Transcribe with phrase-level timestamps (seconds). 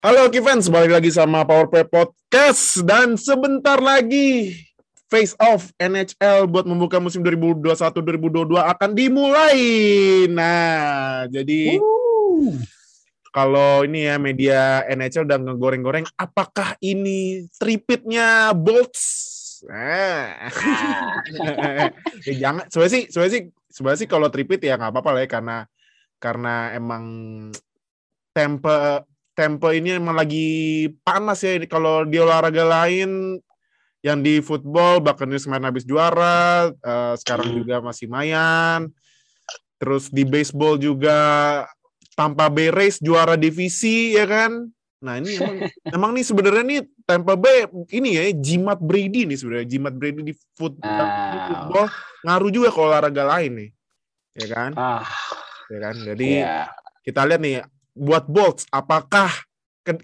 [0.00, 4.56] Halo Kivens, balik lagi sama Powerplay Podcast dan sebentar lagi
[5.12, 9.60] Face Off NHL buat membuka musim 2021-2022 akan dimulai.
[10.32, 11.76] Nah, jadi
[13.28, 19.04] kalau ini ya media NHL udah ngegoreng-goreng, apakah ini tripitnya Bolts?
[19.68, 20.48] Nah.
[22.24, 25.28] ya, jangan, sebenarnya sih, sebenarnya sih, sebenarnya sih kalau tripit ya nggak apa-apa lah ya
[25.28, 25.56] karena
[26.16, 27.04] karena emang
[28.32, 29.04] tempe
[29.40, 31.56] tempo ini emang lagi panas ya.
[31.64, 33.40] Kalau di olahraga lain
[34.04, 37.56] yang di football Buccaneers main habis juara uh, sekarang hmm.
[37.64, 38.92] juga masih mayan
[39.80, 41.16] terus di baseball juga
[42.12, 44.68] Tampa Bay Rays juara divisi ya kan?
[45.00, 45.56] Nah ini emang
[45.96, 47.64] emang nih sebenarnya nih Tampa Bay
[47.96, 49.66] ini ya jimat Brady nih sebenarnya.
[49.72, 51.86] Jimat Brady di football, di football
[52.28, 53.70] ngaruh juga ke olahraga lain nih
[54.36, 54.70] ya kan?
[54.76, 55.04] Uh.
[55.72, 55.94] ya kan?
[55.96, 56.68] Jadi yeah.
[57.00, 59.30] kita lihat nih buat Bolts, apakah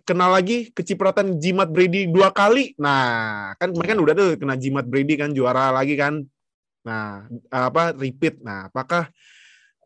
[0.02, 2.74] kenal lagi kecipratan jimat Brady dua kali?
[2.80, 6.24] Nah, kan kemarin kan udah tuh kena jimat Brady kan juara lagi kan.
[6.86, 8.40] Nah, apa repeat.
[8.40, 9.10] Nah, apakah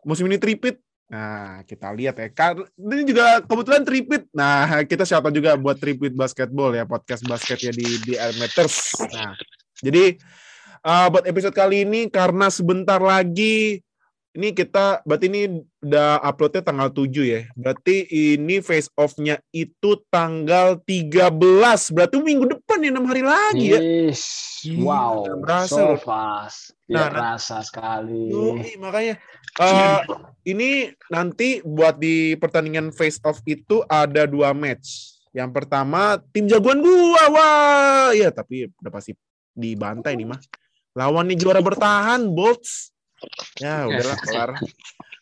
[0.05, 0.79] musim ini repeat?
[1.11, 2.31] Nah, kita lihat ya.
[2.79, 4.31] Ini juga kebetulan repeat.
[4.31, 8.95] Nah, kita siapa juga buat repeat basketball ya, podcast basket ya di di Meters.
[9.11, 9.35] Nah,
[9.83, 10.15] jadi
[10.87, 13.83] uh, buat episode kali ini karena sebentar lagi
[14.31, 17.43] ini kita berarti ini udah uploadnya tanggal 7 ya.
[17.59, 21.91] Berarti ini face off-nya itu tanggal 13.
[21.91, 23.81] Berarti minggu depan ya 6 hari lagi ya.
[23.83, 24.23] Yes.
[24.79, 25.27] Wow.
[25.43, 26.79] Berasa so fast.
[26.87, 28.31] Nah, rasa sekali.
[28.79, 29.19] Makanya
[29.59, 30.03] uh,
[30.47, 35.19] ini nanti buat di pertandingan face off itu ada dua match.
[35.31, 37.25] Yang pertama tim jagoan gua.
[37.31, 39.15] Wah, ya tapi udah pasti
[39.55, 40.41] dibantai nih mah.
[40.99, 42.91] Lawan nih juara bertahan, Bolts.
[43.61, 44.51] Ya udahlah kelar.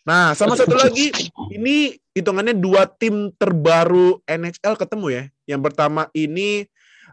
[0.09, 1.13] Nah sama satu lagi
[1.53, 5.23] ini hitungannya dua tim terbaru NHL ketemu ya.
[5.45, 6.65] Yang pertama ini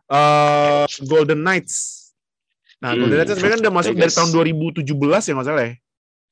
[0.07, 2.07] uh, Golden Knights.
[2.79, 3.03] Nah hmm.
[3.03, 5.73] Golden Knights sebenarnya kan udah masuk dari tahun 2017 ya nggak salah ya.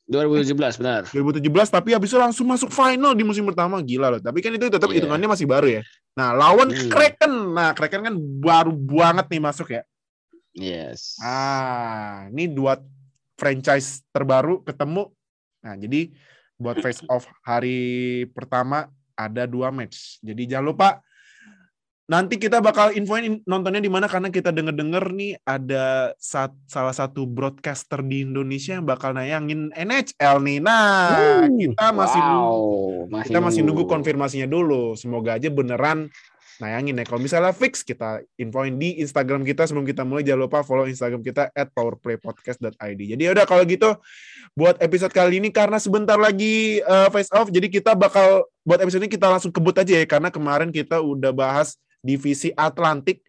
[0.03, 1.01] 2017 benar.
[1.11, 4.21] 2017 tapi habis itu langsung masuk final di musim pertama gila loh.
[4.23, 5.03] Tapi kan itu tetap yeah.
[5.03, 5.81] hitungannya masih baru ya.
[6.15, 6.87] Nah lawan hmm.
[6.87, 7.33] Kraken.
[7.51, 9.83] Nah Kraken kan baru banget nih masuk ya.
[10.55, 11.17] Yes.
[11.19, 12.77] Ah, ini dua
[13.37, 15.09] franchise terbaru ketemu.
[15.63, 16.11] Nah, jadi
[16.57, 20.21] buat face off hari pertama ada dua match.
[20.21, 20.89] Jadi jangan lupa
[22.03, 27.23] nanti kita bakal infoin nontonnya di mana karena kita denger-denger nih ada sat, salah satu
[27.23, 30.59] broadcaster di Indonesia yang bakal nayangin NHL nih.
[30.59, 34.99] Nah, kita masih wow, nunggu, kita masih nunggu konfirmasinya dulu.
[34.99, 36.11] Semoga aja beneran
[36.61, 37.05] nayangin ya.
[37.07, 41.21] Kalau misalnya fix kita infoin di Instagram kita sebelum kita mulai jangan lupa follow Instagram
[41.25, 42.99] kita at powerplaypodcast.id.
[42.99, 43.95] Jadi udah kalau gitu
[44.53, 49.07] buat episode kali ini karena sebentar lagi uh, face off jadi kita bakal buat episode
[49.07, 53.23] ini kita langsung kebut aja ya karena kemarin kita udah bahas divisi Atlantik.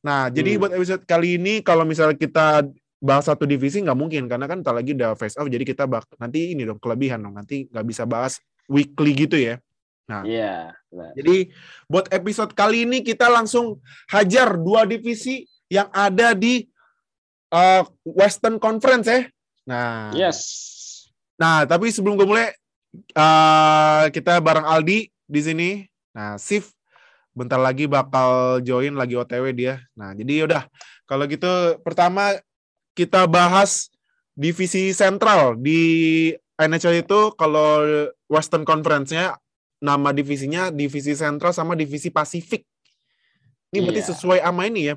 [0.00, 0.32] Nah, hmm.
[0.32, 2.64] jadi buat episode kali ini kalau misalnya kita
[3.00, 6.04] bahas satu divisi nggak mungkin karena kan tak lagi udah face off jadi kita bak
[6.20, 9.56] nanti ini dong kelebihan dong nanti nggak bisa bahas weekly gitu ya
[10.10, 11.54] Nah, yeah, jadi
[11.86, 13.78] buat episode kali ini kita langsung
[14.10, 16.66] hajar dua divisi yang ada di
[17.54, 19.30] uh, Western Conference ya.
[19.70, 20.38] Nah, yes.
[21.38, 22.50] Nah, tapi sebelum gue mulai,
[23.14, 25.70] uh, kita bareng Aldi di sini.
[26.10, 26.74] Nah, Sif
[27.30, 29.78] bentar lagi bakal join lagi OTW dia.
[29.94, 30.66] Nah, jadi yaudah.
[31.06, 32.34] Kalau gitu, pertama
[32.98, 33.94] kita bahas
[34.34, 37.86] divisi sentral di NHL itu kalau
[38.26, 39.38] Western Conference-nya
[39.80, 42.62] nama divisinya divisi sentral sama divisi Pasifik.
[43.72, 44.10] Ini berarti iya.
[44.12, 44.94] sesuai sama ini ya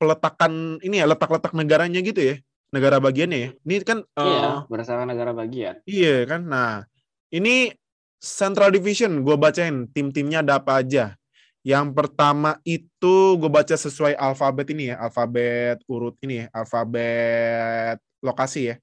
[0.00, 2.36] peletakan ini ya letak-letak negaranya gitu ya
[2.72, 3.50] negara bagiannya ya.
[3.66, 5.82] Ini kan iya, uh, berdasarkan negara bagian.
[5.84, 6.48] Iya kan.
[6.48, 6.88] Nah
[7.30, 7.74] ini
[8.20, 11.16] Central Division gue bacain tim-timnya ada apa aja.
[11.60, 18.72] Yang pertama itu gue baca sesuai alfabet ini ya, alfabet urut ini ya, alfabet lokasi
[18.72, 18.76] ya.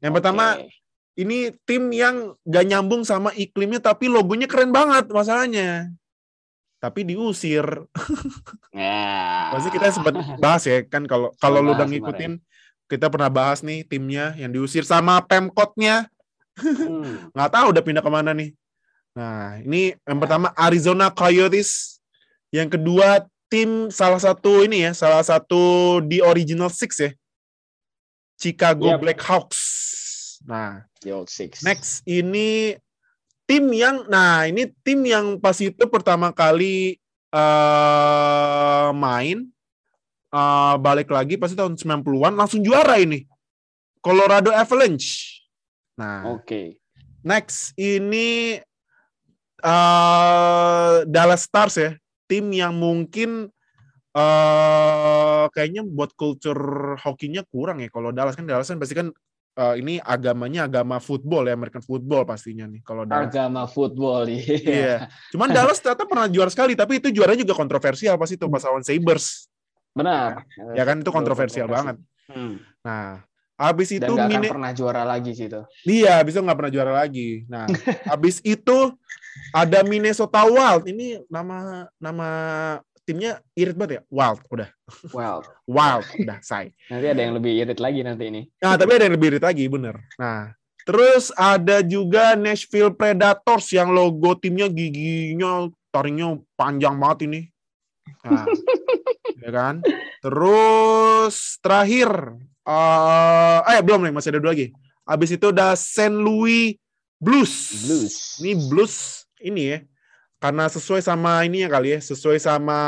[0.00, 0.16] Yang okay.
[0.16, 0.44] pertama
[1.18, 5.90] ini tim yang gak nyambung sama iklimnya tapi logonya keren banget masalahnya
[6.78, 7.66] tapi diusir.
[8.78, 9.50] Yeah.
[9.58, 12.38] Pasti kita sempat bahas ya kan kalau kalau lu udah ngikutin
[12.86, 16.06] kita pernah bahas nih timnya yang diusir sama pemkotnya.
[16.54, 17.26] Hmm.
[17.34, 18.54] nggak tahu udah pindah ke mana nih.
[19.18, 21.98] Nah ini yang pertama Arizona Coyotes,
[22.54, 27.10] yang kedua tim salah satu ini ya salah satu di original six ya
[28.38, 29.02] Chicago yep.
[29.02, 29.58] Blackhawks.
[30.48, 31.62] Nah The old six.
[31.62, 32.74] Next ini
[33.46, 36.98] tim yang nah ini tim yang pas itu pertama kali
[37.30, 39.46] uh, main
[40.34, 43.24] uh, balik lagi pasti tahun 90-an langsung juara ini.
[43.98, 45.42] Colorado Avalanche.
[45.98, 46.46] Nah, oke.
[46.46, 46.66] Okay.
[47.26, 48.58] Next ini
[49.62, 51.92] uh, Dallas Stars ya.
[52.28, 53.48] tim yang mungkin
[54.12, 57.88] uh, kayaknya buat culture hokinya kurang ya.
[57.88, 59.08] Kalau Dallas kan Dallas kan pasti kan
[59.58, 63.34] uh, ini agamanya agama football ya American football pastinya nih kalau Dallas.
[63.34, 64.56] Agama football iya.
[64.62, 64.96] iya.
[65.34, 68.86] Cuman Dallas ternyata pernah juara sekali tapi itu juaranya juga kontroversial pasti itu pas lawan
[68.86, 69.50] Sabers.
[69.92, 70.46] Benar.
[70.78, 71.98] Ya kan itu kontroversial banget.
[72.30, 72.62] Hmm.
[72.86, 73.26] Nah,
[73.58, 75.60] habis itu Dan gak akan pernah juara lagi sih itu.
[75.82, 77.42] Iya, habis itu nggak pernah juara lagi.
[77.50, 77.66] Nah,
[78.06, 78.94] habis itu
[79.50, 80.86] ada Minnesota Wild.
[80.86, 82.28] Ini nama nama
[83.08, 84.02] timnya irit banget ya.
[84.12, 84.68] Wild, udah.
[85.16, 85.48] Wild.
[85.76, 86.76] Wild, udah, say.
[86.92, 88.44] Nanti ada yang lebih irit lagi nanti ini.
[88.60, 89.96] Nah, tapi ada yang lebih irit lagi, bener.
[90.20, 90.52] Nah,
[90.84, 97.40] terus ada juga Nashville Predators yang logo timnya giginya taringnya panjang banget ini.
[98.28, 98.44] Nah,
[99.48, 99.80] ya kan?
[100.20, 102.36] Terus terakhir,
[102.68, 104.68] uh, eh belum nih, masih ada dua lagi.
[105.08, 106.76] Habis itu ada Saint Louis
[107.16, 107.72] Blues.
[107.88, 108.14] Blues.
[108.44, 109.78] Ini blues ini ya
[110.38, 112.80] karena sesuai sama ini ya kali ya, sesuai sama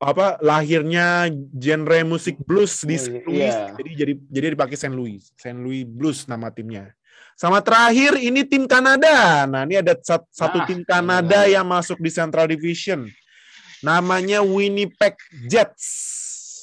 [0.00, 3.20] apa lahirnya genre musik blues di St.
[3.28, 3.52] Louis.
[3.52, 3.76] Yeah.
[3.76, 5.20] Jadi jadi jadi dipakai Saint Louis.
[5.36, 6.88] Saint Louis Blues nama timnya.
[7.36, 9.48] Sama terakhir ini tim Kanada.
[9.48, 11.60] Nah, ini ada satu ah, tim Kanada iya.
[11.60, 13.08] yang masuk di Central Division.
[13.80, 15.16] Namanya Winnipeg
[15.48, 16.19] Jets.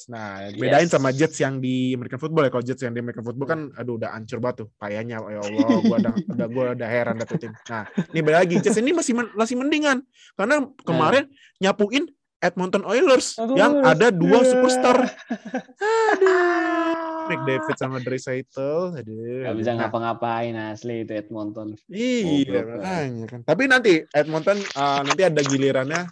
[0.08, 0.96] Nah, bedain yes.
[0.96, 2.50] sama Jets yang di American Football ya.
[2.50, 4.68] Kalau Jets yang di American Football kan, aduh udah ancur banget tuh.
[4.80, 7.52] Payahnya, ya Allah, gua udah, udah gua udah heran datu tim.
[7.68, 7.84] Nah,
[8.16, 8.56] ini beda lagi.
[8.64, 10.00] Jets ini masih masih mendingan
[10.32, 11.68] karena kemarin nah.
[11.68, 12.08] nyapuin
[12.38, 14.96] Edmonton Oilers aduh, yang ada dua superstar.
[16.14, 17.26] Aduh.
[17.28, 18.96] Nick David sama Dreisaitl.
[18.96, 19.44] Aduh.
[19.44, 21.76] Gak bisa ngapa-ngapain asli itu Edmonton.
[21.90, 23.40] Iya, makanya kan.
[23.44, 26.08] Tapi nanti Edmonton uh, nanti ada gilirannya.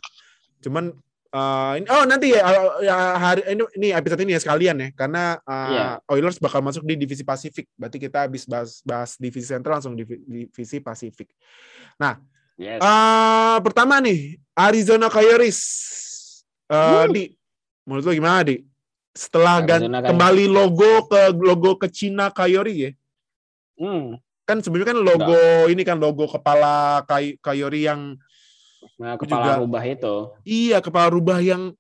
[0.61, 0.93] Cuman
[1.37, 2.49] Uh, oh nanti ya,
[2.81, 5.93] ya hari ini, ini episode ini ya sekalian ya karena uh, yeah.
[6.09, 7.69] Oilers bakal masuk di divisi Pasifik.
[7.77, 11.29] Berarti kita habis bahas, bahas divisi sentral langsung di divisi Pasifik.
[12.01, 12.17] Nah,
[12.57, 12.81] yes.
[12.81, 15.61] uh, pertama nih Arizona Coyotes.
[16.73, 17.13] Uh, hmm.
[17.13, 17.23] Di
[17.85, 18.65] menurut lo gimana di?
[19.13, 22.91] Setelah ganti, kembali logo ke logo ke Cina Coyote ya.
[23.77, 24.17] Hmm.
[24.49, 25.69] Kan sebenarnya kan logo nah.
[25.69, 27.05] ini kan logo kepala
[27.45, 28.17] Coyote yang
[28.97, 30.15] Nah, kepala juga, rubah itu.
[30.47, 31.75] Iya, kepala rubah yang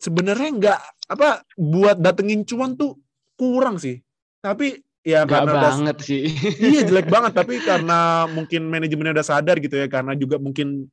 [0.00, 0.80] sebenarnya nggak
[1.12, 2.98] apa buat datengin cuan tuh
[3.38, 4.00] kurang sih.
[4.40, 6.24] Tapi ya Gak karena banget udah, sih.
[6.72, 10.90] Iya, jelek banget tapi karena mungkin manajemennya udah sadar gitu ya karena juga mungkin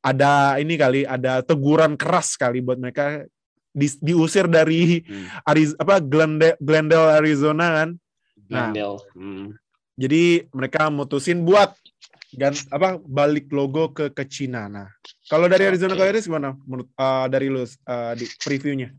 [0.00, 3.28] ada ini kali ada teguran keras kali buat mereka
[3.70, 5.46] di, diusir dari hmm.
[5.46, 7.88] Ariz, apa Glendale, Glendale Arizona kan.
[8.48, 8.98] Nah, Glendale.
[9.14, 9.46] Hmm.
[10.00, 11.76] Jadi mereka mutusin buat
[12.38, 14.70] gan apa balik logo ke ke Cina.
[14.70, 14.88] Nah,
[15.26, 16.10] kalau dari Arizona okay.
[16.10, 18.94] Coyotes gimana menurut uh, dari lu uh, di previewnya?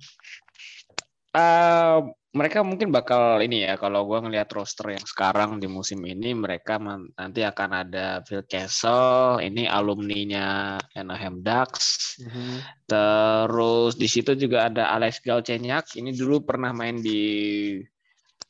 [1.32, 6.32] Uh, mereka mungkin bakal ini ya kalau gue ngelihat roster yang sekarang di musim ini
[6.32, 6.80] mereka
[7.20, 12.56] nanti akan ada Phil Castle ini alumninya Anaheim Ducks mm-hmm.
[12.88, 17.24] terus di situ juga ada Alex Galchenyuk ini dulu pernah main di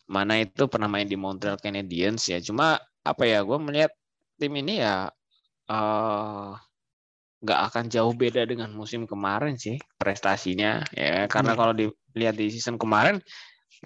[0.05, 3.89] mana itu pernah main di Montreal Canadiens ya cuma apa ya gue melihat
[4.41, 5.05] tim ini ya
[5.69, 6.57] uh,
[7.41, 11.59] nggak akan jauh beda dengan musim kemarin sih prestasinya ya karena hmm.
[11.61, 13.21] kalau dilihat di season kemarin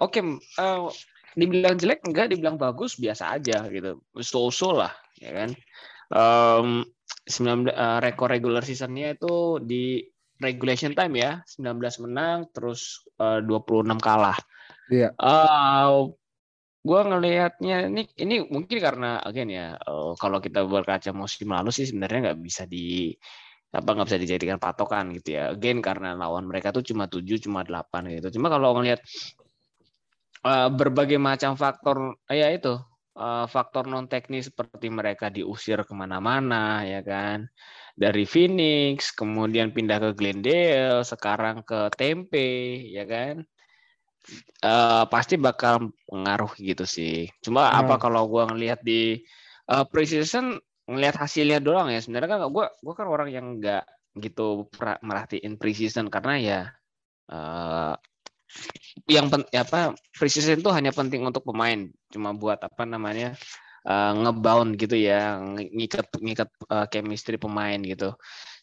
[0.00, 0.24] oke okay,
[0.56, 0.88] uh,
[1.36, 5.50] dibilang jelek enggak dibilang bagus biasa aja gitu so-so lah ya kan
[6.16, 6.68] um,
[7.28, 10.00] 19 uh, rekor regular seasonnya itu di
[10.40, 14.36] regulation time ya 19 menang terus uh, 26 kalah
[14.86, 15.10] Iya.
[15.18, 16.14] Uh,
[16.86, 21.90] gue ngelihatnya ini ini mungkin karena again ya uh, kalau kita berkaca musim lalu sih
[21.90, 23.10] sebenarnya nggak bisa di
[23.74, 25.52] apa nggak bisa dijadikan patokan gitu ya.
[25.52, 28.38] Again karena lawan mereka tuh cuma tujuh cuma delapan gitu.
[28.38, 29.02] Cuma kalau ngelihat
[30.46, 32.78] uh, berbagai macam faktor ya itu
[33.18, 37.50] uh, faktor non teknis seperti mereka diusir ke mana-mana ya kan.
[37.96, 43.44] Dari Phoenix kemudian pindah ke Glendale sekarang ke Tempe ya kan
[44.62, 47.30] uh, pasti bakal pengaruh gitu sih.
[47.42, 47.78] Cuma hmm.
[47.86, 49.22] apa kalau gue ngelihat di
[49.70, 53.82] uh, preseason ngelihat hasilnya doang ya sebenarnya kan gue gue kan orang yang nggak
[54.22, 54.70] gitu
[55.02, 56.60] merhatiin preseason karena ya
[57.28, 57.94] uh,
[59.10, 63.34] yang pen, ya apa preseason itu hanya penting untuk pemain cuma buat apa namanya
[63.84, 68.14] uh, ngebound gitu ya ngikat ngikat uh, chemistry pemain gitu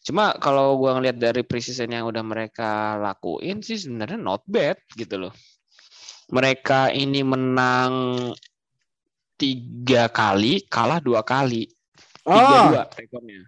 [0.04, 5.28] cuma kalau gue ngelihat dari preseason yang udah mereka lakuin sih sebenarnya not bad gitu
[5.28, 5.32] loh
[6.32, 7.92] mereka ini menang
[9.36, 11.68] tiga kali, kalah dua kali,
[12.24, 12.64] tiga oh.
[12.72, 13.42] dua rekornya.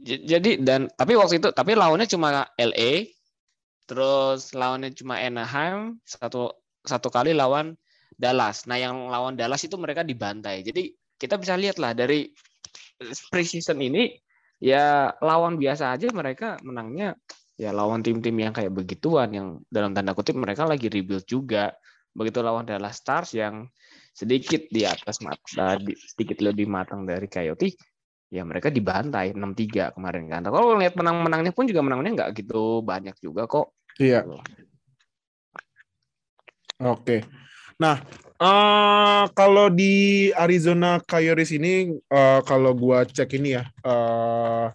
[0.00, 3.12] Jadi dan tapi waktu itu tapi lawannya cuma LA,
[3.84, 7.76] terus lawannya cuma Anaheim satu satu kali lawan
[8.16, 8.64] Dallas.
[8.64, 10.64] Nah yang lawan Dallas itu mereka dibantai.
[10.64, 12.32] Jadi kita bisa lihat lah dari
[13.28, 14.16] preseason ini
[14.56, 17.12] ya lawan biasa aja mereka menangnya
[17.56, 21.72] ya lawan tim-tim yang kayak begituan yang dalam tanda kutip mereka lagi rebuild juga
[22.12, 23.68] begitu lawan Dallas Stars yang
[24.12, 27.76] sedikit di atas mata sedikit lebih matang dari Coyote
[28.32, 30.42] ya mereka dibantai 6-3 kemarin kan.
[30.50, 33.70] Kalau lihat menang-menangnya pun juga menangnya nggak gitu banyak juga kok.
[34.02, 34.26] Iya.
[34.26, 34.42] Oke.
[36.82, 37.20] Okay.
[37.76, 38.00] Nah,
[38.40, 44.72] uh, kalau di Arizona Coyotes ini, uh, kalau gua cek ini ya, uh,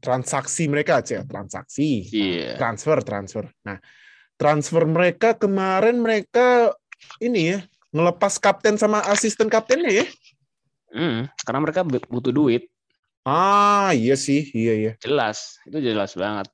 [0.00, 2.56] transaksi mereka aja, transaksi, yeah.
[2.60, 3.44] transfer, transfer.
[3.64, 3.80] Nah,
[4.36, 6.72] transfer mereka kemarin mereka
[7.20, 7.58] ini ya
[7.92, 10.06] ngelepas kapten sama asisten kaptennya ya.
[10.92, 12.68] Hmm, karena mereka butuh duit.
[13.26, 14.92] Ah, iya sih, iya iya.
[15.02, 16.46] Jelas, itu jelas banget.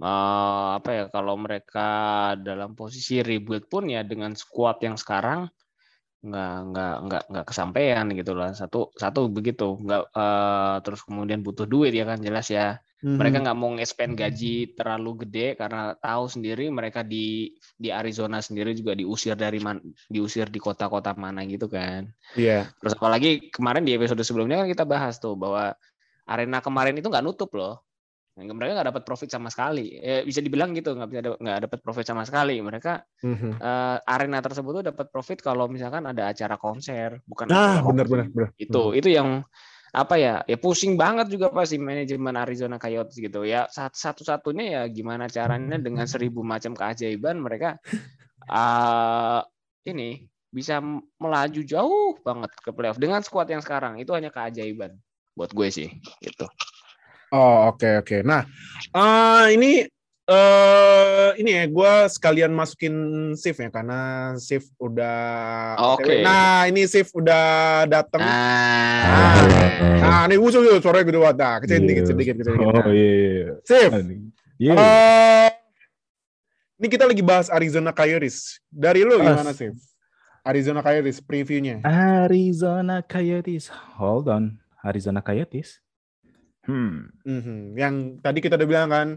[0.00, 1.88] Uh, apa ya kalau mereka
[2.40, 5.52] dalam posisi rebuild pun ya dengan squad yang sekarang
[6.20, 9.80] nggak nggak nggak nggak kesampaian gitu lah satu satu begitu.
[9.80, 12.78] Nggak uh, terus kemudian butuh duit ya kan jelas ya.
[13.00, 17.48] Hmm mereka nggak mau nge-spend gaji terlalu gede karena tahu sendiri mereka di
[17.80, 19.80] di Arizona sendiri juga diusir dari man,
[20.12, 22.12] diusir di kota-kota mana gitu kan.
[22.36, 22.68] Iya.
[22.68, 22.76] Yeah.
[22.76, 25.72] terus apalagi kemarin di episode sebelumnya kan kita bahas tuh bahwa
[26.28, 27.80] arena kemarin itu nggak nutup loh
[28.48, 30.00] mereka nggak dapat profit sama sekali.
[30.00, 32.56] Eh, bisa dibilang gitu nggak bisa nggak dapat profit sama sekali.
[32.60, 33.52] Mereka mm-hmm.
[33.60, 38.26] uh, arena tersebut tuh dapat profit kalau misalkan ada acara konser bukan ah benar benar
[38.56, 38.98] itu hmm.
[38.98, 39.28] itu yang
[39.90, 43.42] apa ya ya pusing banget juga pasti manajemen Arizona Coyotes gitu.
[43.42, 47.76] Ya satu satunya ya gimana caranya dengan seribu macam keajaiban mereka
[48.46, 49.42] uh,
[49.82, 50.82] ini bisa
[51.18, 53.98] melaju jauh banget ke playoff dengan skuad yang sekarang.
[53.98, 54.94] Itu hanya keajaiban
[55.34, 55.88] buat gue sih
[56.22, 56.46] gitu.
[57.30, 58.06] Oh oke okay, oke.
[58.06, 58.20] Okay.
[58.26, 58.42] Nah
[58.94, 59.86] uh, ini
[60.30, 62.94] uh, ini ya gue sekalian masukin
[63.34, 65.18] shift ya karena shift udah.
[65.94, 66.06] Oke.
[66.06, 66.18] Okay.
[66.22, 67.44] Nah ini shift udah
[67.90, 68.22] datang.
[68.22, 69.42] Nah,
[69.98, 72.66] nah, nah ini usul yuk sore gitu Nah, kecil dikit, kecil dikit, kecil dikit.
[72.74, 73.10] Oh iya.
[73.10, 73.50] Yeah.
[73.66, 73.92] Shift.
[74.60, 74.76] Yeah.
[74.76, 75.50] Uh,
[76.80, 78.60] ini kita lagi bahas Arizona Coyotes.
[78.72, 79.68] Dari lo gimana sih?
[80.40, 81.84] Arizona Coyotes previewnya.
[81.84, 83.68] Arizona Coyotes.
[84.00, 84.56] Hold on.
[84.80, 85.76] Arizona Coyotes.
[86.70, 87.10] Hmm.
[87.26, 87.60] Mm-hmm.
[87.74, 89.08] Yang tadi kita udah bilang kan,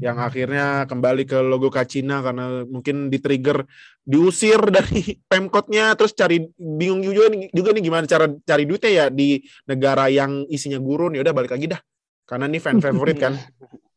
[0.00, 3.68] yang akhirnya kembali ke logo Kacina karena mungkin di trigger
[4.08, 9.06] diusir dari pemkotnya, terus cari bingung juga nih, juga nih gimana cara cari duitnya ya
[9.12, 11.80] di negara yang isinya gurun ya udah balik lagi dah,
[12.24, 13.36] karena ini fan favorit kan.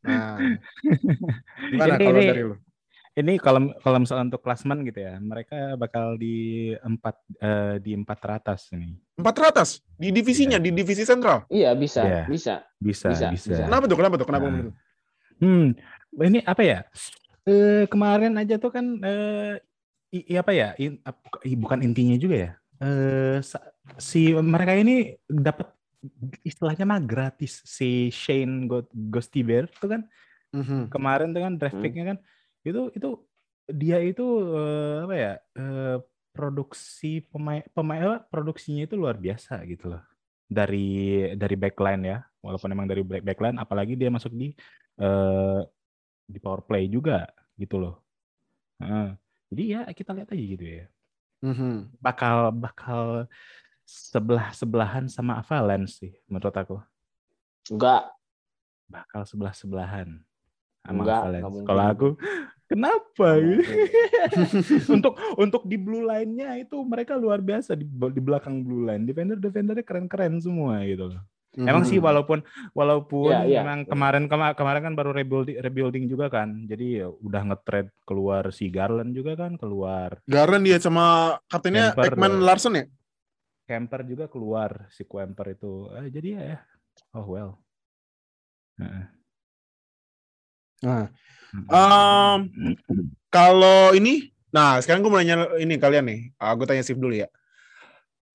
[0.08, 0.40] Nah,
[1.68, 2.56] gimana kalau dari lu?
[3.18, 8.18] Ini kalau kalau misalnya untuk klasmen gitu ya, mereka bakal di empat uh, di empat
[8.22, 8.94] teratas ini.
[9.18, 10.66] Empat teratas di divisinya, yeah.
[10.66, 11.50] di divisi sentral.
[11.50, 12.26] Iya bisa, yeah.
[12.30, 13.66] bisa, bisa, bisa, bisa.
[13.66, 13.98] Kenapa tuh?
[13.98, 14.28] Kenapa tuh?
[14.30, 14.46] Kenapa?
[14.54, 14.70] Nah.
[15.42, 15.74] Hmm,
[16.22, 16.80] ini apa ya?
[17.50, 19.58] Uh, kemarin aja tuh kan uh,
[20.14, 20.78] i, apa ya?
[20.78, 21.18] In, uh,
[21.58, 22.52] bukan intinya juga ya.
[22.78, 23.42] Uh,
[23.98, 25.74] si mereka ini dapat
[26.46, 28.70] istilahnya mah gratis si Shane
[29.10, 30.02] Gostiber tuh kan.
[30.54, 30.82] Mm -hmm.
[30.94, 31.84] Kemarin tuh kan draft hmm.
[31.84, 32.18] picknya kan
[32.70, 33.10] itu itu
[33.68, 34.24] dia itu
[34.56, 35.98] uh, apa ya uh,
[36.32, 40.04] produksi pemain pemain produksinya itu luar biasa gitu loh.
[40.48, 44.56] Dari dari backline ya walaupun emang dari backline apalagi dia masuk di
[45.04, 45.60] uh,
[46.24, 47.28] di power play juga
[47.60, 48.04] gitu loh.
[48.80, 49.12] Uh,
[49.52, 50.86] jadi ya kita lihat aja gitu ya.
[51.38, 52.02] Mm-hmm.
[52.02, 53.30] bakal bakal
[53.86, 56.82] sebelah sebelahan sama Avalanche sih menurut aku.
[57.70, 58.10] Enggak.
[58.90, 60.18] Bakal sebelah sebelahan
[60.82, 61.62] sama enggak, Avalanche.
[61.68, 62.08] kalau aku
[62.68, 63.40] Kenapa?
[64.96, 69.08] untuk untuk di blue line-nya itu mereka luar biasa di, di belakang blue line.
[69.08, 71.24] Defender defendernya keren-keren semua gitu loh.
[71.58, 71.72] Mm-hmm.
[71.74, 72.40] Emang sih walaupun
[72.78, 73.62] walaupun yeah, yeah.
[73.66, 76.68] emang kemarin kema kemarin kan baru rebuilding rebuilding juga kan.
[76.70, 80.22] Jadi ya udah nge-trade keluar si Garland juga kan keluar.
[80.30, 82.86] Garland dia sama kaptennya Ekman Larson ya?
[83.66, 85.90] Kemper juga keluar si Kemper itu.
[85.98, 86.60] Eh, jadi ya, ya.
[87.18, 87.52] oh well.
[88.78, 89.18] Nah.
[90.78, 91.10] Nah,
[91.68, 92.40] um,
[93.32, 97.16] kalau ini, nah sekarang gue mau nanya ini kalian nih, uh, gue tanya Sif dulu
[97.16, 97.30] ya.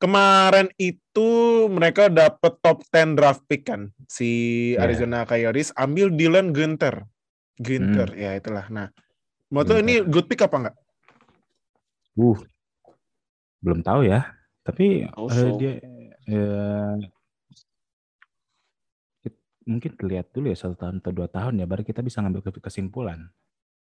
[0.02, 1.30] Kemarin itu
[1.70, 4.30] mereka dapet top 10 draft pick kan, si
[4.74, 4.82] yeah.
[4.82, 7.06] Arizona Coyotes ambil Dylan Gunter.
[7.62, 8.18] Gunter, hmm.
[8.18, 8.66] ya itulah.
[8.66, 8.90] Nah,
[9.54, 10.76] mau tuh ini good pick apa enggak?
[12.18, 12.38] Uh,
[13.62, 14.26] belum tahu ya.
[14.62, 15.78] Tapi oh, uh, dia
[16.30, 16.98] uh,
[19.64, 23.30] mungkin lihat dulu ya satu tahun atau dua tahun ya baru kita bisa ngambil kesimpulan.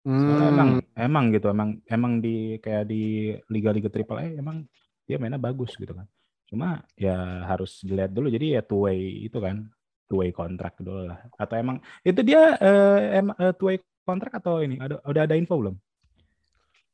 [0.05, 0.53] Hmm.
[0.53, 4.69] emang emang gitu emang emang di kayak di liga-liga triple A emang
[5.09, 6.05] dia mainnya bagus gitu kan.
[6.45, 9.65] Cuma ya harus dilihat dulu jadi ya two way itu kan
[10.05, 11.25] two way kontrak dulu lah.
[11.41, 15.35] Atau emang itu dia uh, em, uh, two way kontrak atau ini ada udah ada
[15.41, 15.77] info belum?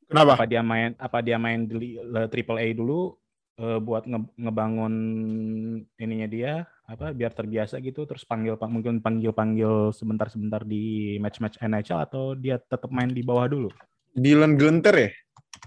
[0.07, 0.39] Kenapa?
[0.39, 1.99] Apa dia main apa dia main di
[2.31, 3.20] triple A dulu
[3.61, 4.95] eh, buat nge- ngebangun
[5.95, 6.53] ininya dia
[6.83, 10.83] apa biar terbiasa gitu terus panggil pang- mungkin panggil panggil sebentar sebentar di
[11.17, 13.69] match match NHL atau dia tetap main di bawah dulu
[14.11, 15.11] Dylan Gunter ya?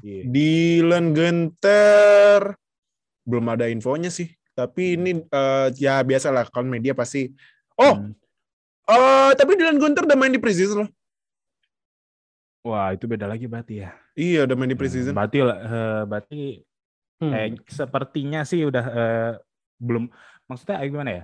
[0.01, 0.21] Iya.
[0.27, 2.59] Dylan Gunter
[3.23, 4.27] belum ada infonya sih.
[4.51, 7.31] Tapi ini eh, ya biasa lah kalau media pasti.
[7.73, 8.11] Oh, Hmm.
[8.85, 10.89] eh, tapi Dylan Gunter udah main di preseason loh.
[12.63, 15.11] wah itu beda lagi berarti ya Iya, udah main di preseason.
[15.11, 16.41] berarti lah, eh, berarti
[17.21, 17.31] Hmm.
[17.31, 19.31] kayak sepertinya sih udah eh,
[19.77, 20.09] belum
[20.45, 21.23] maksudnya eh, gimana ya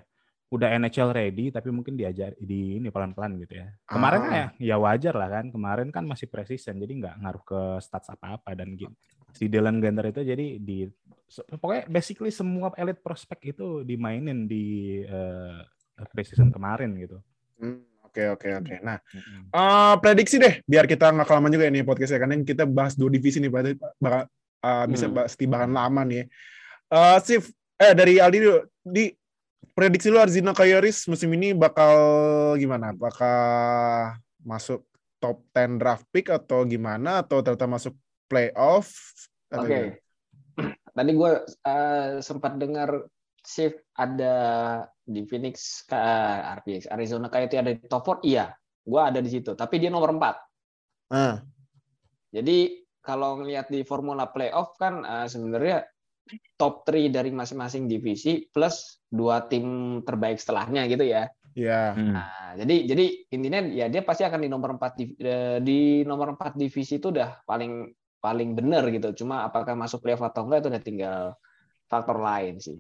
[0.50, 4.34] udah NHL ready tapi mungkin diajar di ini pelan-pelan gitu ya kemarin kan Ah.
[4.34, 8.58] ya ya wajar lah kan kemarin kan masih preseason jadi nggak ngaruh ke stats apa-apa
[8.58, 8.90] dan gitu
[9.30, 10.90] si Dylan Gunter itu jadi di
[11.54, 15.62] pokoknya basically semua elite prospect itu dimainin di eh,
[16.10, 17.22] preseason kemarin gitu
[17.60, 18.76] Hmm, Oke, oke, oke.
[18.82, 18.98] Nah,
[19.54, 22.18] eh, prediksi deh, biar kita nggak kelamaan juga ini podcastnya.
[22.18, 24.26] Karena kita bahas dua divisi nih, berarti bakal
[24.64, 25.16] eh, bisa Hmm.
[25.16, 26.24] pasti bahkan lama nih.
[26.90, 29.12] Eh, Sif, eh dari Aldi dulu, di
[29.74, 31.96] prediksi lu Arzina Kayaris musim ini bakal
[32.60, 32.92] gimana?
[32.92, 33.40] Apakah
[34.44, 34.84] masuk
[35.20, 37.24] top 10 draft pick atau gimana?
[37.24, 37.94] Atau ternyata masuk
[38.28, 38.92] playoff?
[39.52, 39.66] Oke.
[39.66, 39.90] gimana?
[40.98, 41.32] Tadi gue
[42.20, 43.08] sempat dengar
[43.40, 44.36] shift ada
[45.02, 45.96] di Phoenix ke
[46.60, 48.52] RPX Arizona itu ada di top 4 iya
[48.84, 50.38] gue ada di situ tapi dia nomor 4
[51.10, 51.42] Ah,
[52.30, 55.86] jadi kalau ngelihat di formula playoff kan eh, sebenarnya
[56.60, 61.26] top 3 dari masing-masing divisi plus dua tim terbaik setelahnya gitu ya
[61.60, 61.94] ya.
[61.94, 62.14] Hmm.
[62.16, 66.40] Nah, jadi jadi intinya ya dia pasti akan di nomor 4 di, eh, di nomor
[66.40, 69.24] 4 divisi itu udah paling paling benar gitu.
[69.24, 71.20] Cuma apakah masuk playoff atau enggak itu udah tinggal
[71.92, 72.80] faktor lain sih.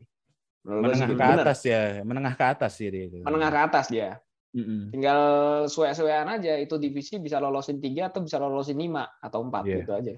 [0.64, 1.46] Menurut menengah ke Bener.
[1.48, 4.20] atas ya menengah ke atas sih dia itu Menengah ke atas dia.
[4.50, 4.89] Mm-mm.
[4.89, 5.22] Tinggal
[5.70, 9.77] suwe-suwean aja itu divisi bisa lolosin 3 atau bisa lolosin 5 atau 4 Iya.
[9.81, 10.14] gitu aja.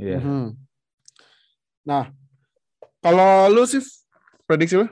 [0.00, 0.18] Iya.
[0.20, 0.46] Mhm.
[1.84, 2.04] Nah,
[2.98, 3.84] kalau lu sih
[4.44, 4.88] prediksi lu?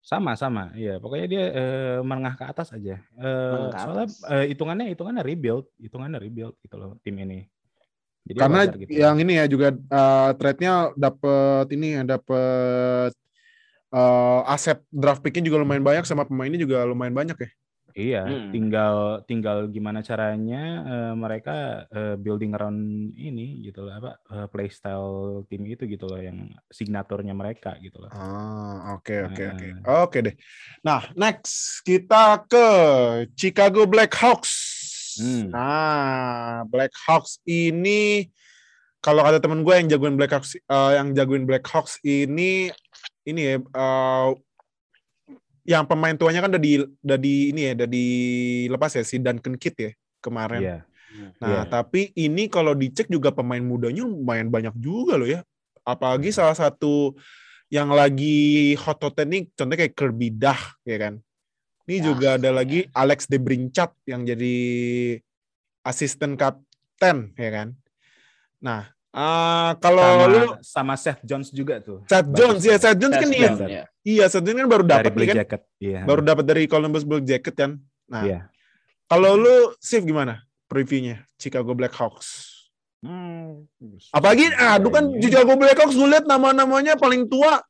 [0.00, 0.96] Sama sama, iya.
[0.96, 2.96] Pokoknya dia eh, menengah ke atas aja.
[2.96, 4.24] Eh, Menengah ke soalnya atas.
[4.32, 7.44] eh, hitungannya hitungannya rebuild, hitungannya rebuild gitu loh tim ini.
[8.24, 8.90] Jadi Karena wajar gitu.
[8.92, 13.12] yang ini ya juga uh, trade-nya dapat ini ya dapat
[13.92, 17.50] uh, aset draft pick-nya juga lumayan banyak sama pemainnya juga lumayan banyak ya.
[17.98, 18.54] Iya, Hmm.
[18.54, 18.96] tinggal
[19.26, 22.78] tinggal gimana caranya eh, mereka eh, building around
[23.18, 28.06] ini gitu loh apa eh, playstyle tim itu gitu loh yang signaturnya mereka gitu loh.
[28.14, 29.66] Ah, oke oke oke.
[29.82, 30.06] Nah.
[30.06, 30.34] Oke deh.
[30.86, 32.66] Nah, next kita ke
[33.34, 34.54] Chicago Blackhawks.
[35.18, 35.50] Hmm.
[35.50, 38.30] Nah, Blackhawks ini
[39.02, 42.70] kalau kata temen gue yang jagoin Blackhawks eh, yang jagoin Blackhawks ini
[43.28, 44.28] ini ya eh,
[45.68, 49.60] yang pemain tuanya kan udah di udah di ini ya udah dilepas ya si Duncan
[49.60, 49.90] Kidd ya
[50.24, 50.60] kemarin.
[50.64, 50.78] Iya.
[51.40, 51.62] Nah, Iya.
[51.68, 55.40] tapi ini kalau dicek juga pemain mudanya lumayan banyak juga loh ya.
[55.84, 57.16] Apalagi salah satu
[57.68, 61.14] yang lagi hot hot nih, contohnya kayak Kirby Dah, ya kan.
[61.88, 62.04] Ini Ya.
[62.12, 64.56] juga ada lagi Alex Debrincat yang jadi
[65.84, 67.68] asisten kapten, ya kan.
[68.60, 72.06] Nah, ah, kalau Sama lu sama Seth Jones juga tuh.
[72.06, 73.84] Seth Jones ya, Seth Jones kan Seth iya, Jones, ya.
[74.06, 75.62] iya Seth Jones kan baru dapat nih kan, Jacket.
[75.82, 76.00] Iya.
[76.06, 77.70] baru dapat dari Columbus Blue Jacket kan.
[78.06, 78.38] Nah, Iya.
[79.10, 82.54] kalau lu Sif gimana previewnya Chicago Blackhawks?
[82.98, 83.62] Hmm.
[84.10, 85.06] Apalagi, aduh kan.
[85.22, 87.62] Chicago Blackhawks gue liat nama-namanya paling tua.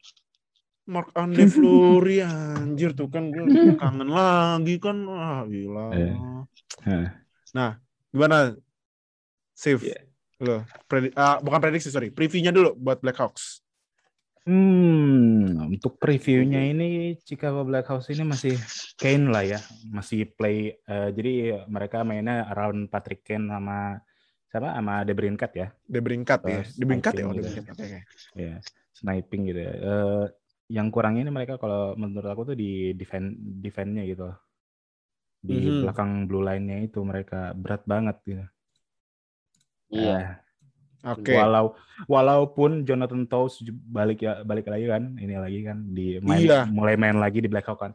[0.89, 4.97] Mark Andre Fleury, anjir tuh kan gue kangen lagi kan.
[5.05, 5.93] Wah, gila.
[5.93, 6.17] Eh.
[7.53, 7.77] Nah,
[8.09, 8.57] gimana?
[9.53, 9.85] Save.
[9.85, 10.08] Iya.
[10.39, 12.15] Lo, predi- ah, bukan prediksi, sorry.
[12.15, 13.59] Previewnya dulu buat Blackhawks.
[14.49, 18.57] Hmm, untuk previewnya ini Chicago Blackhawks ini masih
[18.97, 19.61] Kane lah ya,
[19.93, 20.79] masih play.
[20.79, 24.01] eh, jadi mereka mainnya around Patrick Kane sama
[24.49, 26.65] siapa sama Debrincat ya, Debrincat ya.
[26.65, 27.25] Terus Debrincat ya?
[27.29, 27.45] Oh, gitu.
[27.45, 27.77] Debrincat.
[27.77, 28.01] Oke, oke.
[28.39, 28.55] ya
[28.97, 29.73] sniping gitu ya.
[29.75, 30.25] Eh,
[30.73, 34.33] yang kurang ini mereka kalau menurut aku tuh di defend defendnya gitu,
[35.45, 35.85] di Mhm.
[35.85, 38.45] belakang blue line-nya itu mereka berat banget gitu.
[39.89, 40.41] Iya.
[40.99, 41.31] Eh, Oke.
[41.33, 41.79] Walau
[42.11, 46.61] walaupun Jonathan Toews balik ya balik lagi kan ini lagi kan di main Iya.
[46.67, 47.93] mulai main lagi di Blackhawk kan.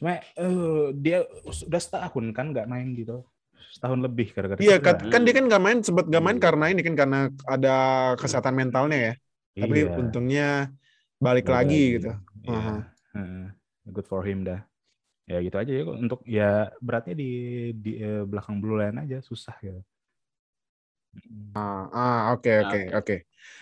[0.00, 1.22] Cuma eh, dia
[1.52, 3.22] sudah setahun kan nggak main gitu.
[3.68, 6.44] Setahun lebih gara-gara Iya, kan, kan dia kan nggak main, sempat nggak main Iya.
[6.48, 7.76] karena ini kan karena ada
[8.16, 9.14] kesehatan mentalnya ya.
[9.58, 10.48] Tapi Iya, untungnya
[11.20, 12.10] balik balik lagi gitu.
[12.48, 12.88] Iya.
[13.12, 13.46] Heeh.
[13.92, 14.64] Good for him dah.
[15.28, 17.30] Ya gitu aja ya untuk ya beratnya di
[17.76, 19.84] di eh, belakang blue line aja susah gitu.
[21.56, 22.96] Ah, ah, oke Ah, oke oke.
[22.98, 23.16] oke.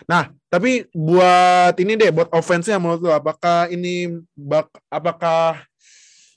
[0.05, 5.65] Nah, tapi buat ini deh, buat offense-nya menurut lu apakah ini bak apakah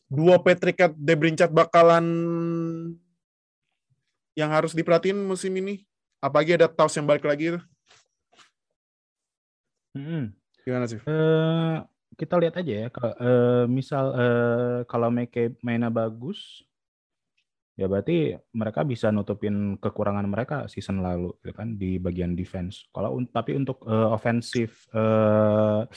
[0.09, 2.07] dua Patrick Debrincat bakalan
[4.33, 5.85] yang harus diperhatiin musim ini?
[6.21, 7.61] Apalagi ada Taus yang balik lagi itu.
[9.97, 10.31] Mm-mm.
[10.63, 11.01] Gimana sih?
[11.03, 11.77] Eh,
[12.15, 12.89] kita lihat aja ya.
[12.93, 16.63] Kalau eh, misal eh, kalau Meke mainnya bagus,
[17.81, 22.85] ya berarti mereka bisa nutupin kekurangan mereka season lalu, gitu kan di bagian defense.
[22.93, 25.89] Kalau tapi untuk eh, ofensif eh,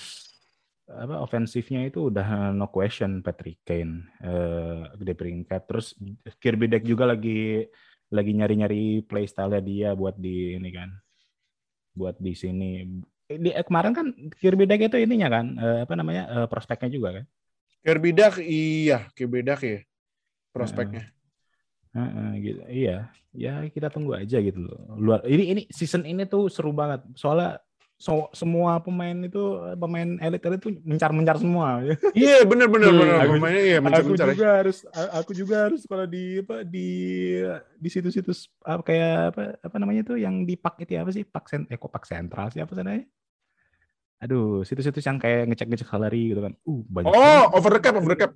[0.84, 5.62] apa ofensifnya itu udah no question Patrick Kane eh di peringkat.
[5.67, 6.00] Terus
[6.39, 7.67] Kirby Deck juga lagi
[8.13, 10.88] lagi nyari-nyari playstyle dia buat di ini kan,
[11.91, 12.86] buat di sini.
[13.28, 14.08] Di, eh, kemarin kan
[14.39, 17.26] Kirby Deck itu ininya kan, eh, apa namanya eh, prospeknya juga kan.
[17.84, 19.12] Kirby Duck, iya.
[19.12, 19.84] Kirby Duck ya.
[20.54, 21.12] Prospeknya.
[21.94, 22.62] Heeh, gitu.
[22.68, 22.98] Iya,
[23.32, 24.78] ya kita tunggu aja gitu loh.
[24.96, 27.06] Luar ini ini season ini tuh seru banget.
[27.14, 27.62] Soalnya
[27.96, 29.40] so- semua pemain itu
[29.76, 31.86] pemain elit elit tuh mencar-mencar semua.
[32.18, 33.16] Iya, bener bener Hmm, bener.
[33.16, 34.34] aku- Pemainnya iya aku mencari-mencari.
[34.34, 34.78] juga harus
[35.14, 36.90] aku juga harus kalau di apa di
[37.76, 41.24] di situs-situs apa kayak apa apa namanya tuh yang di pak itu ya, apa sih
[41.24, 43.06] pak sen eh kok pak sentral sih apa namanya
[44.18, 47.48] aduh situs-situs yang kayak ngecek-ngecek salary gitu kan uh banyak Oh, banget.
[47.54, 48.32] over the cap, over the cap.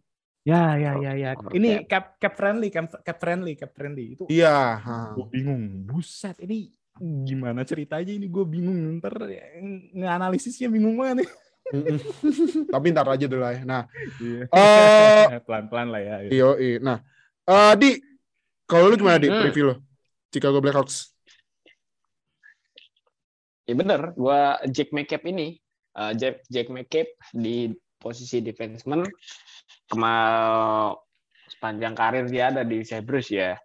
[0.48, 4.24] Ya ya ya ya Over ini cap cap friendly cap, cap friendly cap friendly itu
[4.32, 4.80] Iya.
[4.80, 5.12] ha.
[5.12, 11.30] gue bingung buset ini gimana ceritanya ini gue bingung ntar yang nganalisisnya bingung banget nih.
[12.74, 13.62] Tapi ntar aja dulu lah ya.
[13.68, 13.84] Nah,
[14.18, 14.48] Iya.
[14.50, 16.80] eh pelan-pelan lah ya iyo, iyo.
[16.80, 17.04] Nah,
[17.44, 17.90] eh di
[18.66, 19.46] kalau lu gimana di Hmm.
[19.46, 19.76] preview lo?
[20.32, 21.12] Chicago Blackhawks.
[23.68, 25.60] Ya bener, gua Jack McCabe ini,
[25.94, 29.04] eh, Jack Jack McCabe di posisi defenseman
[29.88, 31.00] kemal
[31.48, 33.56] sepanjang karir dia ada di Sabres ya.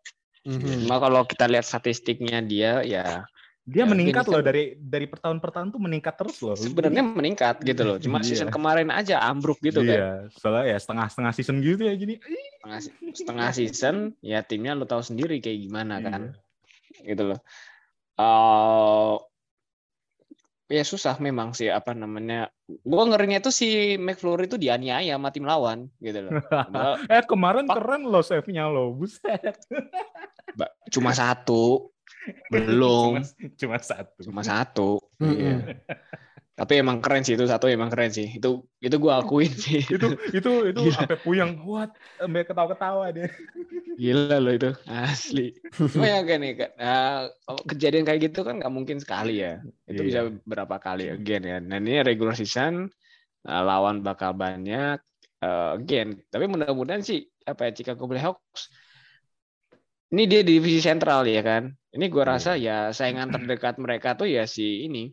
[0.46, 0.86] Mhm.
[0.86, 3.26] Cuma kalau kita lihat statistiknya dia ya
[3.62, 7.62] dia Ya, meningkat loh dari dari tahun per tahun tuh meningkat terus loh sebenarnya meningkat
[7.62, 7.96] gitu loh.
[8.02, 8.26] Cuma Iya.
[8.26, 9.94] season kemarin aja ambruk gitu kan.
[9.94, 12.80] iya soalnya ya setengah-setengah season gitu ya gini Setengah,
[13.14, 16.34] setengah season ya timnya lo tahu sendiri kayak gimana kan.
[17.06, 17.38] Gitu loh.
[18.18, 19.14] Eh
[20.72, 22.48] ya susah memang sih apa namanya.
[22.80, 23.68] Gua ngerinya itu si
[24.00, 26.40] McFlurry itu dianiaya sama tim lawan gitu loh.
[27.12, 27.76] Eh kemarin Pak.
[27.76, 29.60] keren loh save-nya lo buset
[30.56, 31.92] Ba- cuma satu
[32.52, 33.20] belum cuma,
[33.60, 34.88] cuma satu cuma satu
[35.20, 35.36] Mm-mm.
[35.36, 35.56] Iya.
[36.52, 38.36] Tapi emang keren sih itu satu emang keren sih.
[38.36, 39.80] Itu itu gue akuin sih.
[39.96, 40.96] Itu itu itu Gila.
[41.00, 41.52] sampai puyeng.
[41.64, 41.96] What?
[42.20, 43.28] Sampai ketawa-ketawa dia.
[44.02, 45.56] Gila loh itu asli.
[45.72, 47.28] Cuma ya kan nih nah,
[47.68, 49.64] kejadian kayak gitu kan nggak mungkin sekali ya.
[49.88, 50.08] Itu Iya.
[50.08, 51.56] bisa berapa kali again ya.
[51.60, 52.88] Dan ini regular season
[53.44, 55.00] nah, lawan bakal banyak
[55.40, 56.20] eh, again.
[56.28, 58.68] Tapi mudah-mudahan sih apa ya Chicago Blackhawks
[60.12, 61.72] ini dia di divisi sentral ya kan.
[61.92, 65.08] Ini gua rasa ya saingan terdekat mereka tuh ya si ini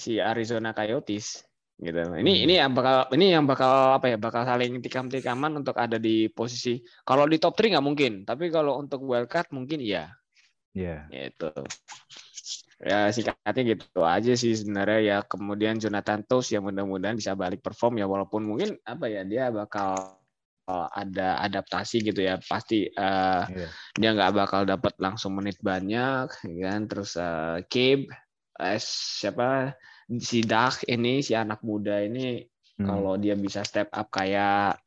[0.00, 1.44] si Arizona Coyotes
[1.76, 2.44] gitu ini Hmm.
[2.48, 6.76] ini yang bakal ini yang bakal apa ya bakal saling tikam-tikaman untuk ada di posisi
[7.04, 10.12] kalau di top 3 nggak mungkin tapi kalau untuk wildcard mungkin iya
[10.72, 11.08] Iya.
[11.10, 11.50] gitu
[12.80, 18.00] ya singkatnya gitu aja sih sebenarnya ya kemudian Jonathan Toews yang mudah-mudahan bisa balik perform
[18.00, 20.16] ya walaupun mungkin apa ya dia bakal
[20.70, 23.68] ada adaptasi gitu ya pasti uh, Iya.
[23.98, 26.30] dia nggak bakal dapat langsung menit banyak
[26.62, 28.06] kan terus uh, Cabe
[28.60, 29.74] eh, siapa
[30.20, 32.44] si Dak ini si anak muda ini
[32.80, 32.88] Hmm.
[32.88, 34.80] kalau dia bisa step up kayak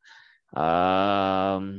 [0.50, 1.78] um,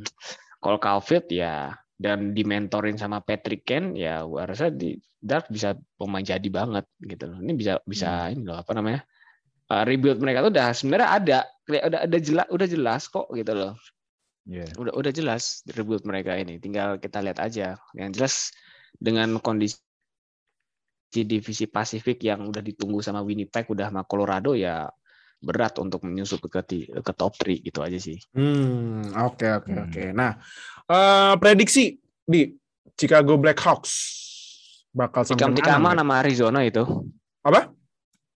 [0.62, 6.22] Cole Caulfield ya dan dimentorin sama Patrick Ken ya gua rasa di Dark bisa pemain
[6.22, 7.42] jadi banget gitu loh.
[7.42, 9.02] Ini bisa bisa ini loh apa namanya?
[9.72, 13.72] uh, rebuild mereka tuh udah sebenarnya ada udah ada jelas udah jelas kok gitu loh.
[14.44, 14.68] Iya.
[14.76, 16.61] Udah udah jelas rebuild mereka ini.
[16.61, 17.80] Tinggal kita lihat aja.
[17.96, 18.35] Yang jelas
[19.00, 19.80] dengan kondisi
[21.22, 24.90] divisi Pasifik yang udah ditunggu sama Winnipeg udah sama Colorado ya
[25.38, 26.48] berat untuk menyusul ke
[26.98, 28.18] ke top 3 gitu aja sih.
[28.33, 29.85] Hmm, oke oke Hmm.
[29.87, 30.03] oke.
[30.11, 30.35] Nah,
[30.88, 32.48] eh, prediksi di
[32.90, 33.92] Chicago Blackhawks
[34.90, 36.00] bakal Tikam-tikaman mana?
[36.00, 36.83] sama Arizona itu.
[37.44, 37.70] Apa?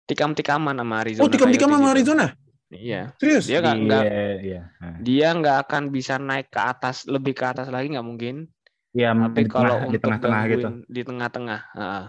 [0.04, 1.22] Tikam-tikaman sama Arizona.
[1.22, 1.94] Oh, tikam-tikam Coyotes sama.
[1.94, 2.26] Arizona.
[2.66, 3.02] Iya.
[3.16, 3.44] Serius?
[3.46, 4.62] Dia nggak nggak Iya, iya.
[4.98, 8.50] Dia nggak akan bisa naik ke atas lebih ke atas lagi nggak mungkin.
[8.90, 10.68] Iya, Tapi di kalau tengah- di untuk tengah-tengah gitu.
[10.88, 12.04] di tengah-tengah, heeh.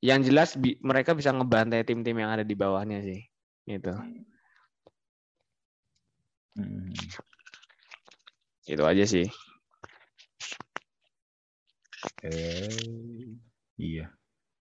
[0.00, 3.20] Yang jelas bi- mereka bisa ngebantai tim-tim yang ada di bawahnya sih,
[3.68, 3.92] gitu.
[6.56, 6.92] Hmm.
[8.64, 9.28] Itu aja sih.
[12.24, 13.36] Eh,
[13.80, 14.12] iya.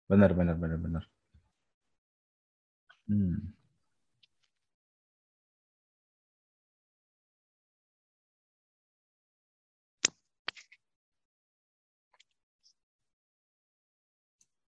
[0.08, 1.04] Benar, benar, benar, benar.
[3.08, 3.57] Hmm.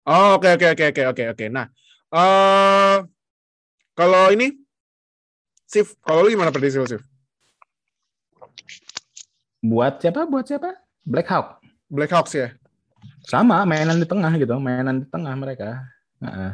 [0.08, 1.44] Oh, oke oke oke oke oke oke.
[1.52, 1.66] Nah,
[2.14, 2.96] eh
[3.92, 4.56] kalau ini
[5.70, 7.02] Sif, kalau lu gimana prediksi lu, Sif?
[9.62, 10.26] Buat siapa?
[10.26, 10.74] Buat siapa?
[11.06, 11.62] Black Hawk.
[11.86, 12.48] Blackhawks ya?
[13.22, 15.84] Sama, mainan di tengah gitu, mainan di tengah mereka.
[16.18, 16.52] Heeh.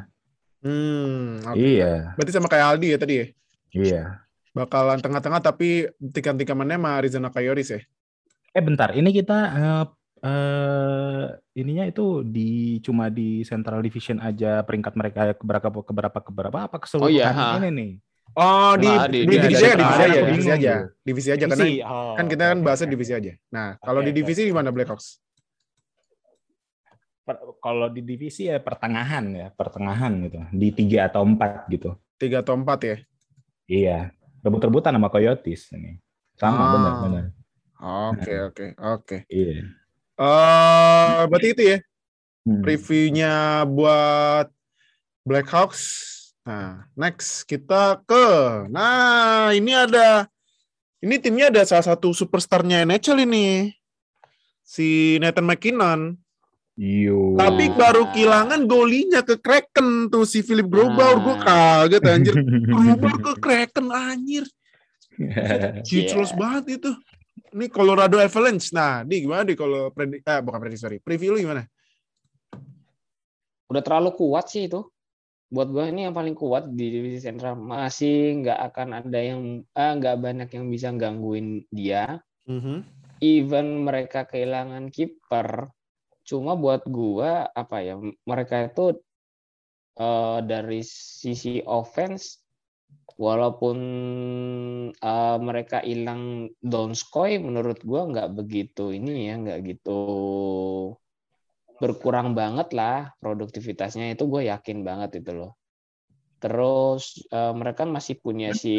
[0.60, 1.56] Hmm, oke.
[1.56, 3.26] Iya, Berarti sama kayak Aldi ya tadi ya?
[3.72, 4.02] iya.
[4.56, 7.80] Bakalan tengah-tengah tapi tikam-tikamannya sama Arizona Coyotes ya?
[8.56, 9.84] Eh bentar, ini kita eh,
[10.20, 11.24] eh,
[11.54, 17.12] ininya itu di cuma di Central Division aja peringkat mereka keberapa keberapa keberapa apa keseluruhan
[17.12, 17.60] Oh, iya, ha.
[17.60, 17.90] ini nih?
[18.36, 20.72] Oh, di, Nah, di, di- di- divisi di- aja, divisi di- aja, di- divisi aja.
[21.00, 21.84] Divisi aja karena Divisi.
[21.84, 23.32] Oh, kan kita kan oke, bahasnya oke, divisi aja.
[23.48, 24.48] Nah, kalau Oke, di divisi oke.
[24.52, 25.06] gimana Blackhawks?
[27.26, 30.38] Per- kalau di divisi ya pertengahan ya, pertengahan gitu.
[30.52, 31.90] Di tiga atau empat gitu.
[32.16, 32.96] Tiga atau empat ya?
[33.66, 33.98] Iya,
[34.46, 35.98] rebut-rebutan sama Coyotes ini.
[36.38, 36.68] Sama Ah.
[36.70, 37.24] benar-benar.
[38.12, 39.16] Oke, oke, oke.
[39.26, 39.64] Iya.
[40.16, 41.78] Eh, berarti itu ya
[42.46, 42.62] Hmm.
[42.62, 44.46] previewnya buat
[45.26, 45.82] Blackhawks.
[46.46, 48.26] Nah, next kita ke,
[48.70, 50.30] nah ini ada,
[51.02, 53.74] ini timnya ada salah satu superstarnya NHL ini,
[54.62, 56.14] si Nathan McKinnon.
[56.78, 57.34] Yo.
[57.34, 62.34] Tapi baru kehilangan golinya ke Kraken tuh si Philip Grobauer, gue kaget anjir.
[62.70, 64.46] Grobauer ke Kraken anjir,
[65.82, 66.94] Speechless banget itu.
[67.56, 68.68] Ini Colorado Avalanche.
[68.76, 71.64] Nah, di gimana di kalau predik, eh bukan prediksi sorry, preview lu gimana?
[73.72, 74.84] Udah terlalu kuat sih itu.
[75.48, 77.56] Buat gue ini yang paling kuat di divisi sentral.
[77.56, 82.20] Masih nggak akan ada yang ah, nggak banyak yang bisa gangguin dia.
[83.24, 85.72] Even mereka kehilangan kiper,
[86.28, 87.96] cuma buat gua apa ya
[88.28, 89.00] mereka itu
[89.96, 92.45] eh, dari sisi offense
[93.16, 93.78] walaupun
[94.92, 100.00] eh, mereka hilang Donskoy menurut gua nggak begitu ini ya nggak gitu
[101.76, 104.12] berkurang banget lah produktivitasnya.
[104.16, 105.52] Itu gue yakin banget itu loh.
[106.40, 108.76] Terus eh, mereka masih punya si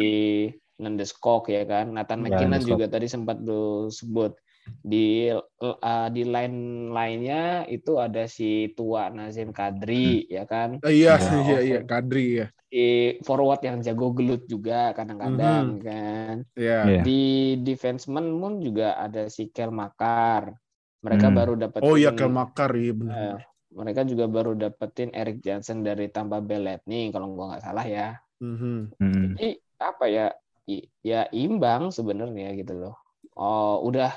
[0.78, 1.90] Landeskog ya kan.
[1.94, 4.34] Nathan Ya, McKinnon juga tadi sempat lu sebut.
[4.82, 6.58] Di eh, di line
[6.94, 10.78] lainnya itu ada si tua Nazim Kadri ya kan.
[10.86, 11.80] Eh, iya, Nah, iya, iya.
[11.82, 12.46] Kadri ya.
[12.68, 15.82] Di forward yang jago gelut juga kadang-kadang Mhm.
[15.82, 16.80] kan Iya.
[16.84, 17.02] Iya.
[17.02, 17.22] di
[17.64, 20.52] defenseman pun juga ada si Kel Makar
[21.00, 21.36] mereka Hmm.
[21.36, 23.40] baru dapetin Oh iya, Kel Makar iya benar.
[23.68, 28.20] mereka juga baru dapetin Eric Johnson dari Tampa Bay Lightning kalau gua nggak salah ya
[28.40, 28.92] Mhm.
[29.00, 29.32] Hmm.
[29.34, 29.48] jadi
[29.80, 30.26] apa ya
[30.68, 32.94] i- ya imbang sebenarnya gitu loh
[33.32, 34.12] oh udah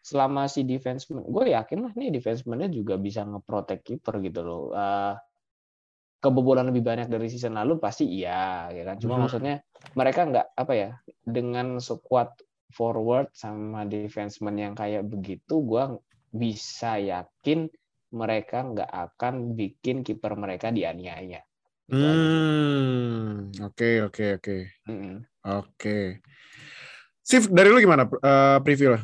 [0.00, 5.14] selama si defenseman gue yakin lah nih defensemannya juga bisa ngeprotect keeper gitu loh Eh,
[6.20, 9.22] kebobolan lebih banyak dari season lalu pasti iya ya kan cuma Mhm.
[9.24, 9.54] maksudnya
[9.96, 10.90] mereka nggak apa ya
[11.24, 15.98] dengan sekuat forward sama defenseman yang kayak begitu gue
[16.30, 17.66] bisa yakin
[18.14, 21.42] mereka nggak akan bikin kiper mereka dianiaya
[21.90, 22.06] Gitu.
[22.06, 24.56] Hmm, oke, oke, oke.
[25.42, 26.22] Oke.
[27.18, 29.02] Sif, dari lu gimana eh, preview lah?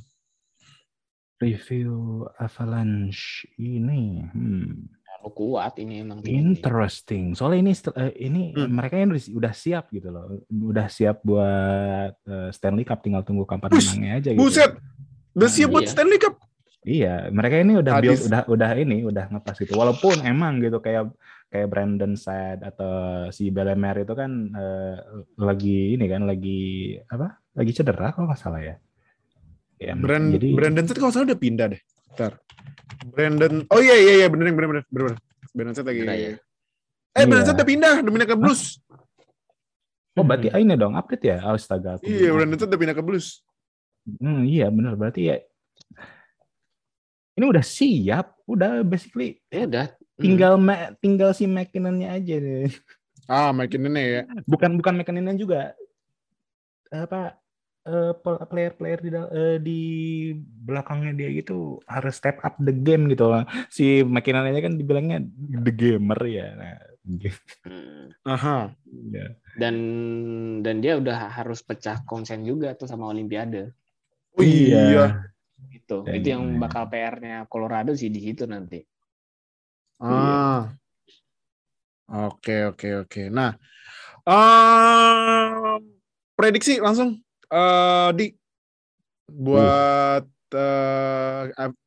[1.42, 4.22] Review Avalanche ini.
[4.30, 4.86] Hmm.
[5.26, 6.54] Terlalu kuat ini emang tim ini.
[6.54, 7.34] Interesting.
[7.34, 8.70] Soalnya ini eh, ini Hmm.
[8.70, 10.38] mereka yang udah- siap gitu loh.
[10.46, 14.40] Udah siap buat eh, Stanley Cup tinggal tunggu kapan menangnya aja gitu.
[14.40, 14.72] Buset,
[15.34, 15.74] udah siap Iya.
[15.74, 16.34] buat Stanley Cup.
[16.86, 19.74] Iya, mereka ini udah build udah udah ini udah ngepas gitu.
[19.74, 21.10] Walaupun emang gitu kayak
[21.50, 24.96] kayak Brandon said atau si Bellemer itu kan eh,
[25.34, 27.42] lagi ini kan lagi apa?
[27.58, 28.76] Lagi cedera kalau nggak salah ya.
[29.76, 31.82] Ya, Brand, jadi Brandon Saad kalau nggak salah udah pindah deh.
[32.14, 32.32] Ntar.
[33.04, 35.14] Brandon, oh iya iya iya bener bener bener bener.
[35.14, 35.16] bener.
[35.52, 36.00] Brandon Saad lagi.
[36.04, 36.32] Bener ya?
[37.16, 37.46] Eh Brandon Iya.
[37.48, 38.62] Saad udah pindah, udah pindah ke Blues.
[40.16, 41.36] Oh, berarti ini dong update ya?
[41.44, 42.00] Astaga.
[42.00, 43.44] aku Iya, Brandon Saad udah pindah ke Blues.
[44.06, 45.36] Hmm, iya benar berarti ya.
[47.36, 52.72] Ini udah siap, udah basically ya udah tinggal Ma- tinggal si McKinnon-nya aja deh.
[53.28, 54.22] Ah, makin ini ya.
[54.46, 55.74] Bukan bukan McKinnon juga
[56.88, 57.34] apa
[57.86, 59.80] eh, pe- player-player di eh, di
[60.36, 63.42] belakangnya dia gitu harus step up the game gitu loh.
[63.70, 65.22] Si McKinnon aja kan dibilangnya
[65.62, 66.46] the gamer ya.
[66.52, 66.74] Nah,
[67.06, 67.38] gitu.
[67.64, 68.10] Hmm.
[68.26, 68.74] Aha.
[69.14, 69.26] Ya.
[69.56, 69.74] dan
[70.60, 73.72] dan dia udah harus pecah konsen juga tuh sama Olimpiade
[74.36, 75.24] Oh iya.
[75.72, 78.84] itu Dan- itu yang bakal PR-nya Colorado sih di situ nanti
[79.96, 80.76] Ah.
[82.06, 83.22] Oke, oke, oke.
[83.32, 83.56] Nah,
[84.28, 85.82] em,
[86.34, 88.26] prediksi langsung eh di
[89.26, 91.82] buat eh, Av-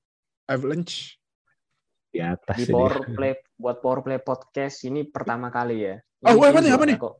[0.45, 1.17] Avalanche.
[2.09, 3.13] Di atas di power dia.
[3.17, 6.97] play buat power play podcast ini pertama kali ya Oh, Ini apa nih, apa nih?
[6.99, 7.15] kok.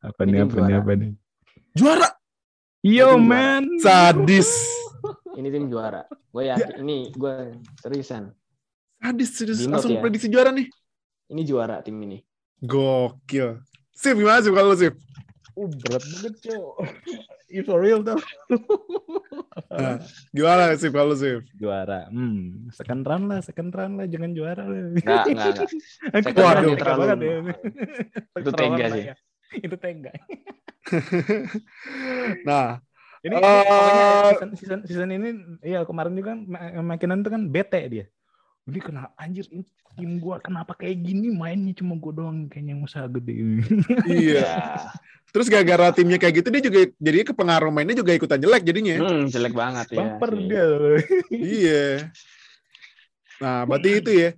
[0.00, 0.78] Apa nih ini apa nih juara.
[0.80, 1.10] apa nih?
[1.76, 2.08] Juara.
[2.80, 3.16] Yo Ini juara.
[3.20, 3.64] man.
[3.78, 4.50] Sadis.
[5.38, 7.34] ini tim juara gue yakin ini gue
[7.76, 8.32] seriusan
[8.96, 9.58] Sadis, sadis.
[9.60, 10.00] Di note Langsung ya.
[10.00, 10.64] prediksi juara nih.
[11.28, 12.24] ini juara tim ini
[12.62, 13.60] Gokil.
[13.92, 14.96] Sip, gimana sih kalau Sip?
[15.54, 16.74] Oh, berat banget, Cok.
[17.54, 18.18] Ini for real tuh.
[19.70, 21.38] Nah, gimana sih kalau sih?
[21.54, 22.10] juara.
[22.10, 24.80] Hmm, second round lah, second round lah, jangan juara lah.
[24.90, 25.68] Enggak, enggak, enggak.
[26.18, 27.34] Aku Second round tega terlalu- banget ya.
[28.34, 29.04] Itu tega sih.
[29.66, 30.12] Itu tega.
[32.44, 32.68] Nah,
[33.24, 35.28] Ini, pokoknya season, season, season ini,
[35.64, 38.04] iya kemarin juga Ma- McKinnon tuh kan bete dia.
[38.64, 42.82] Ini kena anjir ini tim gua kenapa kayak gini mainnya cuma gua doang kayaknya yang
[42.82, 43.62] usaha gede.
[44.10, 44.40] iya.
[44.40, 44.54] Ya.
[45.30, 48.96] Terus gara-gara timnya kayak gitu dia juga jadi kepengaruh mainnya juga ikutan jelek jadinya.
[49.02, 49.98] Hmm, jelek banget ya.
[50.00, 50.46] Baper sih.
[50.48, 50.66] dia.
[51.60, 51.86] iya.
[53.42, 54.30] Nah, berarti itu ya.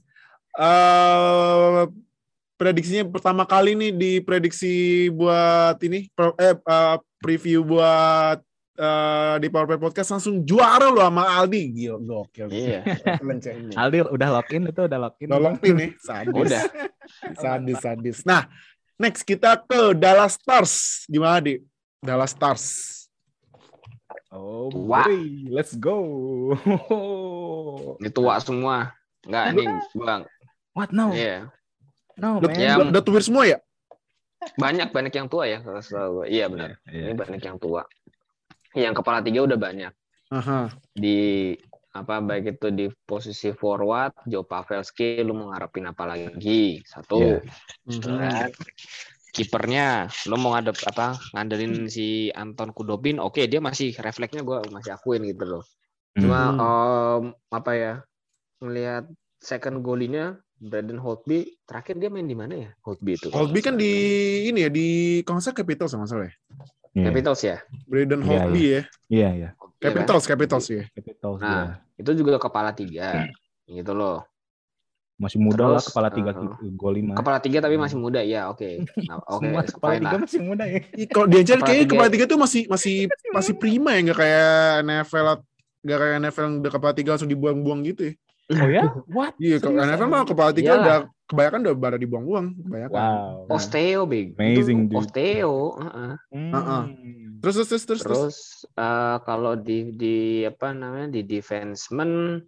[0.57, 1.85] Eh
[2.57, 6.09] prediksinya pertama kali nih di prediksi buat ini
[6.41, 8.41] eh eh, preview buat
[8.77, 11.63] eh, di Power Play Podcast langsung juara lo sama Aldi.
[11.73, 12.49] Gila, gokil.
[12.53, 12.81] Iya.
[13.25, 13.73] Ini.
[13.75, 15.29] Aldi udah login itu udah login.
[15.33, 16.37] Tolong pin nih, sadis.
[16.37, 16.63] Udah.
[17.41, 18.19] Sadis, sadis.
[18.29, 18.47] Nah,
[19.01, 21.05] next kita ke Dallas Stars.
[21.09, 21.65] Gimana, Di?
[22.05, 22.65] Dallas Stars.
[24.37, 25.09] Oh Tua.
[25.09, 25.97] boy, let's go.
[28.03, 28.93] Ini tua semua.
[29.25, 30.23] Enggak nih, Bang.
[30.77, 31.11] What no?
[31.17, 31.49] Iya.
[32.21, 32.61] No Udah, man.
[32.61, 33.59] Ya, udah, udah tuir semua ya?
[34.61, 35.65] Banyak banyak yang tua ya.
[36.29, 36.77] Iya benar.
[36.85, 37.11] Iya.
[37.11, 37.89] Ini banyak yang tua.
[38.77, 39.93] Yang kepala tiga udah banyak
[40.31, 40.69] Aha.
[40.93, 41.53] di
[41.91, 47.41] apa baik itu di posisi forward Joe Pavelski lu mau ngarepin apa lagi satu Iya.
[47.89, 48.21] gitu Mhm.
[48.21, 48.51] kan
[49.33, 49.87] kipernya
[50.29, 55.25] lu mau ngadep apa ngandelin si Anton Kudobin oke dia masih refleksnya gue masih akuin
[55.25, 55.65] gitu loh
[56.13, 56.61] cuma Hmm.
[56.61, 57.93] em, apa ya
[58.61, 59.05] melihat
[59.41, 63.93] second goalinya Braden Holtby terakhir dia main di mana ya Holtby itu Holtby kan di
[64.49, 66.33] ini ya di salah Capitals sama salah
[66.97, 66.99] ya.
[66.99, 67.07] Iya.
[67.07, 68.67] Capitals ya Braden Iya, Holtby ya.
[68.73, 69.29] Iya iya.
[69.29, 69.53] Iya kan?
[69.85, 70.83] Capitals, Capitals ya.
[70.91, 71.53] Capitals Nah.
[71.53, 71.65] dia.
[71.97, 73.29] itu juga kepala tiga
[73.67, 74.25] gitu loh
[75.17, 77.13] Masih muda lah Terus, kepala tiga uh, gol lima.
[77.15, 80.21] kepala tiga tapi masih muda ya oke Nah, oke Semua kepala tiga lah.
[80.21, 80.81] masih muda ya.
[81.09, 81.93] Kalau dia kayaknya tiga.
[81.93, 82.95] kepala tiga tuh masih masih
[83.31, 84.51] masih prima ya nggak kayak
[84.83, 85.27] NFL
[85.81, 88.13] nggak kayak NFL yang udah kepala tiga langsung dibuang-buang gitu ya.
[88.53, 88.85] Oh ya?
[89.17, 89.33] What?
[89.37, 89.81] Iya, kalau?
[89.81, 90.85] NFL mah kepala tiga Iyalah.
[90.85, 92.95] udah kebanyakan udah pada dibuang-buang kebanyakan.
[92.95, 93.55] Wow.
[93.55, 94.99] Osteo big Amazing, Itu dude.
[95.03, 96.13] Osteo heeh.
[96.31, 96.53] Hmm.
[96.55, 96.83] Uh-uh.
[97.43, 98.01] Terus terus terus terus.
[98.01, 98.17] terus.
[98.17, 98.39] terus
[98.79, 102.41] eh, kalau di di apa namanya di defenseman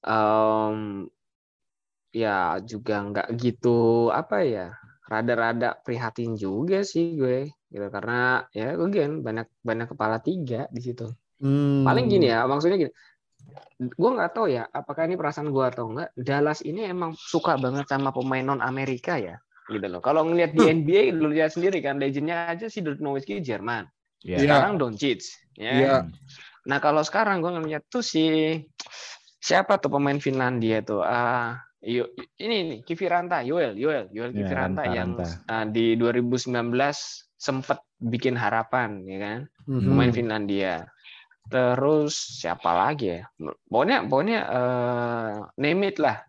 [0.00, 0.76] em,
[2.10, 4.66] ya juga nggak gitu apa ya
[5.06, 11.06] rada-rada prihatin juga sih gue gitu karena ya again banyak banyak kepala tiga di situ
[11.40, 11.88] Hmm.
[11.88, 12.92] paling gini ya maksudnya gini
[13.76, 17.86] gue nggak tahu ya apakah ini perasaan gue atau enggak Dallas ini emang suka banget
[17.86, 21.96] sama pemain non Amerika ya gitu loh kalau ngelihat di NBA lu lihat sendiri kan
[21.96, 23.86] legendnya aja si Dirk Nowitzki Jerman.
[24.20, 24.36] Iya.
[24.44, 25.96] sekarang Doncic ya Iya.
[26.66, 28.52] nah kalau sekarang gue ngeliat tuh si
[29.38, 34.84] siapa tuh pemain Finlandia tuh ah Yo- ini nih Kiviranta Yoel Yoel Yoel Iya, Kiviranta
[34.84, 35.10] Ranta, yang
[35.48, 36.76] ah, di 2019
[37.32, 39.86] sempat bikin harapan ya kan Mhm.
[39.86, 40.84] pemain Finlandia.
[41.50, 43.26] Terus siapa lagi ya?
[43.66, 46.22] Pokoknya pokoknya eh, name it lah.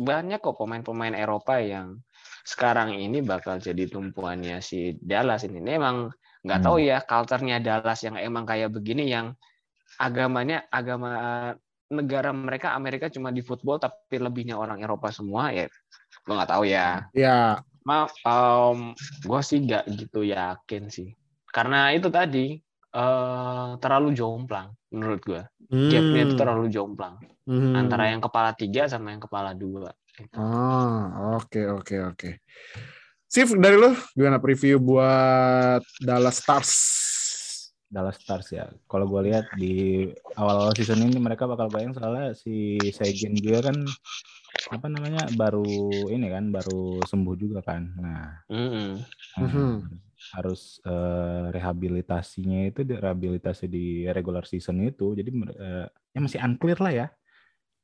[0.00, 2.00] Banyak kok pemain-pemain Eropa yang
[2.48, 5.60] sekarang ini bakal jadi tumpuannya si Dallas ini.
[5.60, 6.08] Ini emang
[6.40, 6.66] nggak Hmm.
[6.66, 9.36] tahu ya culture-nya Dallas yang emang kayak begini yang
[10.00, 11.52] agamanya agama
[11.92, 15.68] negara mereka Amerika cuma di football tapi lebihnya orang Eropa semua ya.
[16.24, 17.04] Gue nggak tahu ya.
[17.12, 18.14] Ya, Maaf,
[19.20, 21.12] gue sih nggak gitu yakin sih.
[21.52, 22.56] Karena itu tadi
[22.90, 25.42] eh terlalu jomplang menurut gue.
[25.70, 26.40] Gapnya itu Hmm.
[26.42, 27.14] terlalu jomplang
[27.46, 27.74] Mhm.
[27.74, 29.94] antara yang kepala tiga sama yang kepala dua.
[30.34, 32.30] Ah, oke oke oke.
[33.30, 36.72] Sif dari lo gimana preview buat Dallas Stars?
[37.90, 38.66] Dallas Stars ya.
[38.86, 43.82] Kalau gue lihat di awal season ini mereka bakal bayang soalnya si Seguin juga kan
[44.70, 47.82] apa namanya baru ini kan baru sembuh juga kan.
[47.98, 48.90] Nah, Mm-mm.
[49.38, 49.70] nah, Mhm.
[50.30, 56.78] harus eh, rehabilitasinya itu di rehabilitasi di regular season itu jadi eh, ya masih unclear
[56.78, 57.06] lah ya.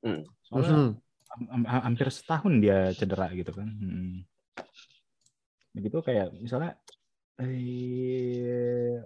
[0.04, 0.22] Hmm.
[0.46, 0.94] Soalnya
[1.26, 3.66] ham- ham- hampir setahun dia cedera gitu kan.
[3.66, 4.22] Hmm.
[5.74, 6.78] Begitu kayak misalnya
[7.42, 8.96] eh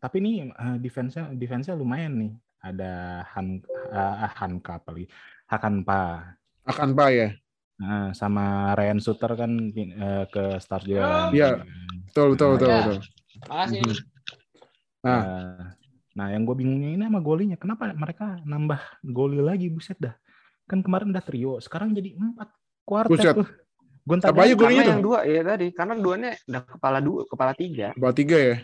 [0.00, 2.32] tapi ini eh, defense-nya defense-nya lumayan nih.
[2.60, 5.08] Ada Han uh, Hanka apalagi
[5.48, 6.36] Hakanpa.
[6.70, 7.28] Akan pak ya?
[7.80, 11.02] Nah, sama Ryan Suter kan eh, ke Stars juga.
[11.04, 11.32] kan.
[11.32, 11.50] Iya.
[12.10, 12.76] Betul betul betul Ya.
[12.84, 12.98] betul.
[13.48, 13.80] Makasih.
[13.80, 13.94] Mhm.
[15.00, 15.22] Nah.
[15.24, 15.56] Nah,
[16.10, 17.56] nah yang gue bingungnya ini sama golinya.
[17.56, 20.12] Kenapa mereka nambah goli lagi buset dah.
[20.68, 22.48] Kan kemarin udah trio, sekarang jadi empat
[22.86, 23.34] quartet Buset.
[23.34, 23.48] tuh.
[24.06, 27.92] Gonta Apa aja golinya yang dua ya tadi, karena duanya udah kepala dua, kepala tiga.
[27.98, 28.56] Buat tiga ya?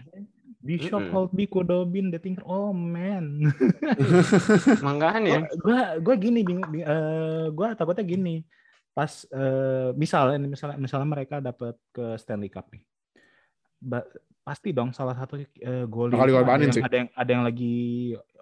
[0.66, 1.14] Bishop, Mm-mm.
[1.14, 2.42] Holtby, Kodobin, The Tinker.
[2.42, 3.46] Oh man.
[4.86, 5.46] Makanya.
[5.62, 8.42] gua gua gini bingung bing- eh, gua takutnya gini.
[8.90, 12.82] Pas eh, misalnya nih, misalnya misalnya mereka dapat ke Stanley Cup nih.
[13.78, 14.08] Ba-
[14.46, 16.78] pasti dong salah satu uh, gol ada yang, sih.
[16.78, 17.74] ada yang ada yang lagi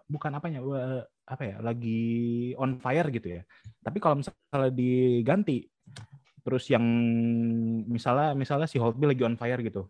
[0.05, 3.43] bukan apanya eh, apa ya lagi on fire gitu ya.
[3.81, 5.65] Tapi kalau misalnya diganti
[6.45, 6.85] terus yang
[7.89, 9.89] misalnya misalnya si Holtby lagi on fire gitu.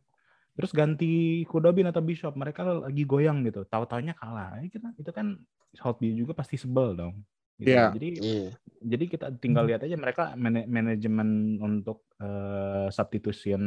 [0.55, 3.67] Terus ganti Kudobin atau Bishop, mereka lagi goyang gitu.
[3.67, 4.59] Tahu-taunya kalah.
[4.63, 5.39] Ya, kita itu kan
[5.83, 7.27] Holtby juga pasti sebel dong.
[7.55, 7.71] Gitu.
[7.71, 7.91] Iya.
[7.95, 8.49] Jadi Iya.
[8.83, 13.63] jadi kita tinggal lihat aja mereka mana- manajemen untuk eh, substitution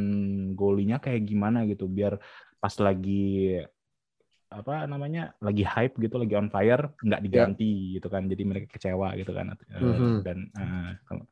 [0.56, 2.16] golinya kayak gimana gitu biar
[2.56, 3.60] pas lagi
[4.48, 9.12] apa namanya lagi hype gitu lagi on fire nggak diganti gitu kan jadi mereka kecewa
[9.14, 10.24] gitu kan Mhm.
[10.24, 11.24] dan eh, kalau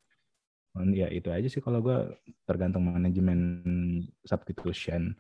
[0.93, 3.41] ya itu aja sih kalau gue tergantung manajemen
[4.23, 5.17] substitution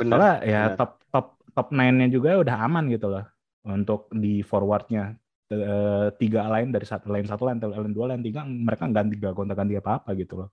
[0.00, 0.16] Benar.
[0.16, 0.78] soalnya ya benar.
[0.80, 3.24] top top top nine-nya juga udah aman gitu loh
[3.68, 5.20] untuk di forwardnya
[5.50, 9.14] Eh, tiga lain dari satu lain satu lain lain dua lain tiga mereka nggak ganti
[9.18, 10.50] nggak gonta ganti apa apa gitu loh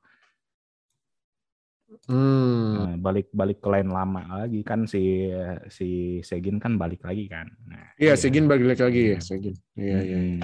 [2.11, 2.75] Hmm.
[2.75, 5.31] Nah, balik balik ke lain lama lagi kan si
[5.71, 9.55] si Segin kan balik lagi kan nah, Iya, Segin balik lagi ya, Segin.
[9.71, 10.19] Iya, iya.
[10.19, 10.43] iya.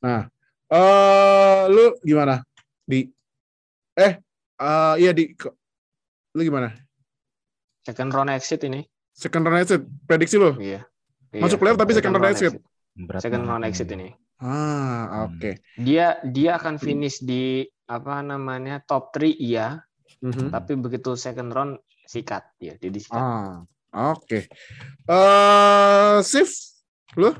[0.00, 0.24] Hmm.
[0.72, 2.40] Eh, lu gimana?
[2.88, 3.04] Di
[4.00, 4.16] eh
[4.56, 5.36] eh iya di
[6.32, 6.72] lu gimana?
[7.82, 8.80] Second round exit ini.
[9.10, 10.54] Second round exit prediksi lu?
[10.56, 10.86] Iya.
[11.34, 11.60] Masuk Iya.
[11.60, 12.52] playoff tapi second round exit.
[12.92, 14.08] Berat Second round exit ini.
[14.38, 15.06] Ah, Hmm.
[15.30, 15.50] oke.
[15.78, 19.80] Dia dia akan finish di apa namanya top 3 iya,
[20.18, 20.50] Mhm.
[20.50, 21.72] tapi begitu second round
[22.04, 23.16] sikat ya, dia disikat.
[23.16, 23.62] Ah,
[24.12, 24.46] oke.
[25.06, 26.50] Eh, Sif,
[27.14, 27.30] lu?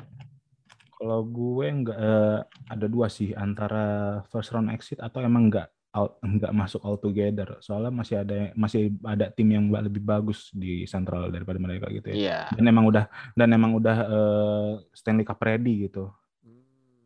[0.93, 2.39] Kalau gue nggak eh,
[2.69, 3.85] ada dua sih antara
[4.29, 7.57] first round exit atau emang nggak out nggak masuk all together.
[7.61, 12.17] Soalnya masih ada masih ada tim yang lebih bagus di Central daripada mereka gitu ya.
[12.17, 12.39] Iya.
[12.57, 13.05] Dan emang udah
[13.37, 16.09] dan emang udah eh, Stanley Cup ready gitu.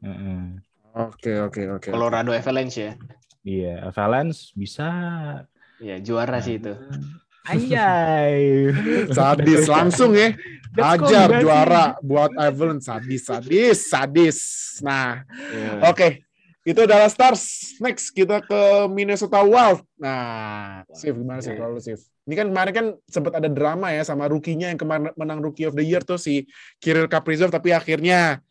[0.02, 0.62] Heeh.
[0.96, 1.88] Oke, oke, oke.
[1.92, 2.92] Colorado Avalanche ya.
[3.46, 4.88] Iya, Avalanche bisa.
[5.76, 6.72] Iya, juara sih itu.
[7.50, 8.74] Anjay.
[9.14, 10.34] Sadis langsung ya.
[10.76, 14.38] Ajar juara buat Evelyn sadis, sadis, sadis.
[14.84, 15.24] Nah,
[15.54, 15.88] Iya.
[15.88, 16.25] oke.
[16.66, 17.78] Itu adalah Stars.
[17.78, 19.86] Next kita ke Minnesota Wild.
[20.02, 21.62] Nah, Sif gimana sih Oke.
[21.62, 22.10] kalau Sif?
[22.26, 25.78] Ini kan kemarin kan sempat ada drama ya sama rukinya yang kemarin menang Rookie of
[25.78, 26.50] the Year tuh si
[26.82, 28.42] Kirill Kaprizov tapi akhirnya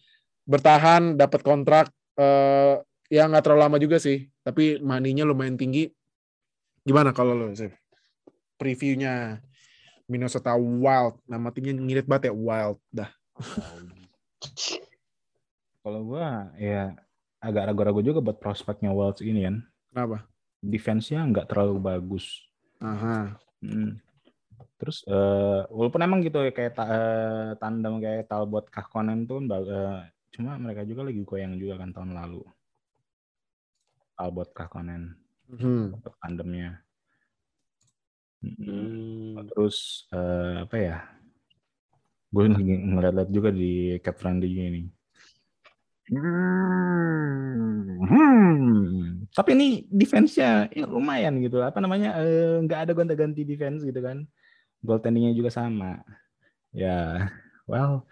[0.47, 2.80] bertahan dapat kontrak eh
[3.11, 5.91] ya nggak terlalu lama juga sih, tapi maninya lumayan tinggi.
[6.88, 7.76] Gimana kalau lu, Sif?
[8.55, 9.43] Previewnya
[10.07, 11.20] Minnesota Wild.
[11.28, 12.80] Nama timnya ngirit banget ya Wild.
[12.95, 13.11] Dah.
[15.84, 16.95] Kalau gua ya
[17.45, 19.61] agak ragu-ragu juga buat prospeknya Wilds ini kan.
[19.93, 20.17] Kenapa?
[20.65, 22.25] Defense-nya nggak terlalu bagus.
[22.81, 23.37] Aha.
[23.61, 24.01] Hmm.
[24.81, 30.09] Terus eh, walaupun emang gitu ya kayak ta- eh, tandem kayak Talbot Kahkonen tuh eh,
[30.35, 32.43] cuma mereka juga lagi goyang juga kan tahun lalu.
[34.17, 35.15] Talbot Kahkonen
[35.95, 36.81] untuk tandemnya.
[38.41, 39.37] Mm-mm.
[39.37, 39.47] Hmm.
[39.53, 40.97] Terus eh, apa ya?
[42.33, 44.83] Gue lagi ngeliat juga di Cap Friendly ini.
[46.05, 47.97] Hmm.
[49.33, 51.65] Tapi ini defense-nya ya lumayan gitu.
[51.65, 52.13] Apa namanya?
[52.21, 54.25] eh, nggak ada gonta-ganti defense gitu kan.
[54.85, 56.05] Goaltending-nya juga sama.
[56.75, 57.31] Ya,
[57.65, 58.05] well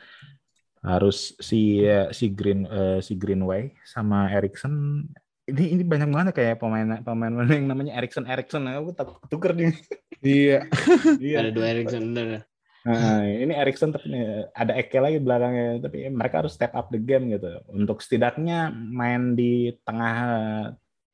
[0.84, 5.08] harus si eh, si Green eh, si Greenway sama Erickson
[5.48, 9.72] ini ini banyak banget kayak pemain pemain yang namanya Erickson Erickson aku tak tuker nih.
[10.24, 10.72] Iya.
[11.20, 12.48] Ada dua Erickson bener.
[12.84, 14.12] Nah, ini Erickson tapi
[14.52, 19.40] ada Eke lagi belakangnya tapi mereka harus step up the game gitu untuk setidaknya main
[19.40, 20.16] di tengah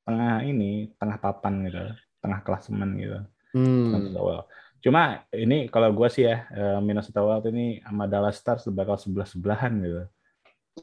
[0.01, 1.77] tengah ini tengah papan gitu
[2.25, 4.13] tengah klasemen gitu Hmm.
[4.85, 9.25] Cuma ini kalau gue sih ya eh, Minnesota Wild ini sama Dallas Stars bakal sebelah
[9.25, 10.01] sebelahan gitu.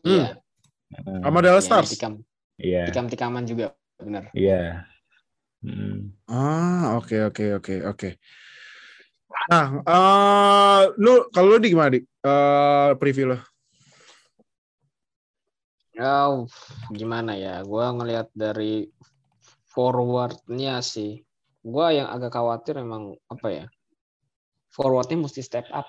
[0.02, 0.42] Iya.
[0.98, 1.90] Eh, Sama Dallas Iya, Stars.
[1.94, 2.12] Tikam,
[2.58, 3.64] Iya, tikam-tikaman juga
[4.02, 4.34] bener.
[4.34, 4.82] iya.
[5.62, 6.10] Hmm.
[6.26, 8.08] Ah, oke oke oke oke.
[9.46, 13.38] Nah, eh lu kalau lu di gimana di Eh, preview lo?
[15.96, 16.50] Oh,
[16.90, 17.62] gimana ya?
[17.62, 18.90] Gua ngelihat dari
[19.70, 21.22] forwardnya sih.
[21.62, 23.64] Gua yang agak khawatir emang apa ya?
[24.74, 25.86] Forwardnya mesti step up.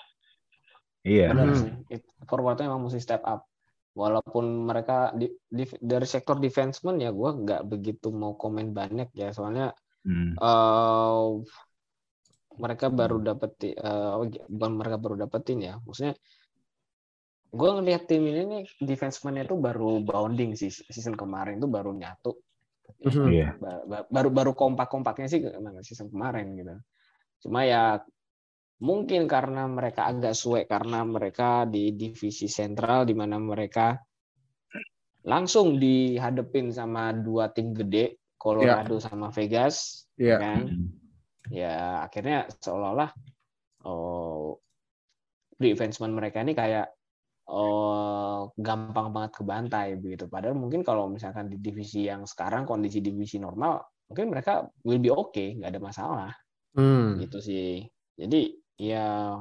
[1.02, 1.34] Iya.
[1.34, 1.84] Hmm.
[2.30, 3.50] Forwardnya emang mesti step up.
[3.98, 9.34] Walaupun mereka di, di- dari sektor defenseman ya gua nggak begitu mau komen banyak ya.
[9.34, 9.74] Soalnya
[10.06, 10.38] Hmm.
[10.40, 11.26] eh
[12.58, 14.14] mereka baru dapetin eh,
[14.50, 16.14] bukan mereka baru dapetin ya maksudnya
[17.48, 22.36] gue ngelihat tim ini nih defenseman-nya tuh baru bounding sih season kemarin tuh baru nyatu.
[23.58, 25.40] Ba- ba- baru baru kompak kompaknya sih
[25.86, 26.76] season kemarin gitu
[27.48, 28.02] cuma ya
[28.82, 33.98] mungkin karena mereka agak suwe karena mereka di divisi sentral di mana mereka
[35.24, 40.38] langsung dihadepin sama dua tim gede Colorado sama Vegas Iya.
[40.42, 40.90] kan Hmm.
[41.52, 43.12] Ya akhirnya seolah-olah
[43.88, 44.60] oh
[45.58, 46.88] defenseman mereka ini kayak
[47.50, 50.28] oh, gampang banget ke bantai begitu.
[50.28, 53.82] Padahal mungkin kalau misalkan di divisi yang sekarang kondisi divisi normal,
[54.12, 56.32] mungkin mereka will be okay, nggak ada masalah.
[56.78, 57.18] Hmm.
[57.18, 57.88] Gitu sih.
[58.14, 59.40] Jadi ya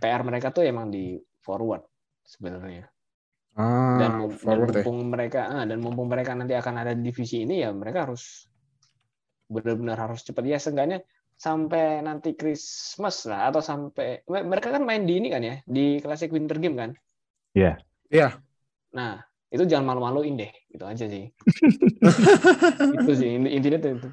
[0.00, 1.84] PR mereka tuh emang di forward
[2.24, 2.88] sebenarnya.
[3.54, 4.82] Ah, Dan, dan ya.
[4.82, 8.50] mumpung mereka ah, dan mumpung mereka nanti akan ada di divisi ini ya mereka harus
[9.54, 10.98] benar-benar harus cepat ya seenggaknya
[11.34, 16.28] sampai nanti Christmas lah atau sampai mereka kan main di ini kan ya di Classic
[16.28, 16.90] Winter Game kan
[17.54, 17.78] Iya.
[18.10, 18.38] Iya.
[18.90, 21.30] nah itu jangan malu-maluin deh gitu aja sih
[22.98, 24.08] itu sih inti- intinya tuh itu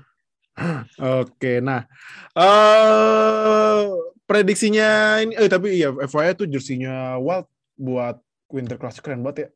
[0.99, 1.87] Oke, nah
[2.35, 3.81] eh
[4.27, 7.47] prediksinya ini, eh tapi iya FYI tuh jersinya Wild
[7.79, 8.19] buat
[8.51, 9.49] Winter Classic keren banget ya.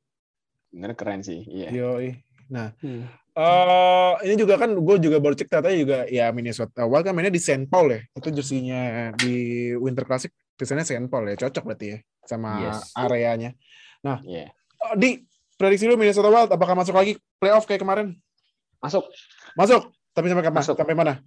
[0.71, 2.15] bener keren sih iya Yoi.
[2.47, 3.05] Nah, Hmm.
[3.35, 7.35] Eh ini juga kan gue juga baru cek ternyata juga ya Minnesota Wild kan mainnya
[7.35, 7.67] di St.
[7.67, 7.99] Paul ya.
[8.15, 9.35] Itu jersinya di
[9.75, 11.11] Winter Classic desainnya St.
[11.11, 11.35] Paul ya.
[11.35, 12.95] Cocok berarti ya sama Yes.
[12.95, 13.51] areanya.
[14.23, 14.49] Iya.
[14.55, 15.09] Eh, di
[15.59, 18.15] prediksi lu Minnesota Wild apakah masuk lagi playoff kayak kemarin?
[18.79, 19.03] masuk
[19.59, 19.91] Masuk.
[20.15, 20.59] Tapi sampai kapan?
[20.63, 20.75] Masuk.
[20.79, 21.19] Sampai mana?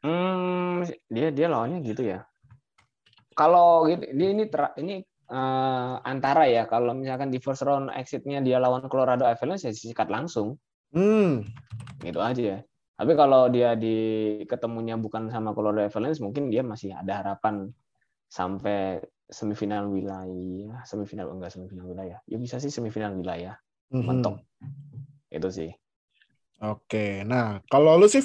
[0.00, 2.24] Hmm, dia dia lawannya gitu ya.
[3.36, 8.42] Kalau gitu, dia ini ter- ini eh, antara ya kalau misalkan di first round exitnya
[8.42, 10.58] dia lawan Colorado Avalanche ya sikat langsung
[10.90, 11.46] Hmm.
[12.02, 12.66] gitu aja.
[12.98, 13.96] Tapi kalau dia di
[14.44, 17.70] ketemunya bukan sama Colorado Avalanche mungkin dia masih ada harapan
[18.26, 18.98] sampai
[19.30, 22.18] semifinal wilayah, semifinal enggak semifinal wilayah.
[22.26, 23.54] Ya bisa sih semifinal wilayah.
[23.94, 24.02] Mhm.
[24.04, 24.36] Mentok.
[25.30, 25.70] Itu sih.
[26.60, 28.20] Oke, nah kalau lu sih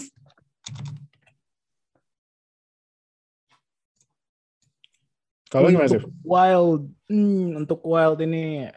[5.55, 6.01] kalau gimana sih?
[6.21, 8.67] Wild, hmm, untuk Wild ini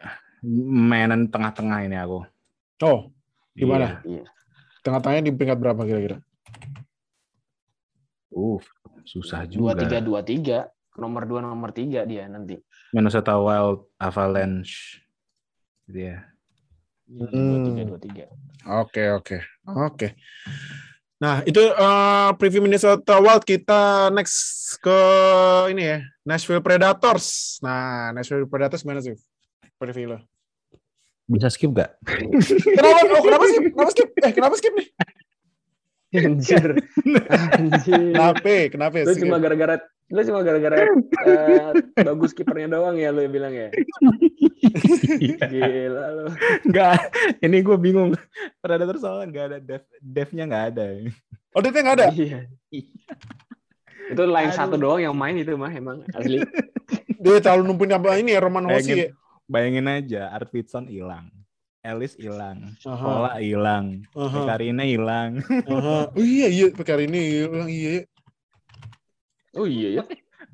[0.71, 2.23] mainan tengah-tengah ini aku.
[2.79, 3.11] Oh,
[3.51, 3.99] Gimana?
[4.07, 4.23] Iya.
[4.79, 6.17] tengah-tengahnya di peringkat berapa kira-kira?
[8.31, 8.61] Uh,
[9.03, 9.83] susah Dua juga.
[9.83, 10.59] tiga dua tiga.
[10.95, 12.55] Nomor dua nomor tiga dia nanti.
[12.95, 15.03] Minnesota Wild, Avalanche.
[15.89, 16.23] Gitu ya.
[17.09, 17.65] Dua Hmm.
[17.67, 18.25] tiga dua tiga.
[18.79, 20.07] Oke, oke, oke.
[21.19, 24.99] Nah, itu eh, preview Minnesota Wild kita next ke
[25.67, 27.59] ini ya, Nashville Predators.
[27.59, 29.19] Nah, Nashville Predators gimana sih?
[29.75, 30.17] Preview lo.
[31.27, 31.99] Bisa skip gak?
[32.07, 32.99] Kenapa?
[33.13, 33.63] Oh, kenapa skip?
[33.69, 34.07] Kenapa skip?
[34.15, 34.87] Eh, kenapa skip nih?
[36.09, 36.73] Anjir.
[37.53, 38.01] Anjir.
[38.17, 38.55] Kenapa?
[38.73, 38.95] Kenapa?
[39.05, 39.29] Skip?
[39.29, 39.77] cuma gara-gara
[40.09, 40.89] lu cuma gara-gara
[41.29, 41.69] eh,
[42.01, 43.69] bagus kipernya doang ya lu yang bilang ya.
[45.53, 46.25] Gila lu.
[46.65, 47.13] Enggak,
[47.45, 48.17] ini gue bingung.
[48.57, 50.85] Predator soalnya nggak ada dev, devnya nggak ada.
[51.53, 52.07] Oh, dia nggak ada.
[52.09, 52.49] Iya.
[54.09, 54.57] Itu line Aduh.
[54.57, 56.41] satu doang yang main itu mah emang asli.
[57.21, 58.89] Dia terlalu numpuk apa ini ya Roman Hosi.
[58.89, 59.09] Bayangin, ya?
[59.45, 61.29] bayangin aja, Arvidsson hilang,
[61.85, 65.37] Ellis hilang, Pola hilang, aha, Karina hilang.
[65.69, 66.09] aha.
[66.09, 68.09] Oh iya iya, pakai ini bilang iya.
[69.59, 70.03] Oh iya ya.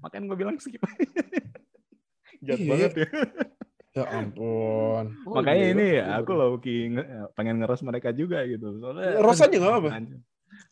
[0.01, 0.81] Makanya gue bilang skip.
[2.45, 2.67] Jahat Iya.
[2.67, 3.07] banget ya.
[3.95, 5.05] Ya ampun.
[5.23, 6.19] Oh, Makanya iya, ini iya.
[6.19, 8.75] aku low key nge- pengen ngeros mereka juga gitu.
[8.81, 9.89] Soalnya Ros aja nggak apa-apa.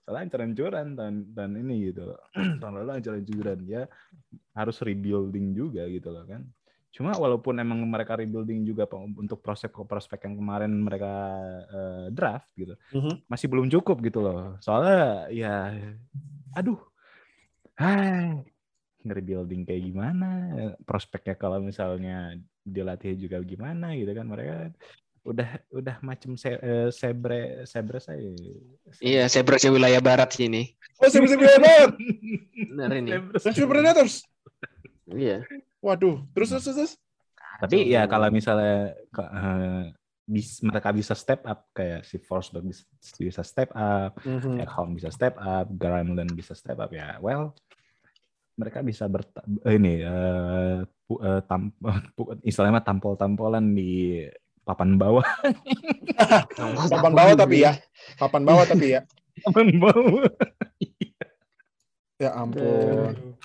[0.03, 2.03] Soalnya hancur-hancuran dan dan ini gitu.
[2.33, 3.87] Tahun lalu hancur-hancuran ya
[4.51, 6.43] harus rebuilding juga gitu loh kan.
[6.93, 11.09] Cuma walaupun emang mereka rebuilding juga untuk prospek prospek yang kemarin mereka
[11.65, 13.23] eh, draft gitu, Mhm.
[13.25, 14.59] masih belum cukup gitu loh.
[14.59, 15.73] Soalnya ya
[16.53, 16.77] aduh.
[17.73, 18.37] Hai,
[19.01, 20.29] nge-rebuilding kayak gimana?
[20.85, 24.71] Prospeknya kalau misalnya dilatih juga gimana gitu kan mereka
[25.23, 28.29] udah udah macam se, eh, sebre sebre saya.
[28.99, 30.75] Iya, saya berasal wilayah barat sini.
[30.99, 31.91] Oh, saya bisa bilang banget.
[32.69, 33.11] Benar ini.
[33.41, 34.27] Nashville Predators.
[35.09, 35.47] Iya.
[35.79, 36.93] Waduh, terus terus terus.
[37.63, 39.83] Tapi ya kalau misalnya eh,
[40.23, 42.83] bis, mereka bisa step up kayak si Forsberg bisa,
[43.19, 44.63] bisa step up, Mhm.
[44.63, 47.19] Ekholm bisa step up, Granlund bisa step up ya.
[47.19, 47.51] Well,
[48.55, 49.25] mereka bisa ber
[49.67, 51.73] ini eh, pu- eh, tam,
[52.15, 54.23] pu- istilahnya tampol-tampolan di
[54.63, 55.27] papan bawah.
[56.87, 57.75] Papan bawah tapi ya.
[58.15, 59.01] Papan bawah tapi ya.
[59.43, 60.29] papan bawah.
[62.21, 63.35] Ya ampun.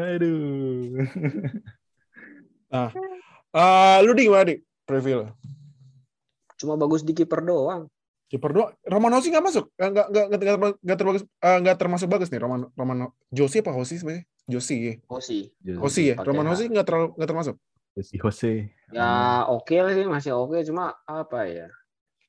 [0.00, 1.04] Aduh.
[3.52, 4.56] Eh, lu di gimana di?
[4.88, 5.28] Preview.
[6.62, 7.90] Cuma bagus di kiper doang.
[8.30, 8.70] Kiper doang.
[8.86, 9.66] Roman Hosi nggak masuk.
[9.74, 13.74] Nggak nggak nggak nggak nggak terbagus eh, nggak termasuk bagus nih Roman Roman Josi apa
[13.74, 14.22] Hosi sebenarnya?
[14.46, 14.94] Josi ya.
[15.10, 15.38] Hosi.
[15.74, 16.14] Hosi ya.
[16.14, 16.50] Pakai Roman H.
[16.54, 17.56] Hosi nggak terlalu nggak termasuk.
[17.98, 18.70] Si Jose.
[18.94, 21.68] Ya oke lah sih masih oke cuma apa ya?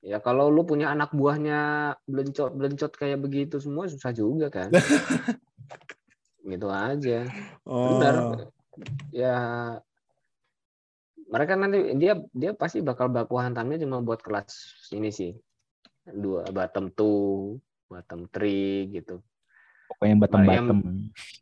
[0.03, 4.73] Ya kalau lu punya anak buahnya belencot belencot kayak begitu semua susah juga kan.
[6.51, 7.23] gitu aja.
[7.63, 7.95] Oh.
[7.95, 8.15] Benar.
[9.15, 9.37] Ya
[11.33, 14.53] mereka nanti dia dia pasti bakal baku hantamnya cuma buat kelas
[14.93, 15.33] ini sih.
[16.05, 17.57] Dua bottom two,
[17.89, 19.17] bottom three gitu.
[19.89, 20.79] Pokoknya yang bottom Yang- bottom.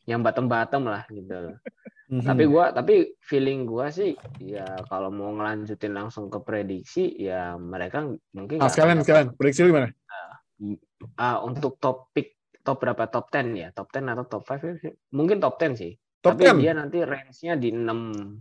[0.08, 1.60] yang bottom bottom lah gitu.
[2.08, 2.24] Mhm.
[2.24, 8.04] Tapi gua tapi feeling gua sih ya kalau mau ngelanjutin langsung ke prediksi ya mereka
[8.32, 9.88] mungkin Ah, sekalian sekalian prediksi gimana?
[11.16, 14.94] ah, untuk topik top berapa top 10 ya top 10 atau top 5 ya?
[15.10, 16.62] mungkin top 10 sih Top tapi 10.
[16.62, 18.38] dia nanti range-nya di 6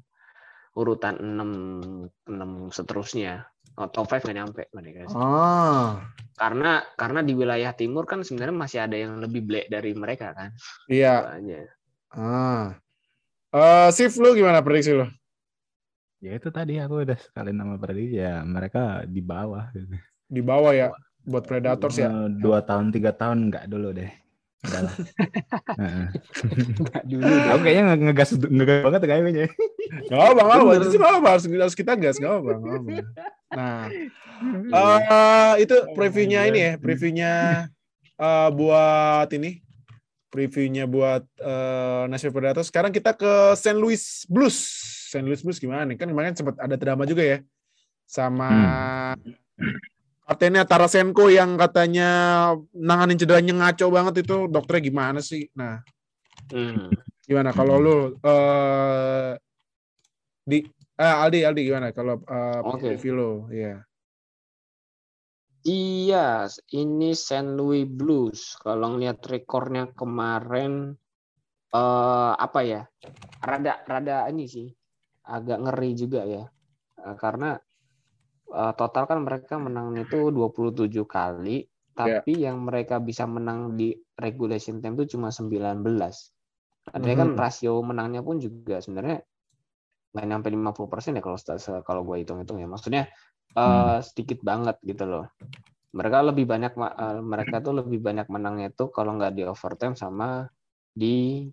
[0.78, 3.46] urutan 6 6 seterusnya
[3.78, 5.18] oh, top 5 nggak nyampe mereka sih.
[5.18, 6.04] Ah,
[6.38, 10.50] karena karena di wilayah timur kan sebenarnya masih ada yang lebih black dari mereka kan
[10.86, 11.36] iya.
[11.36, 11.60] Aja.
[12.14, 12.64] Ah.
[13.50, 15.06] Eh, Sif lu gimana prediksi lu?
[16.20, 19.72] Ya itu tadi aku udah sekali nama prediksi ya mereka di bawah.
[19.74, 19.98] Gitu.
[20.30, 20.94] Di bawah ya
[21.26, 22.08] buat Predators ya.
[22.12, 24.19] Eh, Dua tahun tiga tahun nggak dulu deh.
[24.60, 24.94] Udahlah.
[25.80, 26.06] Heeh.
[27.08, 29.46] dulu Aku kayaknya nge- ngegas ngegas banget kayaknya.
[30.12, 30.70] Gak apa, gak apa.
[30.76, 31.28] Itu sih gak apa.
[31.32, 32.50] Harus, harus kita gas, gak apa.
[32.60, 32.90] Gak apa.
[33.50, 33.82] Nah,
[34.80, 37.32] eh itu previewnya ini ya, previewnya
[38.20, 39.64] eh, buat ini,
[40.28, 42.68] previewnya buat eh, Nashville Predators.
[42.68, 43.76] Sekarang kita ke St.
[43.80, 44.56] Louis Blues.
[45.10, 45.24] St.
[45.24, 45.96] Louis Blues gimana nih?
[45.96, 47.38] Kan kemarin sempat ada drama juga ya,
[48.04, 48.52] sama
[50.30, 52.10] kaptennya Tarasenko yang katanya
[52.70, 54.46] nanganin cederanya ngaco banget itu.
[54.46, 55.50] Dokternya gimana sih?
[55.58, 55.82] Nah,
[56.54, 56.94] Hmm.
[57.26, 59.38] gimana kalau lu eh
[60.42, 60.66] di
[60.98, 62.94] eh, Aldi Aldi gimana kalau eh, Oke.
[62.94, 63.82] preview lu ya
[65.60, 67.52] Iya, ini St.
[67.52, 68.56] Louis Blues.
[68.64, 70.96] Kalau ngeliat rekornya kemarin,
[71.68, 72.88] eh apa ya?
[73.44, 74.72] Rada, rada ini sih,
[75.28, 76.48] agak ngeri juga ya.
[77.04, 77.60] Eh, karena
[78.52, 84.80] eh, total kan mereka menang itu 27 kali, tapi yang mereka bisa menang di regulation
[84.82, 86.14] time itu cuma 19.
[86.90, 87.40] Artinya kan Mhm.
[87.42, 89.22] rasio menangnya pun juga sebenarnya
[90.14, 91.38] nggak nyampe 50% ya kalau
[91.86, 92.68] kalau gue hitung-hitung ya.
[92.70, 93.02] Maksudnya
[93.58, 95.24] eh, sedikit banget gitu loh.
[95.98, 100.46] Mereka lebih banyak eh, mereka tuh lebih banyak menangnya itu kalau nggak di overtime sama
[100.94, 101.46] di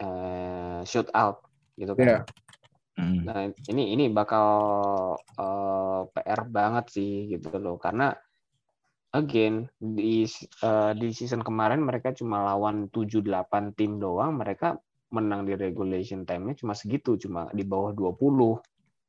[0.00, 1.36] eh, shootout
[1.80, 2.08] gitu kan.
[2.08, 2.24] Iya.
[2.92, 3.24] Hmm.
[3.24, 4.46] Nah, ini ini bakal
[5.16, 8.12] eh, PR banget sih gitu loh karena
[9.12, 14.76] again di eh, di season kemarin mereka cuma lawan 7-8 tim doang, mereka
[15.12, 18.56] menang di regulation time-nya cuma segitu, cuma di bawah 20.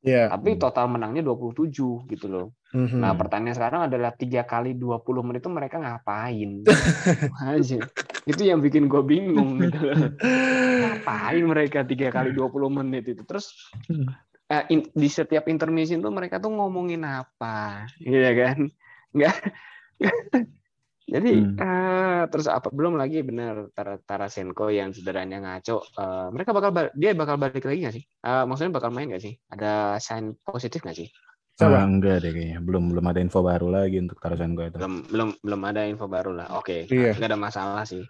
[0.04, 0.28] Iya.
[0.28, 2.52] Tapi total menangnya 27 gitu loh.
[2.74, 2.98] Mhm.
[2.98, 6.66] Nah, pertanyaan sekarang adalah tiga kali 20 menit itu mereka ngapain?
[7.54, 7.78] Aja.
[8.26, 10.10] Itu yang bikin gue bingung gitu loh.
[10.82, 13.22] Ngapain mereka tiga kali 20 menit itu?
[13.22, 13.54] Terus
[14.50, 17.86] eh, in- di setiap intermission tuh mereka tuh ngomongin apa?
[18.02, 18.58] Iya kan?
[19.14, 19.36] Enggak.
[21.04, 21.54] Jadi Hmm.
[21.60, 25.84] eh, terus apa belum lagi benar Tar- Tarasenko yang cederanya ngaco.
[25.94, 28.04] Eh, mereka bakal ba- dia bakal balik lagi nggak sih?
[28.24, 29.36] Eh, maksudnya bakal main nggak sih?
[29.46, 31.08] Ada sign positif nggak sih?
[31.54, 31.86] Ah, Coba.
[31.86, 32.58] enggak deh kayaknya.
[32.58, 34.76] Belum belum ada info baru lagi untuk Tarasenko itu.
[34.76, 36.50] belum belum belum ada info baru lah.
[36.58, 37.14] Oke, Iya.
[37.14, 38.02] nggak ada masalah sih.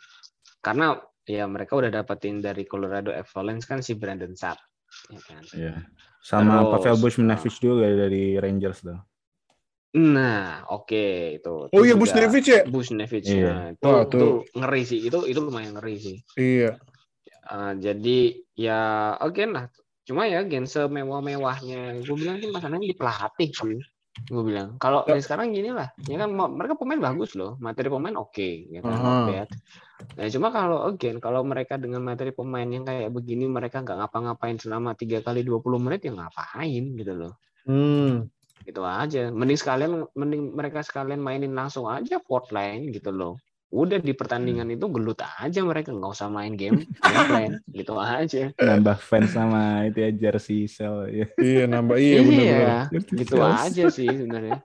[0.64, 0.97] Karena
[1.28, 4.57] ya mereka udah dapetin dari Colorado Avalanche kan si Brandon Sapp,
[5.12, 5.42] ya kan.
[5.53, 5.76] Iya.
[6.24, 7.01] Sama Terus, Pavel ah.
[7.05, 8.97] Buchnevich juga dari Rangers tuh.
[9.95, 11.05] Nah, oke
[11.38, 11.55] itu.
[11.68, 12.64] Oh Itu iya Busnevich ya?
[12.66, 13.47] Busnevich, Iya.
[13.47, 14.32] nah, itu, Wah, itu tuh.
[14.57, 14.99] ngeri sih.
[15.05, 16.16] Itu itu lumayan ngeri sih.
[16.34, 16.80] Iya.
[17.45, 18.18] Eh, jadi
[18.57, 18.80] ya
[19.20, 19.68] again lah.
[20.05, 22.05] Cuma ya gen semewah-mewahnya.
[22.05, 23.81] Gue bilang sih masalahnya di pelatih sih.
[24.31, 25.17] Gue bilang kalau Ya.
[25.17, 25.91] dari sekarang gini lah.
[26.07, 27.59] Ya kan mereka pemain bagus loh.
[27.59, 28.49] Materi pemain oke.
[28.71, 28.95] ya kan,
[29.27, 29.49] bad.
[30.15, 34.61] Nah cuma kalau again kalau mereka dengan materi pemain yang kayak begini mereka nggak ngapa-ngapain
[34.61, 37.33] selama tiga kali 20 menit ya ngapain gitu loh.
[37.67, 38.29] Hmm.
[38.63, 39.33] Gitu aja.
[39.35, 43.35] Mending sekalian mending mereka sekalian mainin langsung aja fourth line gitu loh.
[43.73, 48.55] Udah di pertandingan itu gelut aja mereka nggak usah main game, plan gitu aja.
[48.55, 51.27] Nambah fans sama itu ya jersey sel ya.
[51.41, 52.87] Iya nambah iya benar-benar.
[53.11, 54.62] gitu aja sih sebenarnya.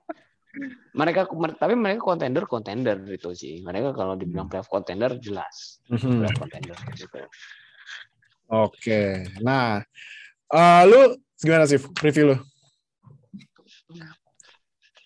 [0.94, 3.62] Mereka mer- tapi mereka kontender kontender itu sih.
[3.62, 6.22] Mereka kalau dibilang playoff kontender jelas Mhm.
[6.22, 7.20] playoff kontender gitu.
[8.50, 9.30] Oke.
[9.46, 9.82] Nah,
[10.50, 12.38] eh, lu gimana sih preview lu?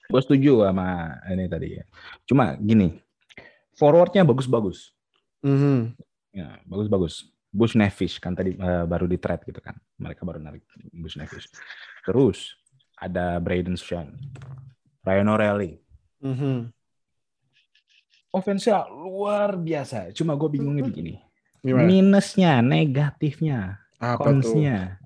[0.08, 1.84] Gue setuju sama ini tadi ya.
[2.24, 3.03] Cuma gini,
[3.78, 4.93] forwardnya bagus-bagus.
[5.43, 5.97] Mhm.
[6.34, 7.30] Ya, bagus-bagus.
[7.53, 9.78] Buchnevich kan tadi eh, baru di trade gitu kan.
[10.01, 11.45] Mereka baru narik Buchnevich.
[12.01, 12.57] Terus
[12.97, 14.17] ada Braden Shen,
[15.05, 15.71] Ryan O'Reilly.
[16.24, 16.74] Mhm.
[18.34, 20.09] Offense-nya luar biasa.
[20.17, 21.21] Cuma gue bingungnya begini.
[21.61, 21.86] Gimana?
[21.86, 24.57] Minusnya, negatifnya, Apa tuh?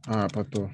[0.07, 0.68] Apa tuh?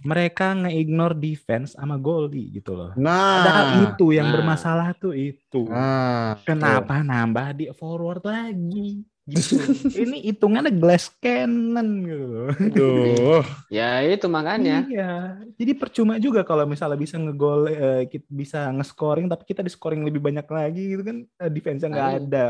[0.00, 2.90] Mereka nge-ignore defense sama goalie gitu loh.
[2.96, 4.34] Nah, Padahal itu yang Nah.
[4.40, 5.68] bermasalah tuh itu.
[5.68, 9.04] Nah, Kenapa nambah di forward lagi?
[9.30, 9.62] Gitu.
[9.94, 12.50] Ini hitungannya glass cannon gitu.
[12.50, 13.44] Aduh.
[13.70, 14.82] Ya itu makanya.
[14.90, 15.38] Iya.
[15.54, 20.02] Jadi percuma juga kalau misalnya bisa ngegol eh, kita bisa nge-scoring tapi kita di scoring
[20.02, 22.46] lebih banyak lagi gitu kan eh, defense-nya nggak ada,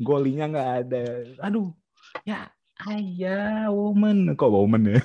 [0.00, 1.02] golinya nggak ada.
[1.44, 1.68] Aduh.
[2.24, 2.48] Ya
[2.90, 5.00] ayah woman kok woman ya?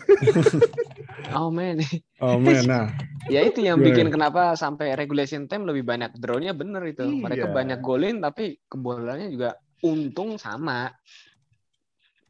[1.36, 1.80] Oh man.
[2.20, 2.88] Oh man, nah.
[3.34, 7.06] ya itu yang bikin kenapa sampai regulation time lebih banyak draw-nya bener itu.
[7.06, 7.56] Mereka Iya.
[7.56, 9.56] banyak golin tapi kebobolannya juga
[9.86, 10.90] untung sama.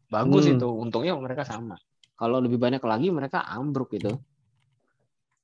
[0.09, 0.57] Bagus Hmm.
[0.57, 1.77] itu, untungnya mereka sama.
[2.17, 4.17] Kalau lebih banyak lagi mereka ambruk itu.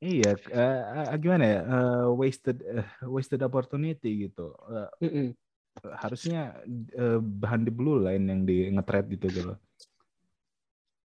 [0.03, 1.59] Iya, eh, gimana ya?
[1.63, 4.51] Eh, wasted eh, wasted opportunity gitu.
[5.01, 5.31] Eh,
[5.97, 6.59] harusnya
[6.93, 9.53] eh, bahan di blue line yang di nge-trade gitu gitu.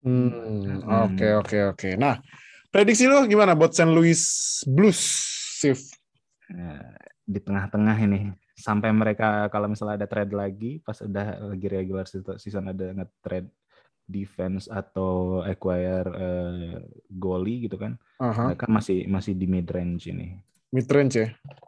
[0.07, 1.11] Hmm, Hmm.
[1.11, 1.89] oke oke oke.
[1.99, 2.15] Nah,
[2.71, 3.91] prediksi lu gimana buat St.
[3.91, 4.19] Louis
[4.63, 4.99] Blues,
[5.59, 5.83] Sif?
[6.47, 6.95] Nah,
[7.27, 12.39] di tengah-tengah ini sampai mereka kalau misalnya ada trade lagi pas udah lagi regular se-
[12.39, 13.51] season ada nge-trade
[14.07, 16.79] defense atau acquire eh,
[17.11, 17.99] goalie gitu kan.
[18.17, 20.39] Aha, Mereka masih masih di mid range ini.
[20.71, 21.27] mid range ya.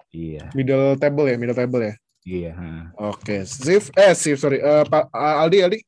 [0.10, 1.94] Iya, Middle table ya, middle table ya.
[2.26, 2.54] iya.
[2.98, 5.80] Oke, Sif, eh Sif sorry, Eh, Pak Aldi Aldi,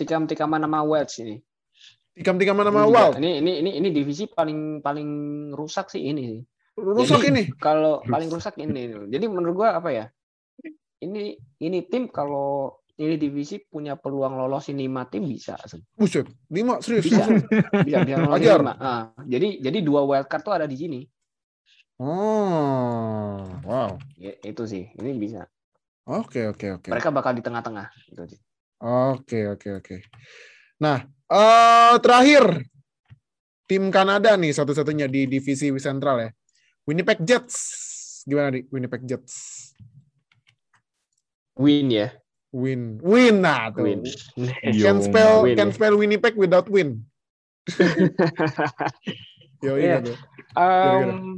[0.00, 1.36] Tikam-tikaman nama Welch ini.
[2.10, 5.08] tikam-tikam mana Ini mau juga- wow, Ini ini ini ini divisi paling paling
[5.54, 6.40] rusak sih ini
[6.76, 7.52] rusak ini.
[7.60, 9.08] Kalau paling rusak ini.
[9.12, 10.04] Jadi menurut gua apa ya?
[11.00, 15.56] Ini ini tim kalau ini divisi punya peluang lolosin lima tim bisa
[15.96, 17.08] Buset, lima serius.
[17.08, 17.24] Bisa.
[17.86, 18.60] bisa bisa Ajar.
[18.60, 18.74] lima.
[18.76, 21.00] Ah, jadi jadi dua wildcard tuh ada di sini
[22.00, 24.00] Oh, wow.
[24.16, 25.44] Ya, itu sih ini bisa
[26.08, 26.88] Oke oke oke.
[26.88, 28.40] mereka bakal di tengah-tengah gitu sih.
[28.80, 29.96] Oke oke oke.
[30.80, 32.64] Nah, eh terakhir
[33.68, 36.30] tim Kanada nih satu-satunya di divisi sentral ya.
[36.88, 37.56] Winnipeg Jets.
[38.24, 39.68] Gimana di Winnipeg Jets?
[41.60, 42.08] win ya
[42.56, 42.96] Win.
[43.04, 43.84] Win nah tuh.
[43.84, 44.00] win
[44.80, 47.04] Can spell win can spell Winnipeg without win.
[49.62, 50.08] Yo iya Iya.
[50.08, 50.16] tuh.
[50.56, 51.36] Em,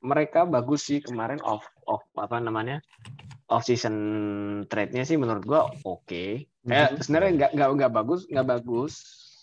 [0.00, 2.80] mereka bagus sih kemarin off off apa namanya
[3.50, 3.94] off season
[4.64, 6.46] trade-nya sih menurut gua oke.
[6.62, 7.00] Kayak Mhm.
[7.00, 8.92] sebenarnya nggak nggak nggak bagus nggak bagus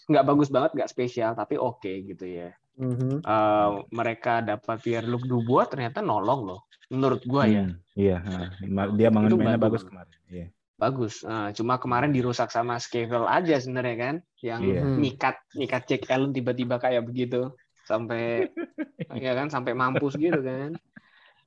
[0.07, 2.49] nggak bagus banget nggak spesial tapi oke gitu ya.
[2.75, 3.19] Mhm.
[3.19, 8.37] Eh, mereka dapat Pierre Luc Dubois ternyata nolong loh menurut gua ya Hmm, Iya, ha.
[8.63, 9.81] Ma- dia Itu mainnya bagus.
[9.81, 10.15] bagus kemarin.
[10.27, 10.47] Iya.
[10.77, 11.25] bagus.
[11.25, 14.81] Eh, cuma kemarin dirusak sama Scavel aja sebenarnya kan yang Iya.
[14.85, 15.01] Hmm.
[15.01, 17.49] nikat nikat Jack Allen tiba-tiba kayak begitu
[17.83, 18.45] sampai
[19.25, 20.77] ya kan sampai mampus gitu kan.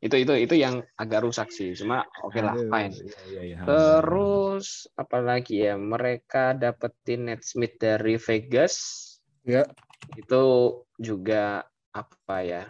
[0.00, 1.76] Itu itu itu yang agak rusak sih.
[1.76, 2.92] Cuma oke lah Aduh, fine.
[2.96, 3.56] Iya, iya, iya.
[3.68, 8.74] Terus apalagi ya mereka dapetin Ned Smith dari Vegas.
[9.44, 9.68] Ya.
[10.16, 10.44] Itu
[10.96, 12.64] juga apa ya?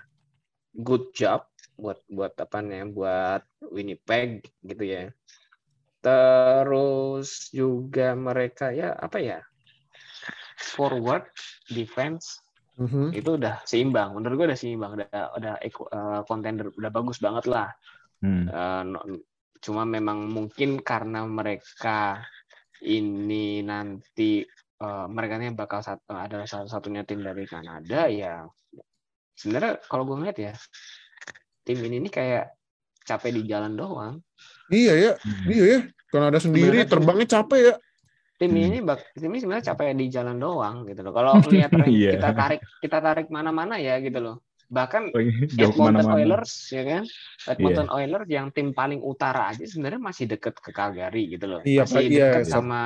[0.75, 1.47] Good job
[1.79, 5.15] buat buat apa nih buat Winnipeg gitu ya.
[6.03, 9.39] Terus juga mereka ya apa ya?
[10.59, 11.31] Forward,
[11.71, 12.43] defense
[12.81, 13.13] Mhm.
[13.13, 14.17] itu udah seimbang.
[14.17, 15.73] Menurut gue udah seimbang, udah udah eh,
[16.25, 17.69] contender, udah bagus banget lah.
[18.25, 18.49] Hmm.
[18.89, 19.05] No-
[19.61, 22.25] cuma memang mungkin karena mereka
[22.81, 24.41] ini nanti
[24.81, 28.49] eh, mereka ini bakal satu, adalah salah satunya tim dari Kanada ya
[29.37, 30.53] sebenarnya kalau gue ngeliat ya
[31.61, 32.45] tim ini nih kayak
[33.05, 34.15] capek di jalan doang
[34.73, 35.45] Iya ya, Hmm.
[35.53, 35.79] iya ya.
[36.09, 37.75] Kanada sendiri Sebenarnya- terbangnya capek ya.
[38.41, 38.65] Tim Hmm.
[38.65, 41.33] ini bak tim ini sebenarnya capek di jalan doang gitu loh kalau
[41.77, 42.17] rank Iya.
[42.17, 44.37] kita tarik kita tarik mana-mana ya gitu loh
[44.67, 46.15] bahkan Oh, iya, Edmonton ke mana-mana.
[46.17, 47.03] Oilers ya kan
[47.45, 47.93] Edmonton Iya.
[47.93, 52.07] Oilers yang tim paling utara aja sebenarnya masih deket ke Calgary gitu loh Iya, masih
[52.07, 52.49] iya, deket iya.
[52.49, 52.81] sama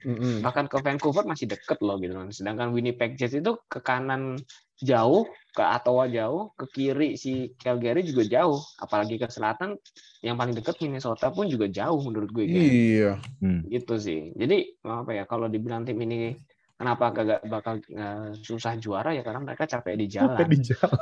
[0.00, 0.40] Mhm.
[0.40, 4.36] bahkan ke Vancouver masih deket loh gitu loh sedangkan Winnipeg Jets itu ke kanan
[4.80, 9.74] jauh ke Ottawa jauh ke kiri si Calgary juga jauh apalagi ke selatan
[10.22, 13.12] yang paling deket Minnesota pun juga jauh menurut gue kayak Iya.
[13.42, 13.60] Hmm.
[13.66, 16.38] gitu sih jadi apa ya kalau dibilang tim ini
[16.80, 20.96] kenapa gak bakal eh, susah juara ya karena mereka capek di jalan Capek di jalan.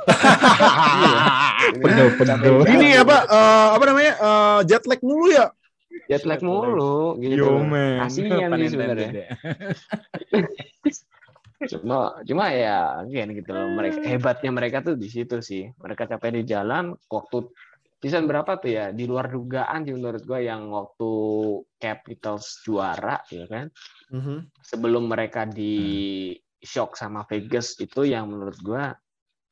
[0.99, 1.21] Iya.
[1.79, 2.07] Pegel.
[2.19, 2.67] jalan.
[2.67, 4.13] Ini apa eh, apa namanya?
[4.17, 5.47] eh, jet lag mulu ya?
[6.09, 8.01] jet lag mulu gitu Yo man.
[8.01, 9.29] kasihan Pun sih sebenarnya ya.
[11.67, 16.39] cuma cuma ya again gitu loh mereka hebatnya mereka tuh di situ sih mereka capek
[16.39, 17.51] di jalan waktu
[17.99, 21.09] season berapa tuh ya di luar dugaan sih menurut gue yang waktu
[21.75, 23.67] Capitals juara ya kan
[24.09, 24.55] Mhm.
[24.63, 28.83] sebelum mereka di shock sama Vegas itu yang menurut gue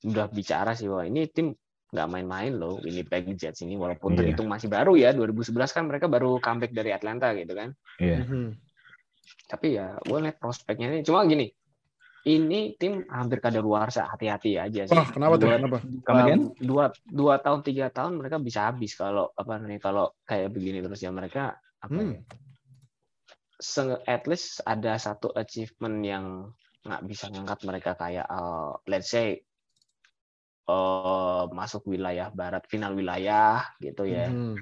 [0.08, 1.52] udah bicara sih bahwa ini tim
[1.88, 4.18] nggak main-main loh Winnipeg Jets ini walaupun Iya.
[4.24, 8.24] terhitung masih baru ya 2011 kan mereka baru comeback dari Atlanta gitu kan Iya.
[8.24, 8.56] Mhm.
[9.52, 11.52] tapi ya gue liat prospeknya ini cuma gini
[12.28, 15.48] ini tim hampir kada luar hati-hati aja sih Wah, kenapa tuh?
[15.48, 15.60] Dua-
[16.04, 16.28] Kenapa?
[16.28, 16.42] Again?
[16.60, 21.00] dua dua tahun tiga tahun mereka bisa habis kalau apa nih kalau kayak begini terus
[21.00, 22.12] ya mereka apa Hmm.
[22.16, 22.22] ya
[23.58, 26.26] se- at least ada satu achievement yang
[26.86, 29.40] nggak bisa ngangkat mereka kayak uh, let's say
[30.70, 34.56] uh, masuk wilayah barat final wilayah gitu ya Mhm.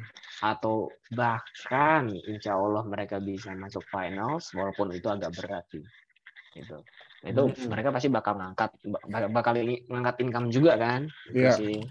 [0.44, 5.86] atau bahkan insya Allah mereka bisa masuk finals walaupun itu agak berat sih
[6.56, 6.80] gitu
[7.26, 7.68] itu Hmm.
[7.68, 11.52] mereka pasti bakal ngangkat bak- bakal ngangkat income juga kan Iya.
[11.52, 11.82] sih.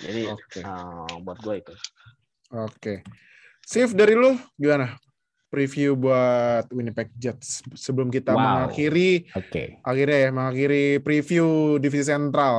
[0.00, 0.60] jadi Oke.
[0.60, 1.74] uh, buat gue itu
[2.50, 3.02] Oke.
[3.60, 4.94] Sif dari lu gimana?
[5.48, 8.42] Preview buat Winnipeg Jets sebelum kita Wow.
[8.66, 9.78] mengakhiri Oke.
[9.80, 11.46] akhirnya ya mengakhiri preview
[11.78, 12.58] divisi sentral.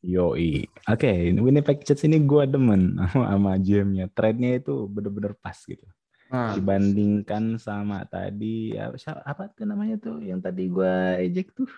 [0.00, 0.64] Yoi.
[0.86, 4.08] Oke, Winnipeg Jets ini gue demen sama, sama GM-nya.
[4.08, 5.84] Trade-nya itu bener-bener pas gitu.
[6.24, 11.68] Nah, Dibandingkan sama tadi apa, siapa- apa tuh namanya tuh yang tadi gue ejek tuh?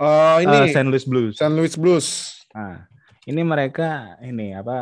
[0.00, 0.86] eh, ini Eh, St.
[0.86, 1.34] Louis Blues.
[1.36, 1.52] St.
[1.52, 2.06] Louis Blues.
[2.50, 2.86] Nah,
[3.24, 4.76] ini mereka ini apa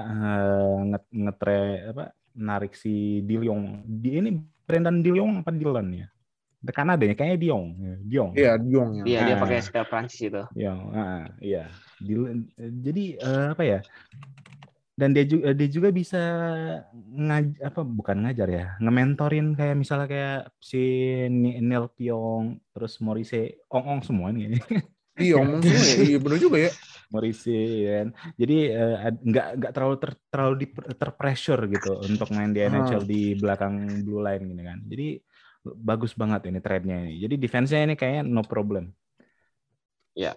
[0.83, 3.83] nge ngetre apa narik si Diliong.
[3.83, 4.31] Di ini
[4.63, 6.07] Brendan Diliong apa Dylan ya?
[6.63, 7.67] Di Kanada ya kayaknya Diong.
[7.75, 8.31] Ya, Diong.
[8.33, 9.05] Iya, Diong ya.
[9.05, 9.41] iya dia Ah.
[9.43, 10.81] pakai spell Prancis itu Diong.
[10.95, 11.67] ah, iya.
[11.99, 13.81] Dylan- jadi eh, apa ya?
[15.03, 16.23] Dan dia juga dia juga bisa
[16.95, 20.79] ngaj apa bukan ngajar ya, ngementorin kayak misalnya kayak si
[21.59, 24.63] Neil Piong, terus Maurice Ong-ong semua nih.
[25.19, 25.99] Diong semua ya.
[26.07, 26.73] Iya, bener juga ya.
[27.13, 28.09] Morrissey kan.
[28.41, 32.73] Jadi eh, nggak nggak terlalu ter, terlalu di, terpressure gitu untuk main di Ah.
[32.73, 34.79] NHL di belakang blue line gini kan.
[34.89, 35.07] Jadi
[35.63, 37.21] bagus banget ini trade-nya ini.
[37.21, 38.89] Jadi defense-nya ini kayaknya no problem.
[40.17, 40.33] Ya.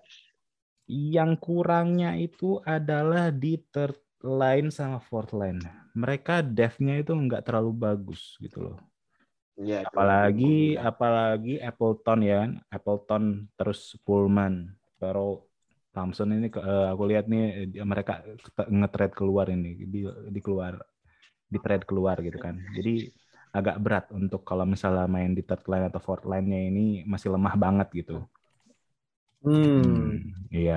[0.85, 4.04] Yang kurangnya itu adalah di third
[4.39, 5.61] line sama fourth line.
[6.01, 8.77] Mereka depth-nya itu nggak terlalu bagus gitu loh.
[9.61, 10.59] Iya, itu Apalagi bilang.
[10.89, 12.41] apalagi Appleton ya.
[12.75, 13.23] Appleton
[13.57, 14.53] terus Pullman,
[14.99, 15.45] Pero
[15.95, 17.43] Thompson ini eh, aku lihat nih
[17.79, 18.13] eh, mereka
[18.79, 19.99] nge-trade keluar ini di,
[20.35, 20.73] di keluar
[21.53, 22.55] di trade keluar gitu kan.
[22.77, 22.93] Jadi
[23.59, 27.55] agak berat untuk kalau misalnya main di third line atau fourth line-nya ini masih lemah
[27.63, 28.17] banget gitu.
[29.43, 29.85] Hmm.
[29.85, 30.17] Hmm,
[30.55, 30.73] iya.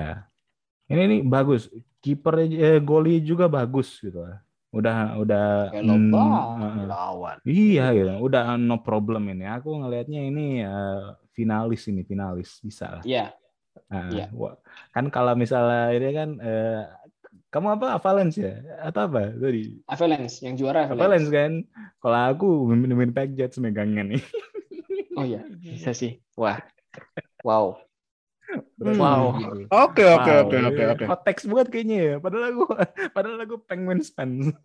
[0.91, 1.61] Ini nih bagus.
[1.99, 4.23] Kiper eh, goalie juga bagus gitu.
[4.69, 6.25] Udah udah hmm, loba
[6.61, 6.85] eh, eh.
[6.85, 9.45] lawan Iya gitu, udah no problem ini.
[9.49, 13.03] Aku ngelihatnya ini eh, finalis ini finalis bisa lah.
[13.03, 13.33] iya
[13.89, 14.25] Nah, Iya.
[14.35, 14.53] wah,
[14.91, 16.83] kan kalau misalnya ini kan eh,
[17.49, 18.53] kamu apa Valence ya
[18.85, 19.81] atau apa tadi?
[19.89, 21.51] Avalanche yang juara Avalanche kan?
[21.97, 24.21] Kalau aku Winnipeg Jets megangnya nih.
[25.17, 26.61] oh iya bisa sih wah
[27.41, 27.88] wow.
[28.79, 29.35] Wow.
[29.69, 30.93] Oke, oke, oke, oke, iya.
[30.95, 31.05] oke.
[31.05, 32.15] Hot text banget kayaknya ya.
[32.17, 32.63] Padahal aku
[33.11, 34.55] padahal aku Penguins fans.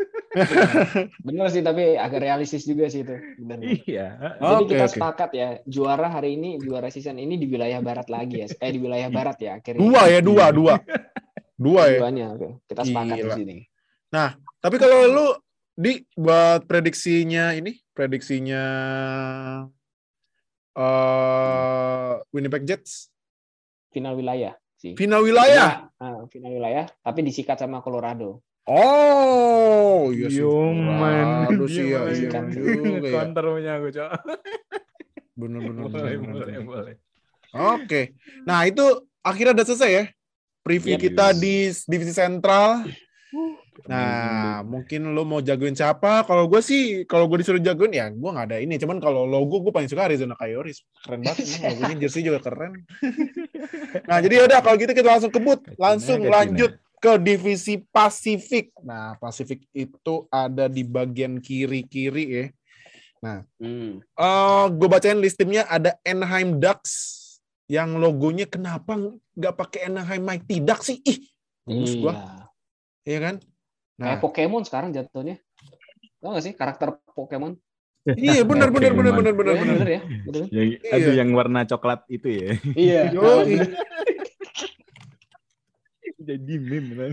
[1.22, 4.38] bener sih tapi agak realistis juga sih itu bener iya.
[4.40, 4.94] Jadi Oke, kita oke.
[4.96, 8.48] sepakat ya, juara hari ini, juara season ini di wilayah barat lagi ya.
[8.58, 9.80] Eh di wilayah barat ya akhirnya.
[9.82, 10.74] Dua ya, dua, dua.
[11.54, 11.98] Dua ya.
[12.02, 12.48] Duanya, oke.
[12.66, 13.36] Kita sepakat di Gila.
[13.36, 13.56] sini.
[14.64, 15.26] Tapi kalau lu
[15.74, 18.64] di buat prediksinya ini, prediksinya
[20.74, 23.13] eh Winnipeg Jets
[23.94, 24.98] Final wilayah sih.
[24.98, 25.86] final wilayah.
[25.96, 28.42] Ah, final wilayah, tapi disikat sama Colorado.
[28.66, 30.42] Oh, iya sih.
[30.42, 33.12] Waduh sih ya, iya juga ya.
[33.22, 34.10] Counter punya aku, Cok.
[35.34, 36.94] Bener, Boleh, boleh, boleh.
[37.54, 38.18] Oke.
[38.42, 38.82] Nah, itu
[39.22, 40.04] akhirnya udah selesai ya.
[40.64, 41.02] Preview Yep.
[41.06, 41.54] kita di
[41.86, 42.88] divisi sentral.
[43.90, 46.22] Nah, mungkin lo mau jagoin siapa?
[46.22, 48.78] Kalau gue sih, kalau gue disuruh jagoin ya gue nggak ada ini.
[48.78, 50.86] Cuman kalau logo gue paling suka Arizona Coyotes.
[51.02, 52.86] Keren banget logonya, jersey juga keren.
[54.06, 58.72] Nah, jadi udah kalau gitu kita langsung kebut, langsung lanjut ke divisi Pasifik.
[58.80, 62.46] Nah, Pasifik itu ada di bagian kiri-kiri ya.
[63.24, 64.04] Hmm.
[64.04, 67.24] Eh, gue bacain listimnya ada Anaheim Ducks
[67.64, 69.00] yang logonya kenapa
[69.32, 71.00] nggak pakai Anaheim Mighty Ducks sih?
[71.00, 71.24] Ih,
[71.64, 72.00] bagus Iya.
[72.04, 72.14] gua,
[73.08, 73.34] iya kan?
[73.94, 75.38] Kayak Nah, Pokemon sekarang jatuhnya.
[76.18, 77.54] Tahu nggak sih karakter Pokemon?
[78.20, 79.76] iya benar benar benar benar benar Iya, benar.
[79.80, 80.44] bener ya, bener.
[80.52, 80.92] Yang, Iya.
[80.92, 82.48] aduh, yang warna coklat itu ya.
[82.76, 83.02] Iya.
[86.18, 87.12] Jadi meme.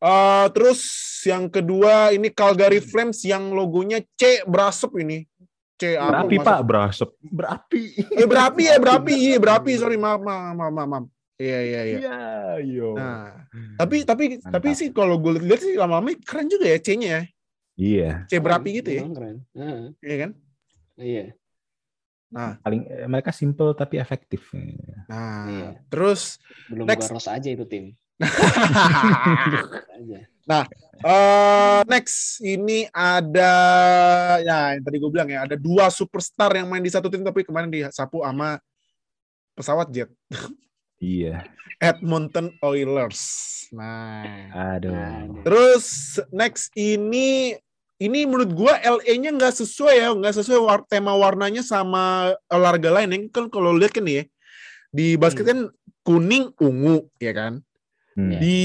[0.00, 0.80] Eh, terus
[1.22, 5.28] yang kedua ini Calgary Flames yang logonya C berasap ini.
[5.76, 6.58] C apa Berapi, Pak.
[6.62, 7.08] Berasap.
[7.20, 7.82] Berapi.
[8.14, 9.72] Eh berapi ya berapi, iya berapi.
[9.74, 11.04] Sorry maaf maaf maaf maaf.
[11.40, 11.98] Iya iya iya.
[12.04, 12.20] Iya,
[12.68, 12.92] yo.
[13.00, 13.48] Nah,
[13.80, 14.60] tapi tapi Mantap.
[14.60, 17.22] tapi sih kalau gue lihat sih lama-lama keren juga ya C-nya ya.
[17.80, 18.10] Iya.
[18.28, 19.02] C berapi gitu ya.
[19.08, 19.36] Keren.
[19.56, 19.80] Heeh.
[20.04, 20.30] Iya kan?
[21.00, 21.24] Iya.
[22.30, 24.52] Nah, Paling eh, mereka simple tapi efektif.
[25.08, 25.68] nah Iya.
[25.88, 26.36] terus
[26.68, 27.08] Belum Next.
[27.08, 27.32] Next.
[27.32, 27.96] aja itu tim.
[28.20, 30.20] aja.
[31.00, 33.52] Eh, next ini ada
[34.44, 37.40] ya yang tadi gue bilang ya ada dua superstar yang main di satu tim tapi
[37.40, 38.60] kemarin disapu sama
[39.56, 40.12] pesawat jet
[41.00, 41.48] Iya.
[41.80, 43.20] Edmonton Oilers.
[43.72, 44.92] Nah, Aduh.
[44.92, 47.56] Nah, terus next ini
[48.00, 53.16] ini menurut gua LA-nya nggak sesuai ya, nggak sesuai war- tema warnanya sama olahraga lain.
[53.16, 54.24] Yang kan kalau lihat kan nih ya,
[54.92, 55.72] di basket kan
[56.04, 57.64] kuning ungu ya kan.
[58.12, 58.36] Hmm.
[58.36, 58.58] Di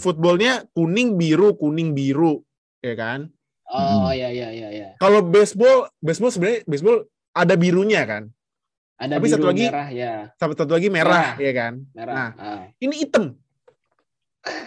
[0.00, 2.40] footballnya kuning biru kuning biru
[2.80, 3.28] ya kan.
[3.68, 4.88] Oh iya iya iya iya.
[5.00, 7.04] Kalau baseball, baseball sebenarnya baseball
[7.34, 8.30] ada birunya kan.
[8.94, 11.72] Ada Tapi biru satu lagi- merah ya, Satu satu lagi merah ya kan.
[11.90, 12.14] merah.
[12.14, 12.62] Nah, Ah.
[12.78, 13.34] ini hitam.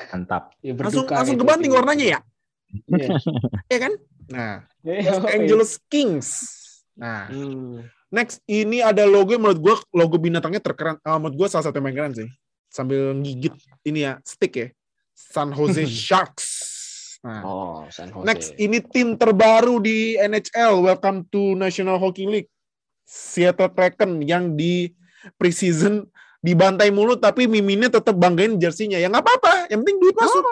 [0.10, 0.52] Mantap.
[0.60, 1.78] Ya, Langsung berduka langsung kebanting tim.
[1.78, 2.20] warnanya ya.
[2.88, 3.08] Iya.
[3.72, 3.94] Ya kan?
[4.28, 6.28] Nah, Iya, Los Angeles Kings.
[6.94, 7.88] Nah, Hmm.
[8.10, 11.00] next ini ada logo yang menurut gua logo binatangnya terkeren.
[11.02, 12.30] Ah, menurut gua salah satu yang paling keren sih.
[12.68, 14.68] Sambil gigit ini ya, stick ya.
[15.14, 16.48] San Jose Sharks.
[17.20, 18.24] Nah, Oh, San Jose.
[18.24, 20.80] next ini tim terbaru di NHL.
[20.82, 22.52] Welcome to National Hockey League.
[23.08, 24.92] Seattle Kraken yang di
[25.40, 26.04] preseason
[26.44, 29.00] dibantai mulu tapi miminnya tetap banggain jersinya.
[29.00, 30.44] Ya nggak apa-apa, yang penting duit masuk.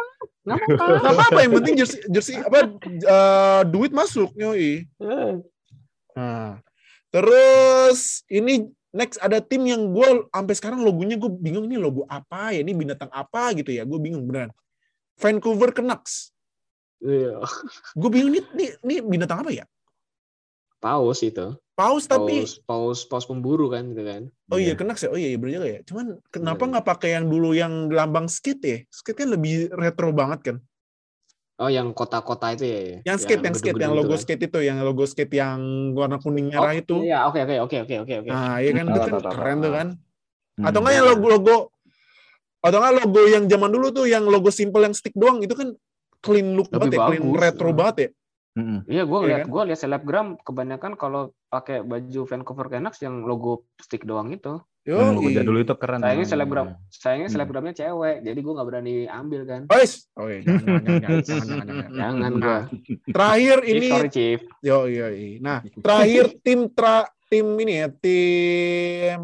[0.48, 1.08] Nggak apa-apa.
[1.12, 4.88] Apa-apa, yang penting jersey jersey apa eh, duit masuk, yoi.
[4.88, 5.34] Eh,
[6.16, 6.64] Nah,
[7.12, 12.56] terus ini next ada tim yang gue sampai sekarang logonya gue bingung ini logo apa
[12.56, 14.56] ya, ini binatang apa gitu ya, gue bingung beneran.
[15.20, 16.32] Vancouver Canucks,
[17.04, 17.44] Iya.
[18.00, 19.68] gue bingung ini, ini, ini binatang apa ya?
[20.80, 21.52] Paus itu.
[21.76, 24.32] Paus tapi, Paus, paus, paus pemburu kan gitu kan.
[24.48, 24.80] oh iya Iya.
[24.80, 25.80] Canucks ya, oh iya, iya bener juga ya.
[25.84, 26.72] Cuman kenapa Iya.
[26.72, 28.78] nggak pakai yang dulu yang lambang skate ya?
[28.88, 30.58] Skate kan lebih retro banget kan.
[31.56, 32.80] Oh, yang kota-kota itu ya.
[32.80, 32.98] ya?
[33.12, 34.24] Yang skate, yang, skate, yang gedung-gedung logo itu kan?
[34.24, 35.60] skate itu, yang logo skate yang
[35.96, 36.96] warna kuning merah Oh, itu.
[37.04, 38.30] Iya, oke oke oke oke oke oke.
[38.32, 39.88] Nah, iya kan itu kan keren tuh kan.
[40.56, 40.66] Hmm.
[40.68, 41.58] Atau enggak yang logo-logo
[42.60, 45.76] atau enggak logo yang zaman dulu tuh yang logo simple yang stick doang itu kan
[46.24, 47.80] clean look Lebih banget ya, clean retro Hmm.
[47.84, 48.10] banget ya.
[48.56, 48.88] Mm-mm.
[48.88, 49.52] Iya, gue Iya lihat kan?
[49.52, 54.64] gue lihat selebgram kebanyakan kalau pakai baju Vancouver Canucks yang logo stick doang itu.
[54.82, 56.00] Yo, Yang logo jadul itu keren.
[56.00, 57.36] Sayangnya selebgram, sayangnya Hmm.
[57.36, 59.62] selebgramnya cewek, jadi gue nggak berani ambil kan.
[59.66, 62.32] Guys, oh iya, jangan, jangan, jangan, jangan, jangan, jangan, jangan.
[62.32, 62.58] Nah, gue.
[63.10, 64.40] Terakhir ini, sorry Chief.
[64.62, 65.28] yo, yo, yo.
[65.42, 69.20] Nah, terakhir tim tra, tim ini ya, tim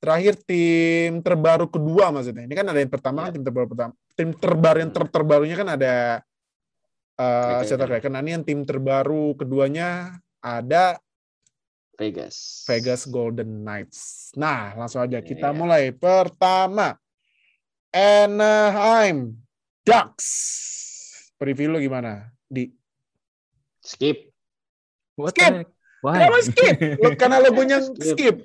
[0.00, 2.44] terakhir tim terbaru kedua maksudnya.
[2.44, 3.24] Ini kan ada yang pertama, Iya.
[3.24, 3.92] kan tim terbaru pertama.
[4.14, 5.94] Tim terbaru yang ter terbarunya kan ada
[7.16, 7.66] uh, Kraken.
[7.66, 8.12] Seattle Kraken.
[8.12, 10.98] Nah, ini yang tim terbaru keduanya ada
[11.94, 12.66] Vegas.
[12.66, 14.30] Vegas Golden Knights.
[14.34, 15.56] Nah, langsung aja kita Iya.
[15.56, 15.82] mulai.
[15.94, 16.98] Pertama,
[17.94, 19.38] Anaheim
[19.86, 20.26] Ducks.
[21.38, 22.34] Preview lu gimana?
[22.46, 22.70] Di
[23.78, 24.32] Skip.
[25.14, 25.70] What Skip.
[26.02, 26.18] Why?
[26.20, 26.76] Kenapa skip?
[27.02, 28.12] Lo, karena logonya Skip.
[28.12, 28.36] skip.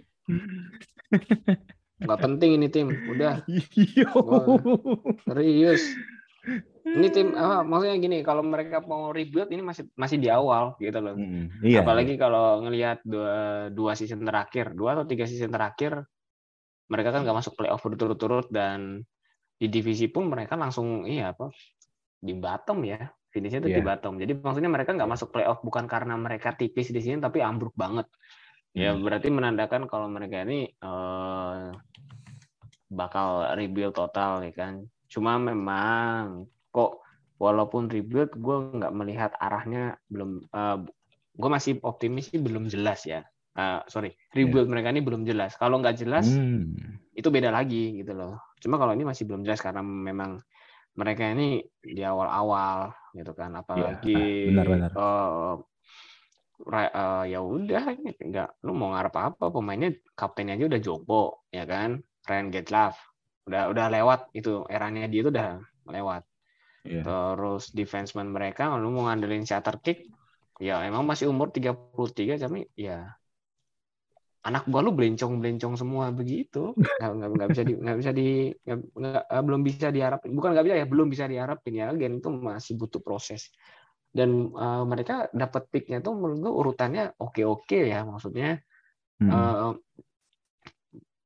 [1.99, 2.87] Nggak penting ini tim.
[3.09, 3.43] Udah
[5.27, 5.83] serius.
[6.89, 7.61] Ini tim apa?
[7.61, 11.15] Maksudnya gini, kalau mereka mau rebuild ini masih masih di awal gitu loh.
[11.19, 11.85] Mm, Iya.
[11.85, 16.01] Apalagi kalau ngelihat dua, dua season terakhir, dua atau tiga season terakhir,
[16.89, 19.05] mereka kan nggak masuk playoff berturut-turut dan
[19.59, 21.51] di divisi pun mereka langsung iya apa
[22.19, 23.87] di bottom ya finishnya itu di Iya.
[23.93, 24.17] bottom.
[24.17, 28.09] Jadi maksudnya mereka nggak masuk playoff bukan karena mereka tipis di sini tapi ambruk banget.
[28.73, 29.05] Ya Hmm.
[29.05, 31.65] berarti menandakan kalau mereka ini eh,
[32.89, 34.81] bakal rebuild total nih kan.
[35.05, 36.91] Cuma memang kok
[37.43, 40.43] walaupun rebuild gue nggak melihat arahnya belum
[41.39, 43.21] gue masih optimis sih belum jelas ya.
[43.59, 45.55] Eh, sorry rebuild mereka ini belum jelas.
[45.57, 46.99] Kalau nggak jelas Hmm.
[47.15, 48.39] itu beda lagi gitu loh.
[48.63, 50.39] Cuma kalau ini masih belum jelas karena memang
[50.99, 53.51] mereka ini di awal-awal gitu kan.
[53.61, 54.91] Apalagi benar-benar.
[54.97, 55.53] eh,
[56.71, 59.45] ra- eh, ya udah ini nggak lu mau ngarep apa?
[59.55, 59.89] Pemainnya
[60.19, 61.21] kaptennya aja udah Jopo
[61.57, 61.89] ya kan?
[62.27, 62.93] Ryan Getlaf
[63.49, 65.57] udah udah lewat itu eranya dia itu udah
[65.89, 66.21] lewat
[66.85, 67.01] Iya.
[67.03, 69.97] terus defenseman mereka lu mau ngandelin shatter kick
[70.67, 72.91] ya emang masih umur 33 tapi ya
[74.47, 78.25] anak gua lu belencong-belencong semua begitu nggak nggak nggak bisa di nggak bisa di
[78.65, 82.13] nggak, nggak- eh, belum bisa diharapin bukan nggak bisa ya belum bisa diharapin ya gen
[82.23, 83.41] itu masih butuh proses
[84.15, 88.59] dan eh, mereka dapat picknya tuh menurut gua urutannya oke oke ya maksudnya
[89.19, 89.51] Hmm.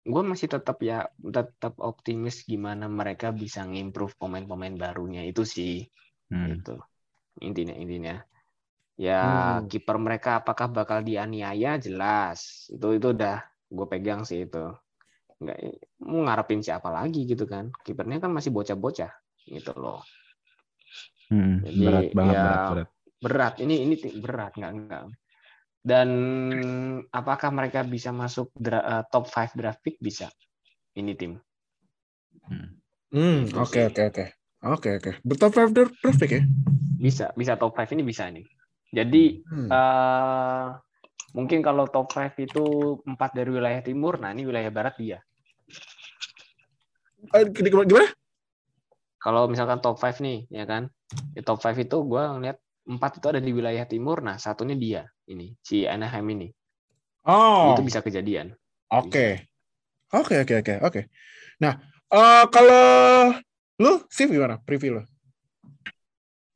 [0.03, 5.87] Gue masih tetap ya tetap optimis gimana mereka bisa ngimprove pemain-pemain barunya itu sih
[6.31, 6.59] Hmm.
[6.59, 6.75] gitu.
[7.39, 8.15] Intinya intinya.
[8.99, 9.69] Ya Hmm.
[9.71, 11.79] kiper mereka apakah bakal dianiaya?
[11.79, 12.69] Jelas.
[12.69, 13.41] Itu itu udah
[13.71, 14.65] gue pegang sih itu.
[15.41, 15.57] Nggak
[16.03, 17.71] mau ngarepin siapa lagi gitu kan.
[17.85, 19.11] Kipernya kan masih bocah-bocah
[19.49, 20.03] gitu loh.
[21.31, 21.63] Hmm.
[21.63, 22.89] Jadi, Berat banget, ya, berat, berat.
[23.23, 23.53] berat.
[23.63, 24.51] Ini ini berat.
[24.59, 25.01] Nggak enggak
[25.83, 26.09] dan
[27.11, 30.31] apakah mereka bisa masuk dra- eh, top 5 draft pick bisa
[30.95, 31.37] ini tim
[32.43, 32.75] Hmm.
[33.13, 34.25] Hmm, oke oke oke.
[34.63, 35.11] Oke oke.
[35.23, 36.43] Bertop five draft pick ya?
[36.97, 38.43] bisa bisa top 5 ini bisa nih
[38.95, 39.69] jadi Hmm.
[39.71, 40.65] eh
[41.35, 45.19] mungkin kalau top 5 itu empat dari wilayah timur nah ini wilayah barat dia
[47.33, 47.87] Eh, gimana?
[47.87, 48.09] gimana?
[49.19, 50.91] kalau misalkan top 5 nih ya kan
[51.31, 54.19] di top 5 itu gue ngeliat empat itu ada di wilayah timur.
[54.19, 56.47] Nah, satunya dia ini si Anaheim ini.
[57.23, 58.51] Oh, Itu bisa kejadian.
[58.91, 59.47] oke.
[60.13, 61.01] Oke, oke, oke, oke.
[61.57, 61.73] Nah,
[62.13, 62.85] eh, kalau
[63.81, 64.61] lu, Sif gimana?
[64.61, 65.03] Preview lu?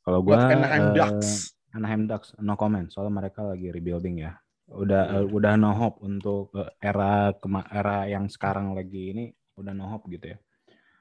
[0.05, 1.29] Kalau Buat gua Anaheim eh, Ducks.
[1.73, 4.37] Anaheim Ducks no comment soalnya mereka lagi rebuilding ya.
[4.69, 5.17] Udah Hmm.
[5.23, 9.25] eh, udah no hope untuk era kema- era yang sekarang lagi ini
[9.57, 10.37] udah no hope gitu ya.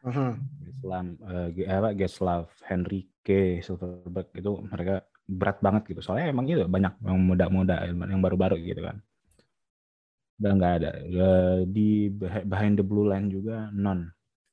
[0.07, 0.39] Aha.
[0.65, 6.01] Islam eh, Ge- apa Geslav, Henrique, Silverberg itu mereka berat banget gitu.
[6.01, 9.03] Soalnya emang itu banyak yang muda-muda yang baru-baru gitu kan.
[10.39, 10.91] Udah nggak ada.
[11.03, 14.07] Eh, di beh- behind the blue line juga non.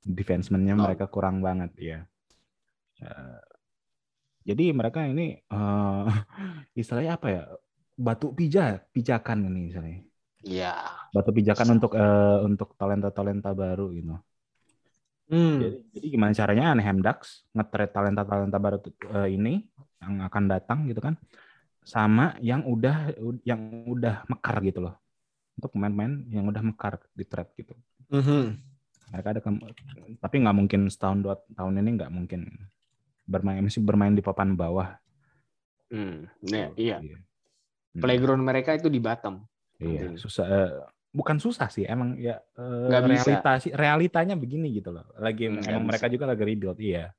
[0.04, 0.84] Defenseman-nya Non.
[0.90, 2.00] mereka kurang banget ya.
[3.00, 3.42] Eh,
[4.44, 6.04] jadi mereka ini eh,
[6.82, 7.44] istilahnya apa ya?
[7.94, 10.02] Batu pijat, pijakan ini misalnya.
[10.44, 10.74] Iya.
[11.14, 14.18] Batu pijakan untuk eh, untuk talenta-talenta baru gitu.
[15.32, 15.58] Hmm.
[15.64, 19.64] Jadi, jadi gimana caranya Anaheim Ducks nge-trade talenta-talenta baru eh, ini
[20.04, 21.16] yang akan datang gitu kan
[21.84, 23.12] sama yang udah
[23.44, 24.96] yang udah mekar gitu loh.
[25.56, 27.74] Untuk pemain-pemain yang udah mekar di trade gitu.
[28.12, 28.58] Mhm.
[29.14, 29.42] Mereka ada
[30.18, 32.50] tapi nggak mungkin setahun dua tahun ini nggak mungkin
[33.30, 34.98] bermain masih bermain di papan bawah.
[35.94, 36.26] Hmm.
[36.50, 36.98] Nah, iya.
[37.00, 37.18] Iya.
[37.94, 38.02] Hmm.
[38.02, 39.46] Playground mereka itu di bottom.
[39.78, 40.18] Iya, Penting.
[40.18, 40.72] susah eh,
[41.14, 43.24] bukan susah sih, emang ya Nggak bisa.
[43.30, 45.06] realita sih realitanya begini gitu loh.
[45.22, 47.14] Lagi nggak emang mereka juga lagi rebuild, iya.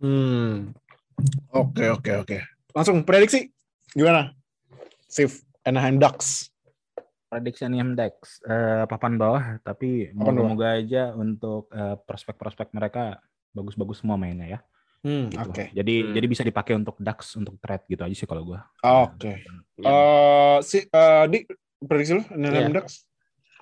[0.00, 0.72] Hmm.
[1.50, 2.38] Oke, oke, oke.
[2.72, 3.50] Langsung prediksi
[3.90, 4.34] gimana?
[5.06, 6.50] Sif Anaheim Ducks.
[7.24, 13.18] prediksi Anaheim Ducks eh, papan bawah tapi moga-moga aja untuk eh, prospek-prospek mereka
[13.50, 14.60] bagus-bagus semua mainnya ya.
[15.02, 15.42] Hmm, gitu.
[15.42, 15.64] oke.
[15.74, 16.12] Jadi Hmm.
[16.14, 18.62] jadi bisa dipakai untuk Ducks untuk trade gitu aja sih kalau gua.
[18.80, 19.42] Oke.
[19.76, 19.90] Ya.
[19.90, 21.38] Eh, si eh, di
[21.82, 22.76] prediksi lu Anaheim Iya.
[22.78, 23.02] Ducks?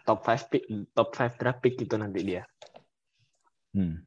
[0.02, 2.42] top 5 pick, top 5 draft pick gitu nanti dia.
[3.72, 4.02] Hmm.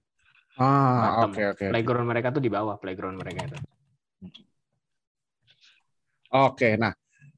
[0.56, 1.66] Ah, oke, oke.
[1.72, 3.58] Playground mereka tuh di bawah playground mereka itu.
[6.32, 6.96] Oke, nah.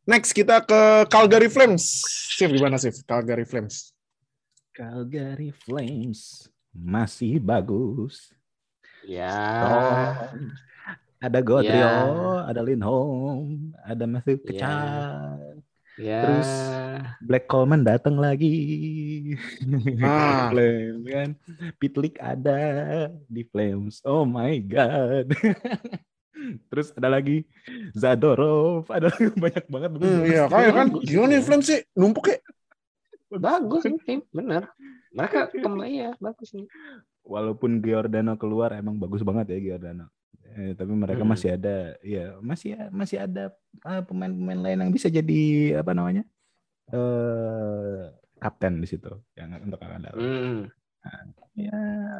[0.07, 1.83] Next kita ke Calgary Flames.
[2.31, 3.03] Sif gimana Sif?
[3.03, 3.91] Calgary Flames.
[4.71, 6.47] Calgary Flames
[6.77, 8.29] masih bagus.
[9.01, 9.33] Ya.
[9.65, 10.13] Oh,
[11.17, 12.45] ada Godrio, Ya.
[12.45, 14.53] ada Lindholm, ada Matthew Ya.
[14.53, 15.65] Kechal,
[15.97, 16.21] Ya.
[16.23, 16.51] Terus
[17.25, 18.53] Black Coleman datang lagi.
[20.05, 20.53] Ah.
[20.53, 21.29] Flames kan.
[21.81, 22.57] Pitlick ada
[23.25, 23.99] di Flames.
[24.05, 25.33] Oh my god.
[26.69, 27.43] Terus ada lagi
[27.97, 29.89] Zadorov, ada banyak banget.
[29.97, 30.87] Hmm, iya, kayak kan.
[30.93, 31.03] Bagus.
[31.09, 31.81] Gimana nih Flames sih?
[31.97, 32.39] Numpuk ya?
[33.27, 34.71] bagus nih tim, bener.
[35.11, 36.63] Mereka kembali ya, bagus nih.
[37.27, 40.07] Walaupun Giordano keluar emang bagus banget ya Giordano.
[40.57, 41.29] Eh, tapi mereka Hmm.
[41.29, 43.53] masih ada, ya masih masih ada
[43.85, 45.41] eh, pemain-pemain lain yang bisa jadi
[45.77, 46.25] apa namanya
[46.89, 50.17] eh kapten di situ yang untuk akan datang.
[50.17, 50.59] Hmm.
[51.53, 51.77] Ya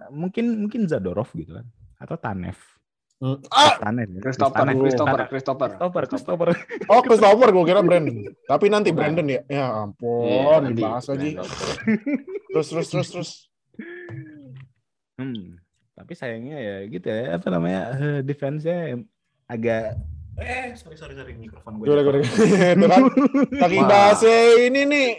[0.09, 1.65] mungkin mungkin Zadorov gitu kan
[1.97, 2.57] atau Tanev.
[3.17, 3.41] Hmm.
[3.49, 3.81] Ah!
[3.81, 4.05] Tanev.
[4.13, 4.21] ya.
[4.21, 4.75] Christopher, Tanev.
[4.77, 5.19] Christopher.
[5.25, 5.69] Christopher.
[5.73, 6.47] Christopher, Christopher.
[6.93, 8.17] Oh, Christopher gue kira Brandon.
[8.45, 9.41] Tapi nanti Brandon ya.
[9.49, 11.33] Ya ampun, Iya, nanti dibahas lagi.
[12.53, 13.31] Terus, terus, terus, terus.
[15.17, 15.57] Hmm.
[15.97, 19.01] Tapi sayangnya ya gitu ya apa namanya eh, defense-nya
[19.49, 19.97] agak
[20.37, 21.89] eh sorry sorry sorry mikrofon gue.
[22.85, 23.09] Kan.
[23.57, 23.89] Saking Wah.
[23.89, 24.37] bahasnya
[24.69, 25.09] ini nih.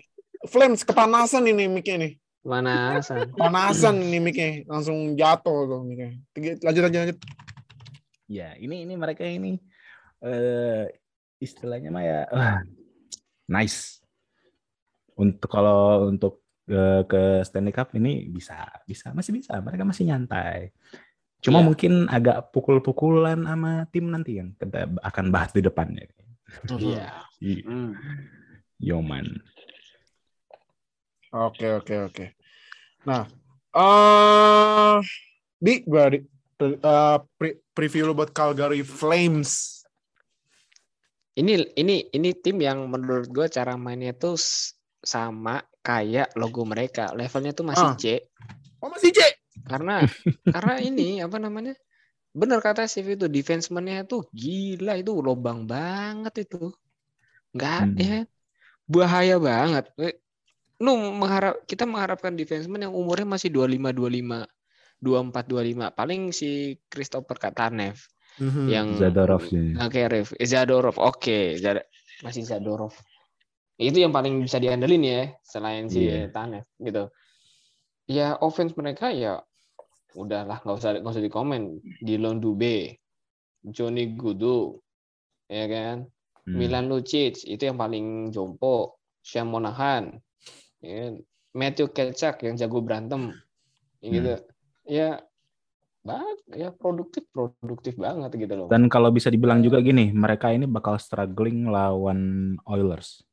[0.46, 2.12] Flames kepanasan ini mic-nya nih.
[2.46, 3.34] Mana Hasan?
[3.34, 4.62] Kepanasan ini mic-nya.
[4.70, 6.14] Langsung jatuh tuh mic-nya.
[6.30, 7.18] Tiga- Lanjut, lanjut, lanjut.
[8.30, 9.58] Ya, ini ini mereka ini
[10.22, 10.86] eh
[11.42, 12.62] istilahnya mah ya wah,
[13.50, 13.98] nice.
[15.18, 16.46] Untuk kalau untuk
[17.04, 19.56] ke Stanley Cup ini bisa, bisa, masih bisa.
[19.58, 20.70] Mereka masih nyantai.
[21.40, 21.66] Cuma Iya.
[21.70, 26.04] mungkin agak pukul-pukulan sama tim nanti yang kita akan bahas di depannya.
[26.76, 27.08] Iya.
[27.38, 27.92] Iya, Hmm.
[28.78, 29.26] Yoman.
[31.28, 32.26] Oke, oke, oke.
[33.04, 33.28] Nah,
[33.76, 34.96] eh
[35.60, 36.18] di gue di
[36.64, 39.78] eh, pre- preview lu buat Calgary Flames.
[41.38, 44.34] Ini ini ini tim yang menurut gue cara mainnya tuh
[45.00, 47.10] sama kayak logo mereka.
[47.12, 47.96] Levelnya tuh masih Ah.
[47.96, 48.04] C.
[48.78, 49.20] Oh masih C.
[49.64, 50.02] Karena
[50.44, 51.74] karena ini apa namanya?
[52.30, 56.70] Bener kata Steve itu defenseman-nya tuh gila itu lobang banget itu.
[57.56, 57.96] Enggak Hmm.
[57.96, 58.18] ya.
[58.86, 59.90] Bahaya banget.
[59.98, 60.16] Eh,
[60.78, 64.46] Lu mengharap kita mengharapkan defenseman yang umurnya masih 25 25
[65.02, 65.90] 24 25.
[65.90, 67.98] Paling si Christopher Katanev
[68.70, 69.74] yang Zadorov sih.
[69.74, 70.38] Oke, Rif.
[70.38, 70.94] Zadorov.
[71.02, 71.82] Oke, Zad-
[72.22, 72.94] masih Zadorov.
[73.78, 76.34] Itu yang paling bisa diandelin ya, selain si Iya.
[76.34, 77.14] Tanev gitu.
[78.10, 79.38] Ya offense mereka ya
[80.18, 81.78] udahlah nggak usah nggak usah dikomen.
[82.02, 82.98] Dylan Dube,
[83.62, 84.82] Johnny Gudu,
[85.46, 86.10] ya kan?
[86.42, 86.58] Hmm.
[86.58, 88.98] Milan Lucic itu yang paling jompo.
[89.22, 90.16] Sean Monahan,
[90.80, 91.12] ya kan?
[91.52, 93.36] Matthew Kelchak yang jago berantem,
[94.00, 94.34] ya gitu.
[94.88, 95.08] Ya
[96.00, 96.24] bak
[96.56, 98.66] ya produktif produktif banget gitu loh.
[98.72, 103.27] Dan kalau bisa dibilang juga gini, mereka ini bakal struggling lawan Oilers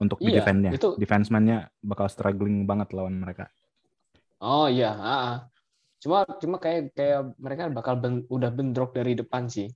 [0.00, 0.70] untuk di Iya, defense-nya.
[0.74, 3.52] itu- Defenseman-nya bakal struggling banget lawan mereka.
[4.40, 5.36] Oh iya, ah, ah.
[6.00, 9.68] cuma cuma kayak kayak mereka bakal ben- udah bentrok dari depan sih.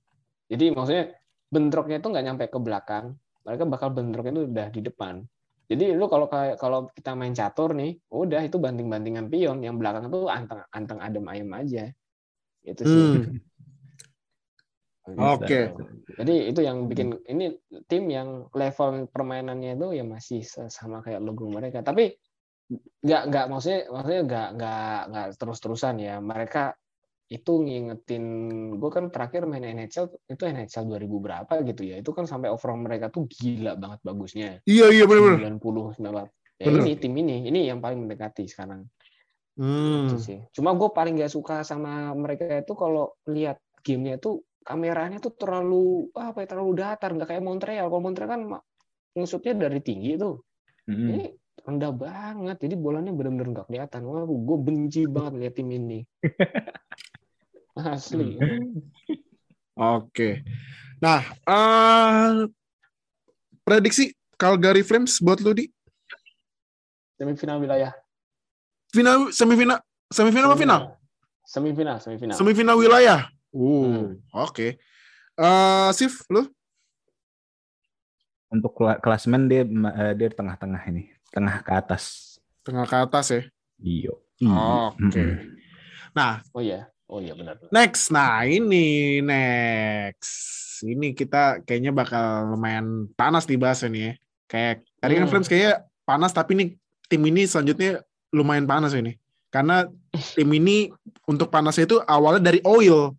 [0.49, 1.13] Jadi maksudnya
[1.53, 3.13] bentroknya itu nggak nyampe ke belakang,
[3.45, 5.21] mereka bakal bentroknya itu udah di depan.
[5.69, 10.09] Jadi lu kalau kayak kalau kita main catur nih, udah itu banting-bantingan pion, yang belakang
[10.09, 11.93] tuh anteng anteng adem ayem aja.
[12.65, 13.01] Itu sih.
[13.21, 13.37] Hmm.
[15.13, 15.69] Oke.
[16.17, 17.53] Jadi itu yang bikin ini
[17.85, 21.85] tim yang level permainannya itu ya masih sama kayak logo mereka.
[21.85, 22.17] Tapi
[23.05, 26.17] nggak nggak maksudnya maksudnya nggak nggak nggak terus terusan ya.
[26.17, 26.73] Mereka
[27.25, 28.25] itu ngingetin
[28.77, 32.01] gue kan terakhir main NHL itu NHL 2000 berapa gitu ya.
[32.01, 34.49] Itu kan sampai overall mereka tuh gila banget bagusnya.
[34.65, 35.57] Iya iya benar-benar.
[35.61, 36.29] 90 90.
[36.55, 36.81] Ya Bener.
[36.81, 38.89] ini tim ini ini yang paling mendekati sekarang
[39.55, 40.11] Hmm.
[40.11, 40.39] itu sih.
[40.51, 43.55] Cuma gue paling nggak suka sama mereka itu kalau lihat
[43.87, 47.85] gamenya itu kameranya tuh terlalu apa ya terlalu datar nggak kayak Montreal.
[47.87, 48.65] Kalau Montreal kan ma-
[49.13, 50.41] ngesutnya dari tinggi tuh.
[50.89, 51.09] Mm-mm.
[51.13, 51.23] Ini
[51.61, 52.57] rendah banget.
[52.65, 54.01] Jadi bolanya benar-benar nggak kelihatan.
[54.09, 56.01] Wah, gue benci banget lihat tim ini.
[57.77, 58.41] Asli.
[59.77, 60.41] Oke.
[60.97, 62.49] Nah, eh
[63.61, 65.69] prediksi Calgary Flames buat lu di
[67.15, 67.95] Semifinal wilayah.
[68.91, 69.79] final semifinal
[70.11, 70.79] semifinal apa final?
[71.43, 72.35] Semifinal, semifinal.
[72.35, 73.27] Semifinal wilayah.
[73.55, 74.19] Uh, Hmm.
[74.35, 74.75] oke.
[75.35, 76.43] Eh Sif, lu?
[78.51, 82.35] Untuk kela- klasemen dia eh, dia di tengah-tengah ini, tengah ke atas.
[82.61, 83.41] Tengah ke atas ya.
[83.79, 84.13] Iyo.
[84.43, 85.19] Oke.
[85.19, 85.55] Mm-mm.
[86.11, 87.59] Nah, Oh iya, oh iya benar.
[87.71, 88.11] next.
[88.11, 90.35] Nah, ini next.
[90.83, 94.13] Ini kita kayaknya bakal lumayan panas dibahas ini ya.
[94.45, 95.31] Kayak tadi kan Hmm.
[95.31, 95.73] Flames kayaknya
[96.03, 96.67] panas tapi nih
[97.07, 99.15] tim ini selanjutnya lumayan panas ini.
[99.47, 99.87] Karena
[100.35, 100.91] tim ini
[101.25, 103.15] untuk panasnya itu awalnya dari oil,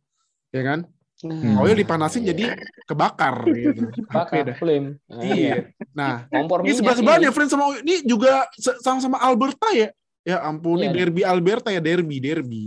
[0.50, 0.80] ya kan?
[1.24, 2.36] Nah, Oil dipanasin iya.
[2.36, 2.44] jadi
[2.84, 3.88] kebakar gitu.
[4.06, 4.56] Bakar dah?
[4.56, 5.00] flame.
[5.08, 5.54] Nah, Iya.
[5.90, 7.32] Nah, Kompor ini sebelah ini.
[7.32, 8.44] friends sama ini juga
[8.80, 9.88] sama-sama Alberta ya.
[10.22, 10.92] Ya ampun, ini Iya.
[10.92, 12.64] derby Alberta ya, derby, derby.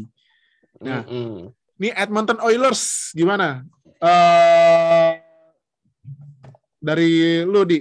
[0.82, 1.06] Nah.
[1.06, 1.54] Mm-mm.
[1.78, 3.64] Ini Edmonton Oilers gimana?
[4.00, 5.22] Eh
[6.76, 7.10] dari
[7.44, 7.80] lu di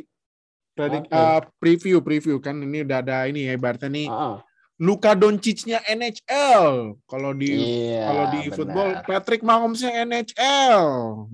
[0.74, 1.14] Predik- Oke.
[1.14, 4.34] eh, preview preview kan ini udah ada ini ya ibaratnya nih Ah, ah.
[4.78, 6.94] Luka Doncic-nya NHL.
[7.10, 8.54] Kalau di Iya, kalau di benar.
[8.54, 10.82] football Patrick Mahomes-nya NHL.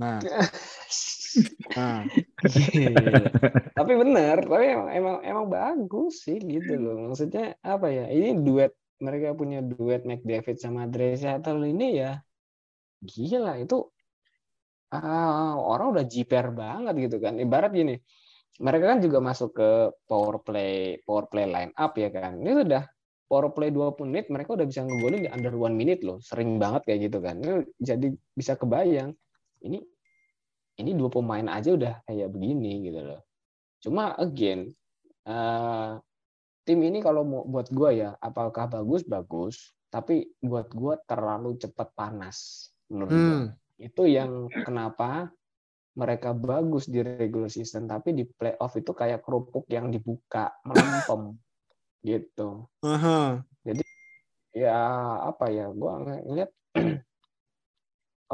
[0.01, 0.19] Nah,
[1.77, 2.01] nah.
[3.79, 7.13] Tapi benar, tapi emang, emang emang bagus sih gitu loh.
[7.13, 8.09] Maksudnya apa ya?
[8.09, 8.73] Ini duet
[9.03, 12.23] mereka punya duet McDavid sama Draisaitl ini ya
[13.05, 13.85] gila itu
[14.95, 17.37] ah, orang udah jiper banget gitu kan.
[17.37, 17.99] Ibarat gini,
[18.63, 19.71] mereka kan juga masuk ke
[20.09, 22.39] power play power play line up ya kan.
[22.41, 22.83] Ini sudah
[23.27, 26.21] power play 20 menit mereka udah bisa ngegolin di under one minute loh.
[26.21, 27.37] Sering banget kayak gitu kan.
[27.81, 29.13] Jadi bisa kebayang.
[29.65, 29.79] Ini
[30.75, 33.21] ini dua pemain aja udah kayak begini gitu loh.
[33.81, 34.69] Cuma again
[35.25, 35.93] eh,
[36.65, 41.89] tim ini kalau mau buat gua ya apakah bagus bagus, tapi buat gua terlalu cepat
[41.97, 43.23] panas menurut gua.
[43.25, 43.47] Hmm.
[43.79, 45.33] Itu yang kenapa
[45.95, 51.39] mereka bagus di regular season tapi di playoff itu kayak kerupuk yang dibuka melempem
[52.05, 52.69] gitu.
[52.85, 53.43] Aha.
[54.55, 54.79] ya
[55.35, 56.51] apa ya gua ng- ngeliat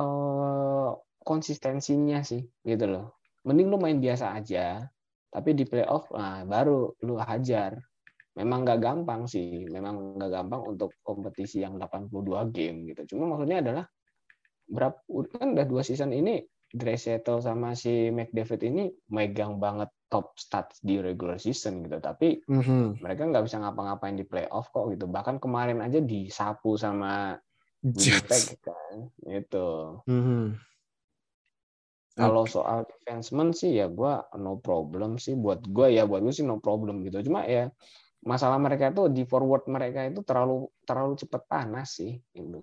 [0.01, 0.89] eh
[1.25, 3.17] konsistensinya sih gitu loh
[3.49, 4.85] mending lu main biasa aja
[5.33, 7.81] tapi di playoff nah baru lu hajar
[8.37, 13.65] memang nggak gampang sih memang nggak gampang untuk kompetisi yang 82 game gitu cuma maksudnya
[13.65, 13.85] adalah
[14.71, 14.99] berapa
[15.35, 20.99] kan udah dua season ini Draisaitl sama si McDavid ini megang banget top stats di
[21.03, 21.99] regular season gitu.
[21.99, 23.01] Tapi Mhm.
[23.03, 25.07] mereka nggak bisa ngapa-ngapain di playoff kok gitu.
[25.11, 27.39] Bahkan kemarin aja disapu sama
[27.83, 30.61] Winnipeg kan itu Mhm.
[32.19, 35.35] kalau soal defenseman sih ya gua no problem sih.
[35.39, 37.19] Buat gua ya buat gue sih no problem gitu.
[37.27, 37.73] Cuma ya
[38.27, 42.61] masalah mereka itu di forward mereka itu terlalu terlalu cepat panas sih gitu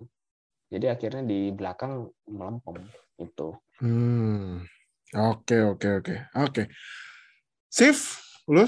[0.68, 2.84] jadi akhirnya di belakang melempem
[3.18, 4.66] itu Hmm.
[5.14, 6.14] Oke, oke, oke.
[6.34, 6.62] Oke.
[7.70, 8.18] Sif,
[8.50, 8.66] lu?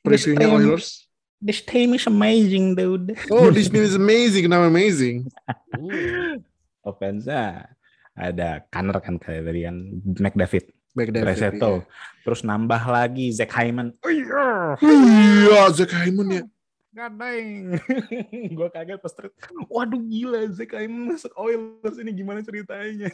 [0.00, 1.10] Previewnya Oilers?
[1.42, 3.16] This team is amazing, dude.
[3.32, 4.46] Oh, this team is amazing.
[4.46, 5.28] Kenapa amazing?
[5.74, 6.40] Hmm.
[6.88, 7.68] Offense-nya
[8.16, 9.76] ada Kanner kan kayak tadi kan
[10.20, 10.64] McDavid,
[10.96, 11.24] Back David.
[11.36, 11.84] Draisaitl.
[12.24, 13.92] Terus nambah lagi Zach Hyman.
[14.00, 14.76] Oh iya.
[14.80, 16.42] Oh iya, Zach Hyman ya.
[16.90, 17.78] Gadang.
[18.58, 19.34] gue kaget pas trade.
[19.70, 23.10] Waduh gila Zach Hyman masuk Oilers ini gimana ceritanya?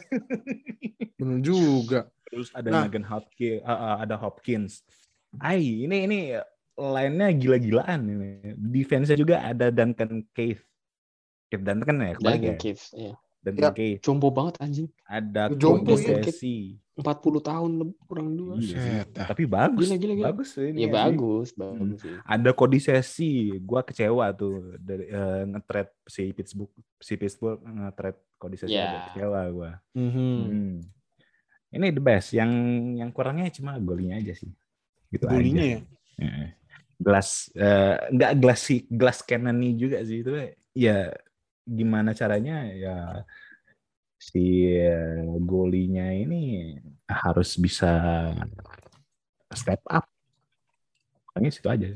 [1.21, 2.09] Bener juga.
[2.27, 2.83] Terus ada Nah.
[2.89, 4.81] Nugent Hopkins, ada Hopkins.
[5.37, 6.19] Ay, ini ini
[6.77, 8.29] line-nya gila-gilaan ini.
[8.57, 10.61] Defense-nya juga ada Duncan Keith.
[11.47, 13.15] Kate Duncan ya kebalik ya Keith, iya.
[13.39, 13.71] dan Ya.
[13.71, 14.91] Kate Jompo banget anjing.
[15.07, 15.95] ada Jompo.
[15.95, 18.57] Ceci 40 tahun lebih kurang dua.
[18.57, 20.25] Iya tapi bagus Gila, gila, gila.
[20.27, 20.95] bagus ini Ya sih.
[20.97, 22.15] bagus, bagus sih.
[22.25, 28.57] ada Cody Sesi gue kecewa tuh dari eh, nge-trade si Pittsburgh si Pittsburgh nge-trade Cody
[28.57, 28.85] Sesi Ya.
[28.87, 30.37] agak kecewa gue Mhm.
[30.41, 30.75] Hmm.
[31.69, 32.49] ini the best yang
[32.95, 34.49] yang kurangnya cuma golinya aja sih
[35.09, 35.79] gitu Golinya aja ya.
[36.17, 36.49] Heeh.
[36.97, 40.33] gelas eh, nggak gelas sih gelas cannon juga sih itu
[40.73, 41.13] ya
[41.61, 43.21] gimana caranya ya
[44.27, 46.75] si eh, golinya ini
[47.07, 47.91] harus bisa
[49.49, 50.03] step up
[51.23, 51.87] Pokoknya situ aja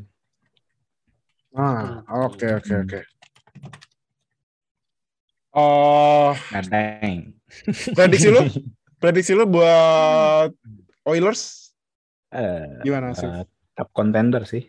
[1.52, 2.84] Ah, oke oke Hmm.
[2.88, 3.00] oke.
[5.52, 7.36] Oh, Ngadeng.
[7.98, 8.40] prediksi lu?
[8.96, 10.56] Prediksi lu buat
[11.04, 11.76] Oilers
[12.32, 13.28] Eh, gimana sih?
[13.28, 13.44] eh,
[13.76, 14.64] top contender sih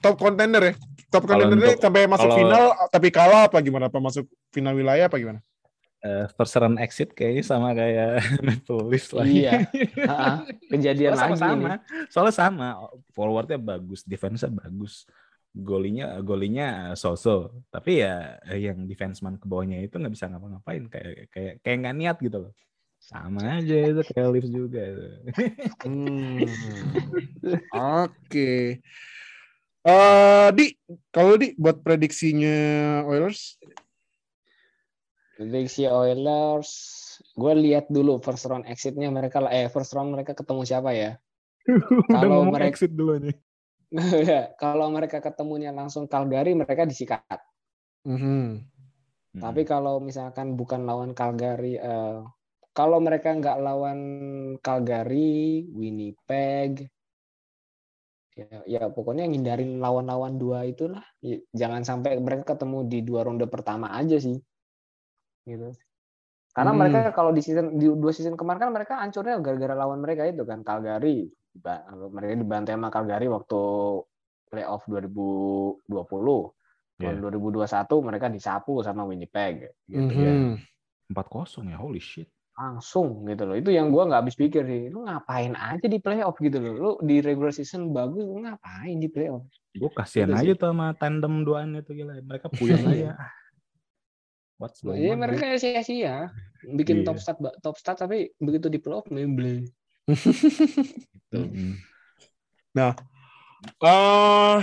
[0.00, 0.74] Top contender ya?
[1.12, 3.92] Top contender untuk- sampai masuk kalau- final tapi kalah apa gimana?
[3.92, 5.44] Apa masuk final wilayah apa gimana?
[6.04, 8.20] Eh, first run exit kayaknya sama kayak
[8.92, 9.24] Leafs lah.
[9.24, 9.64] Iya.
[10.72, 11.64] Kejadian Soalnya lagi sama-sama.
[11.64, 11.78] nih.
[12.12, 12.68] Soalnya sama,
[13.16, 15.08] forwardnya bagus, defense-nya bagus.
[15.56, 17.56] Golinya golinya so-so.
[17.72, 21.96] Tapi ya eh, yang defenseman ke bawahnya itu nggak bisa ngapa-ngapain kayak kayak kayak nggak
[21.96, 22.52] niat gitu loh.
[23.00, 24.80] Sama aja itu kayak Leafs juga.
[24.84, 25.04] itu.
[25.88, 26.44] Hmm.
[28.04, 28.80] Oke.
[29.84, 30.66] Eh, di
[31.08, 32.56] kalau di buat prediksinya
[33.08, 33.56] Oilers
[35.34, 36.70] Prediksi Oilers,
[37.34, 39.50] gue lihat dulu first round exitnya mereka lah.
[39.50, 41.18] Eh first round mereka ketemu siapa ya?
[42.14, 43.36] Kalau mereka- exit dulu nih.
[44.62, 47.38] Kalau mereka ketemunya langsung Calgary, mereka disikat.
[48.06, 48.62] Mhm.
[49.34, 52.22] Tapi kalau misalkan bukan lawan Calgary, eh,
[52.70, 53.98] kalau mereka nggak lawan
[54.62, 56.86] Calgary, Winnipeg,
[58.38, 61.02] ya, ya pokoknya ngindarin lawan-lawan dua itulah.
[61.18, 64.38] Ya, Jangan sampai mereka ketemu di dua ronde pertama aja sih,
[65.44, 65.72] gitu.
[66.50, 66.80] Karena Hmm.
[66.80, 70.42] mereka kalau di season di dua season kemarin kan mereka hancurnya gara-gara lawan mereka itu
[70.42, 71.26] kan Calgary.
[72.10, 73.60] Mereka dibantai sama Calgary waktu
[74.46, 76.54] playoff 2020.
[76.94, 77.20] Tahun Iya.
[77.20, 80.62] 2021 mereka disapu sama Winnipeg gitu Mhm.
[81.10, 82.30] 4-0 ya, holy shit.
[82.54, 83.58] langsung gitu loh.
[83.58, 84.86] Itu yang gua nggak habis pikir sih.
[84.86, 86.72] Lu ngapain aja di playoff gitu loh.
[86.72, 89.42] Lu di regular season bagus, lu ngapain di playoff?
[89.74, 90.54] Gue kasihan Itu aja sih.
[90.54, 92.14] tuh sama tandem duaan itu gila.
[92.14, 93.18] Mereka puyeng aja.
[94.56, 96.30] What's going Iya on, mereka sia-sia.
[96.64, 97.06] Bikin Iya.
[97.10, 99.66] top start top start tapi begitu di playoff memble.
[101.28, 101.50] dude?
[101.50, 101.74] Mm-mm.
[103.82, 104.60] Eh,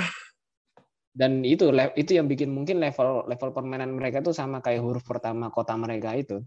[1.12, 1.68] Dan itu
[2.00, 6.16] itu yang bikin mungkin level level permainan mereka tuh sama kayak huruf pertama kota mereka
[6.16, 6.40] itu.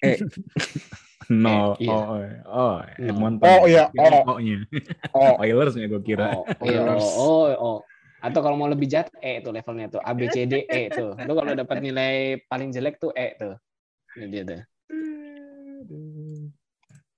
[1.28, 1.92] No, Eh, iya.
[1.92, 3.04] oh, oh, No.
[3.04, 3.44] Edmonton.
[3.44, 4.40] Oh, iya, Kirain oh.
[4.40, 4.58] O-nya.
[5.12, 6.32] oh, Oilers-nya gue kira.
[6.32, 7.78] Oh, iya, oh, oh, oh.
[8.18, 11.14] Atau kalau mau lebih jahat E tuh levelnya tuh A B C D E tuh.
[11.22, 13.54] Lu kalau dapat nilai paling jelek tuh E tuh.
[14.14, 14.60] Ini dia tuh.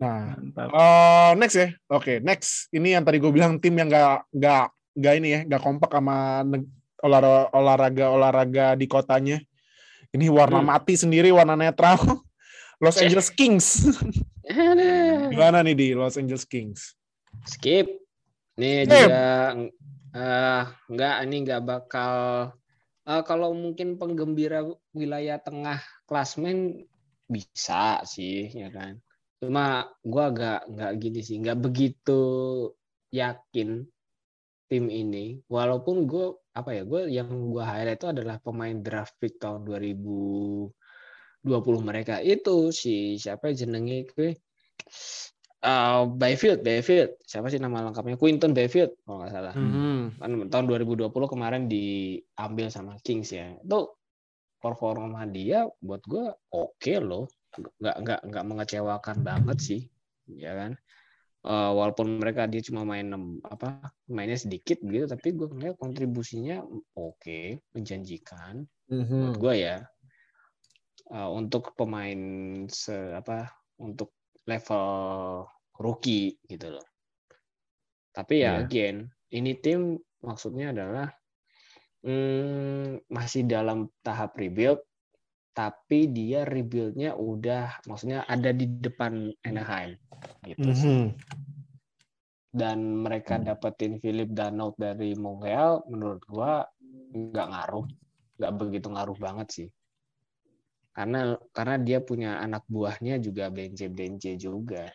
[0.00, 0.68] nah, Mantap.
[0.70, 1.68] eh, next ya.
[1.88, 2.68] Oke, next.
[2.70, 4.64] Ini yang tadi gue bilang tim yang nggak nggak
[4.96, 6.68] nggak ini ya, nggak kompak sama neg-
[7.00, 9.38] olahraga olahraga olahraga di kotanya.
[10.10, 10.68] Ini warna Hmm.
[10.68, 11.96] mati sendiri, warna netral.
[12.82, 12.96] Los.
[12.96, 13.92] Angeles Kings.
[14.48, 15.28] Aduh.
[15.30, 16.96] Gimana nih di Los Angeles Kings?
[17.44, 17.88] Skip.
[18.56, 18.88] Ini Skip.
[18.88, 19.24] juga
[20.10, 22.14] eh enggak ini enggak bakal
[23.06, 25.78] eh, kalau mungkin penggembira wilayah tengah
[26.08, 26.86] klasmen
[27.30, 28.98] bisa sih ya kan.
[29.40, 32.20] Cuma gua agak enggak gini sih, enggak begitu
[33.14, 33.86] yakin
[34.70, 35.42] tim ini.
[35.50, 40.70] Walaupun gue apa ya gue yang gue highlight itu adalah pemain draft pick tahun 2020
[41.82, 42.22] mereka.
[42.22, 44.30] Itu si siapa jenenge gue
[45.60, 48.16] Uh, Bayfield, Bayfield, siapa sih nama lengkapnya?
[48.16, 49.52] Quinton Bayfield, kalau nggak salah.
[49.52, 50.08] Hmm.
[50.16, 53.52] Kan tahun 2020 kemarin diambil sama Kings ya.
[53.60, 53.92] Itu
[54.56, 57.28] performa dia buat gue oke loh,
[57.76, 59.82] nggak nggak nggak mengecewakan banget sih,
[60.32, 60.80] ya kan.
[61.40, 66.64] Uh, walaupun mereka dia cuma main enam- apa mainnya sedikit gitu, tapi gue ngeliat kontribusinya
[66.96, 68.64] oke, menjanjikan
[69.28, 69.84] buat gue ya.
[71.12, 72.20] Uh, untuk pemain
[72.68, 74.12] se apa untuk
[74.48, 74.86] level
[75.80, 76.86] rookie gitu loh.
[78.12, 78.66] Tapi ya Iya.
[78.66, 78.96] again,
[79.30, 81.08] ini tim maksudnya adalah
[82.04, 84.80] hmm, masih dalam tahap rebuild,
[85.54, 89.96] tapi dia rebuildnya udah maksudnya ada di depan Anaheim
[90.44, 90.70] gitu.
[90.70, 91.04] Mhm.
[92.50, 96.66] Dan mereka dapetin Philip Danault dari Montreal, menurut gua
[97.14, 97.86] nggak ngaruh,
[98.42, 99.68] nggak begitu ngaruh banget sih.
[100.90, 104.90] Karena karena dia punya anak buahnya juga bence-bence juga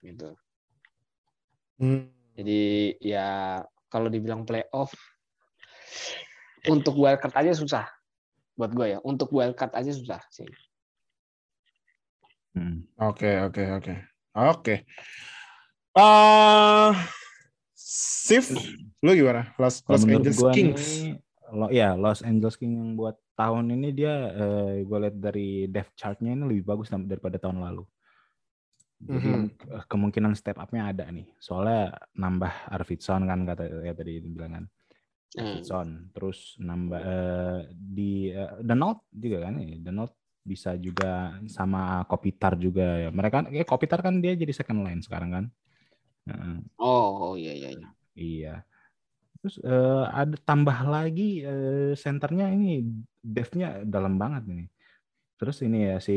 [0.00, 0.32] gitu.
[1.76, 2.08] Hmm.
[2.36, 3.60] Jadi ya
[3.92, 4.92] kalau dibilang playoff
[6.68, 7.86] untuk wildcard aja susah.
[8.58, 8.98] buat gue ya.
[9.00, 10.44] Untuk wildcard aja susah sih.
[12.52, 12.84] Hmm.
[13.00, 13.94] Oke, oke, oke.
[14.36, 14.84] Oke.
[15.96, 16.92] Eh
[18.30, 18.54] Sif,
[19.02, 19.50] lu gimana?
[19.58, 21.02] Los, Los Angeles Kings.
[21.02, 21.18] nih,
[21.50, 25.96] lo, ya Los Angeles Kings yang buat tahun ini dia eh, gue lihat dari depth
[25.96, 27.84] chartnya ini lebih bagus dar- daripada tahun lalu.
[29.00, 29.44] Jadi Mhm.
[29.80, 31.24] eh, kemungkinan step up-nya ada nih.
[31.40, 34.64] Soalnya nambah Arvidsson kan kata ya tadi dibilang kan.
[34.68, 35.40] Hmm.
[35.40, 39.80] Arvidsson, terus nambah eh, di eh, Danault juga kan nih.
[39.80, 43.10] Danault bisa juga sama Kopitar juga ya.
[43.12, 45.44] Mereka ya Kopitar kan dia jadi second line sekarang kan.
[46.28, 46.56] Heeh.
[46.76, 47.88] Oh, oh iya iya iya.
[48.20, 48.54] Iya.
[49.40, 52.84] Terus eh, ada tambah lagi eh, senternya ini
[53.24, 54.64] depth-nya dalam banget nih.
[55.40, 56.16] Terus ini ya si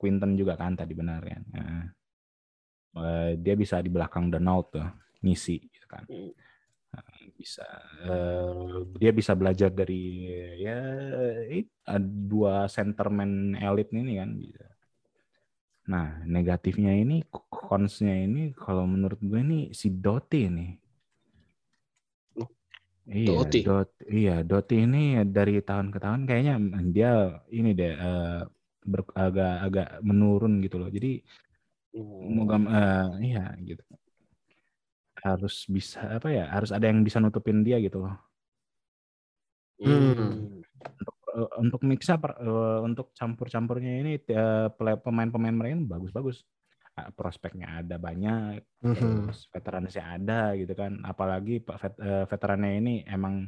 [0.00, 1.42] Quinton juga kan tadi benar kan.
[1.56, 1.84] Heeh.
[2.98, 4.88] Eh, dia bisa di belakang Danault tuh
[5.24, 6.04] ngisi gitu kan.
[6.08, 6.32] Eh,
[7.38, 7.64] Bisa
[8.04, 10.26] eh, dia bisa belajar dari
[10.64, 10.78] ya
[11.58, 14.66] it- ada dua centerman elit ini kan bisa.
[15.92, 20.70] Nah, negatifnya ini cons-nya ini kalau menurut gue ini si Doty nih.
[23.08, 23.58] Iya, Doty.
[23.64, 26.54] Dot, iya, Doty ini dari tahun ke tahun kayaknya
[26.92, 27.12] dia
[27.48, 28.40] ini deh eh,
[28.84, 30.92] ber- agak-agak menurun gitu loh.
[30.92, 31.24] Jadi
[31.96, 32.36] Hmm.
[32.36, 33.80] moga eh, iya gitu.
[35.24, 36.52] Harus bisa apa ya?
[36.52, 38.14] Harus ada yang bisa nutupin dia gitu loh.
[39.80, 40.60] Hmm.
[41.32, 46.44] Eh, untuk mixnya per- eh, untuk campur-campurnya ini eh, pele- pemain-pemain mereka bagus-bagus.
[47.14, 49.28] Prospeknya ada banyak, Mhm.
[49.28, 50.98] terus veteransnya ada gitu kan.
[51.02, 53.46] Apalagi pak vet- eh, veterannya ini emang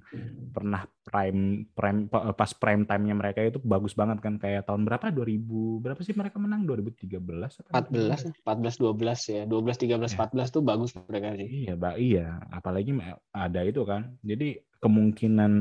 [0.50, 5.10] pernah prime prime pa- pas prime time-nya mereka itu bagus banget kan kayak tahun berapa
[5.10, 9.42] 2000 berapa sih mereka menang 2013 apa 14 14 12 ya.
[9.46, 10.16] 12 13 Ya.
[10.18, 11.48] 14 tuh bagus mereka sih.
[11.66, 11.94] Iya, Mbak.
[11.98, 12.90] Iya, apalagi
[13.30, 14.14] ada itu kan.
[14.22, 15.52] Jadi kemungkinan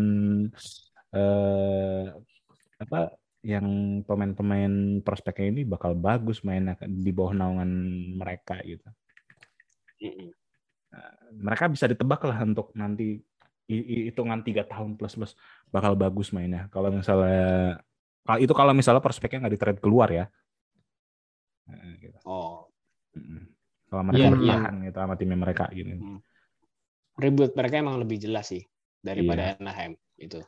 [1.10, 2.03] eh
[2.80, 3.66] apa yang
[4.03, 7.72] pemain-pemain prospeknya ini bakal bagus mainnya kan di bawah naungan
[8.20, 8.84] mereka gitu.
[10.03, 10.30] Mm-mm.
[11.40, 13.22] Mereka bisa ditebak lah untuk nanti
[13.70, 15.34] hi- hi- hitungan tiga tahun plus plus
[15.72, 16.68] bakal bagus mainnya.
[16.68, 17.80] Kalau misalnya
[18.28, 20.26] kalau itu kalau misalnya prospeknya nggak di trade keluar ya.
[21.72, 22.20] Eh, gitu.
[22.28, 22.68] Oh.
[23.90, 25.95] Kalau mereka Iya, bertahan gitu sama timnya mereka gitu.
[27.20, 28.64] ribut mereka emang lebih jelas sih
[29.03, 29.60] daripada Iya.
[29.60, 30.40] Anaheim itu.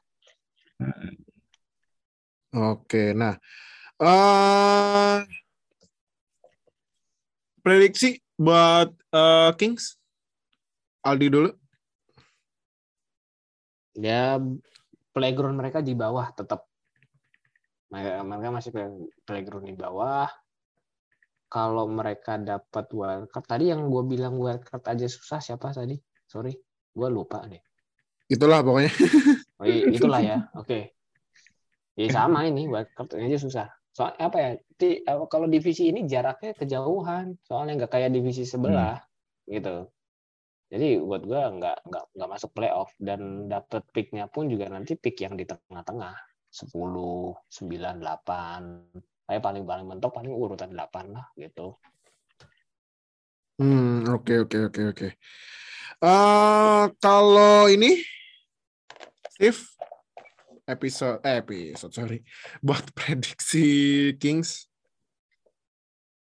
[2.51, 3.39] Oke, nah
[3.95, 5.23] eh
[7.63, 9.95] prediksi buat eh, Kings
[10.99, 11.49] Aldi dulu.
[13.95, 14.35] Ya
[15.15, 16.67] playground mereka di bawah tetap.
[17.91, 20.27] Mereka, mereka masih play- playground di bawah.
[21.51, 25.99] Kalau mereka dapat wildcard, tadi yang gue bilang wildcard aja susah siapa tadi?
[26.23, 26.55] Sorry,
[26.95, 27.59] gue lupa deh.
[28.31, 28.91] Itulah pokoknya.
[29.59, 30.95] Oh, i- itulah ya, oke.
[31.99, 33.67] Ya sama ini wildcard aja susah.
[33.91, 34.51] Soalnya apa ya?
[34.79, 38.97] Di, kalau divisi ini jaraknya kejauhan, soalnya nggak kayak divisi sebelah,
[39.45, 39.91] gitu.
[40.71, 45.19] Jadi buat gue nggak nggak nggak masuk playoff dan dapet picknya pun juga nanti pick
[45.19, 46.15] yang di tengah-tengah
[46.47, 48.61] 10, 9, 8.
[49.27, 51.75] Kayak paling paling mentok paling urutan 8 lah gitu.
[53.59, 55.07] Hmm, oke oke oke oke.
[56.01, 57.99] Eh kalau ini
[59.27, 59.70] Steve
[60.71, 62.23] episode eh, episode sorry
[62.65, 64.71] buat prediksi Kings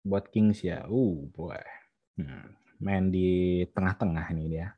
[0.07, 1.59] Buat Kings ya, uh boy.
[2.15, 4.71] Hmm, main di tengah-tengah ini dia.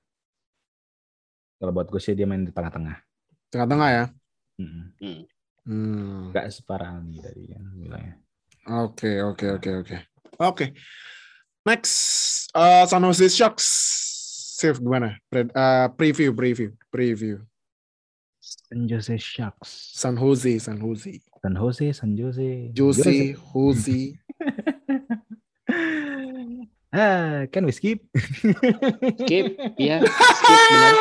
[1.61, 2.98] Kalau buat gue sih dia main di tengah-tengah.
[3.53, 4.06] tengah-tengah ya.
[4.57, 4.90] Hmm.
[5.69, 6.34] Hmm.
[6.34, 8.15] Gak separah Aldi tadi kan bilangnya.
[8.69, 9.95] Oke oke oke oke
[10.41, 10.65] oke.
[11.61, 11.94] Next
[12.57, 13.69] eh, San Jose Sharks.
[14.57, 15.14] Steve gimana?
[15.30, 17.38] Pre- eh, preview preview preview.
[18.70, 19.70] San Jose Sharks.
[19.98, 21.18] San Jose San Jose.
[21.41, 22.70] San Jose, San Jose.
[22.78, 24.00] Jose Jose.
[26.94, 28.04] ah, kan we skip.
[29.24, 29.46] Skip,
[29.82, 30.94] iya, skip benar.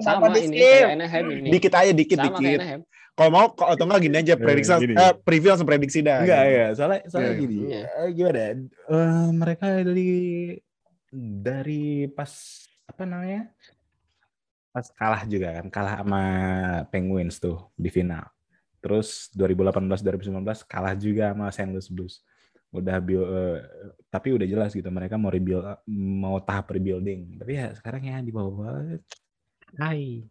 [0.00, 1.48] Sama di ini Anaheim ini.
[1.52, 2.60] Dikit aja dikit Sama dikit.
[3.16, 4.94] Kalau mau atau enggak gini aja prediksi gini.
[4.96, 6.24] eh, preview langsung prediksi dah.
[6.24, 7.56] Enggak ya, soalnya soalnya Iya, gini.
[7.68, 7.82] iya.
[7.84, 8.40] eh, gimana?
[8.64, 10.10] Eh, mereka dari
[11.12, 12.32] dari pas
[12.88, 13.52] apa namanya?
[14.70, 16.22] Pas kalah juga kan, kalah sama
[16.94, 18.22] Penguins tuh di final.
[18.78, 21.70] Terus 2018 2019 kalah juga sama St.
[21.74, 22.22] Louis Blues.
[22.70, 23.58] Udah build, eh,
[24.14, 27.42] tapi udah jelas gitu mereka mau rebuild mau tahap rebuilding.
[27.42, 28.94] Tapi ya sekarang ya di bawah
[29.82, 30.22] hai.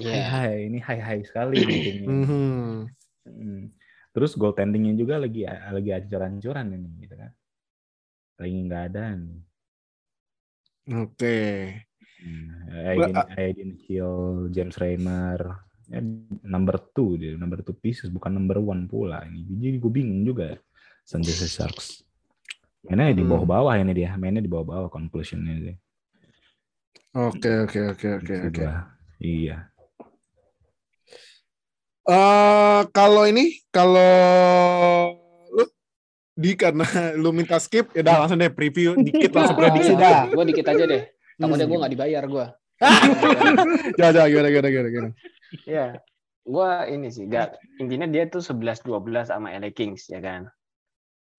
[0.00, 0.22] Hai Iya.
[0.32, 1.56] hai, ini hai hai sekali.
[2.10, 2.88] Mhm.
[3.26, 3.62] Hmm.
[4.10, 7.30] Terus goaltendingnya juga lagi lagi ancur-ancuran ini gitu kan.
[8.40, 9.38] Lagi nggak ada nih.
[10.90, 11.36] Oke.
[11.36, 11.89] Hmm.
[12.70, 14.14] Aiden, Ba- Aiden Hill,
[14.50, 15.40] James Raymer,
[15.90, 15.98] Ya,
[16.46, 19.42] number two dia, number two pieces bukan number one pula ini.
[19.42, 20.54] Jadi gue bingung juga
[21.02, 22.06] San Jose Sharks.
[22.86, 23.34] Mainnya di Hmm.
[23.34, 25.74] bawah-bawah ini dia, mainnya di bawah-bawah conclusionnya sih.
[27.10, 28.66] Oke oke oke oke Maksud oke.
[29.18, 29.66] Iya.
[32.06, 34.14] Eh kalau ini kalau
[35.50, 35.64] lu
[36.34, 36.86] di karena
[37.20, 40.30] lu minta skip ya udah langsung deh preview dikit langsung prediksi dah.
[40.30, 41.02] Gue dikit aja deh.
[41.40, 41.72] Takutnya Hmm.
[41.72, 42.46] gue nggak dibayar gue.
[43.96, 45.10] Coba gimana gimana gimana gimana.
[45.64, 45.86] Iya.
[46.40, 50.48] Gue ini sih, gak, intinya dia tuh 11-12 sama LA Kings, ya kan?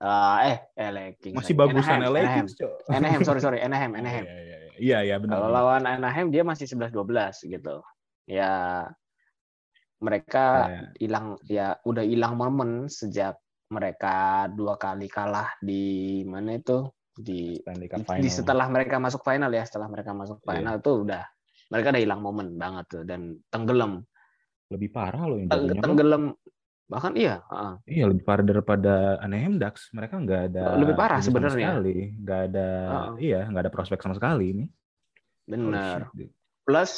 [0.02, 1.36] Eh, eh, LA Kings.
[1.36, 1.62] Masih lagi.
[1.74, 2.38] bagusan Anaheim, LA Anaheim.
[2.46, 2.74] Kings, Cok.
[2.90, 3.60] Anaheim, sorry, sorry.
[3.60, 4.26] Anaheim, Anaheim.
[4.26, 4.72] Iya, iya, iya.
[4.82, 5.34] Iya, iya, benar.
[5.36, 7.82] Kalau lawan Anaheim dia masih 11-12 gitu.
[8.26, 8.54] Ya
[10.02, 10.82] mereka Iya.
[10.98, 13.38] hilang ya udah hilang momen sejak
[13.70, 18.32] mereka dua kali kalah di mana itu di Cup di final.
[18.32, 20.48] setelah mereka masuk final ya setelah mereka masuk Iya.
[20.48, 21.24] final tuh udah
[21.68, 24.04] mereka udah hilang momen banget tuh dan tenggelam
[24.72, 25.82] lebih parah loh yang Teng- jadinya.
[25.84, 26.24] Tenggelam
[26.88, 27.74] bahkan iya heeh.
[27.88, 29.92] Iya lebih parah daripada Anaheim Ducks.
[29.92, 31.68] Mereka nggak ada Lebih parah sebenarnya.
[31.76, 31.96] sekali.
[32.18, 33.14] Nggak ada Heeh.
[33.22, 34.66] iya nggak ada prospek sama sekali ini.
[35.42, 36.32] bener Oh,
[36.64, 36.94] plus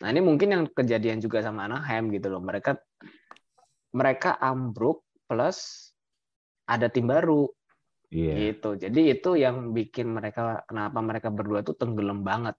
[0.00, 2.76] nah ini mungkin yang kejadian juga sama Anaheim gitu loh mereka
[3.90, 5.90] mereka ambruk plus
[6.64, 7.48] ada tim baru
[8.10, 8.52] Iya.
[8.52, 12.56] gitu jadi itu yang bikin mereka kenapa mereka berdua tuh tenggelam banget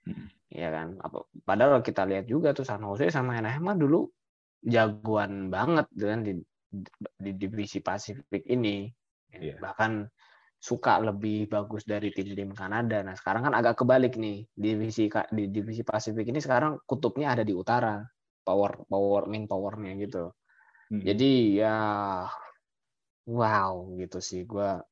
[0.00, 0.32] Hmm.
[0.48, 0.96] ya kan
[1.44, 4.08] padahal kita lihat juga tuh San Jose sama Anaheim dulu
[4.64, 6.40] jagoan banget kan di,
[7.20, 8.88] di divisi Pasifik ini
[9.30, 9.62] Iya.
[9.62, 10.10] bahkan
[10.60, 13.00] suka lebih bagus dari tim-tim Kanada.
[13.00, 17.56] Nah sekarang kan agak kebalik nih divisi di divisi Pasifik ini sekarang kutubnya ada di
[17.56, 17.96] utara
[18.44, 20.34] power power main powernya gitu.
[20.92, 21.00] Mm.
[21.06, 21.32] Jadi
[21.62, 21.74] ya
[23.30, 24.82] wow gitu sih gua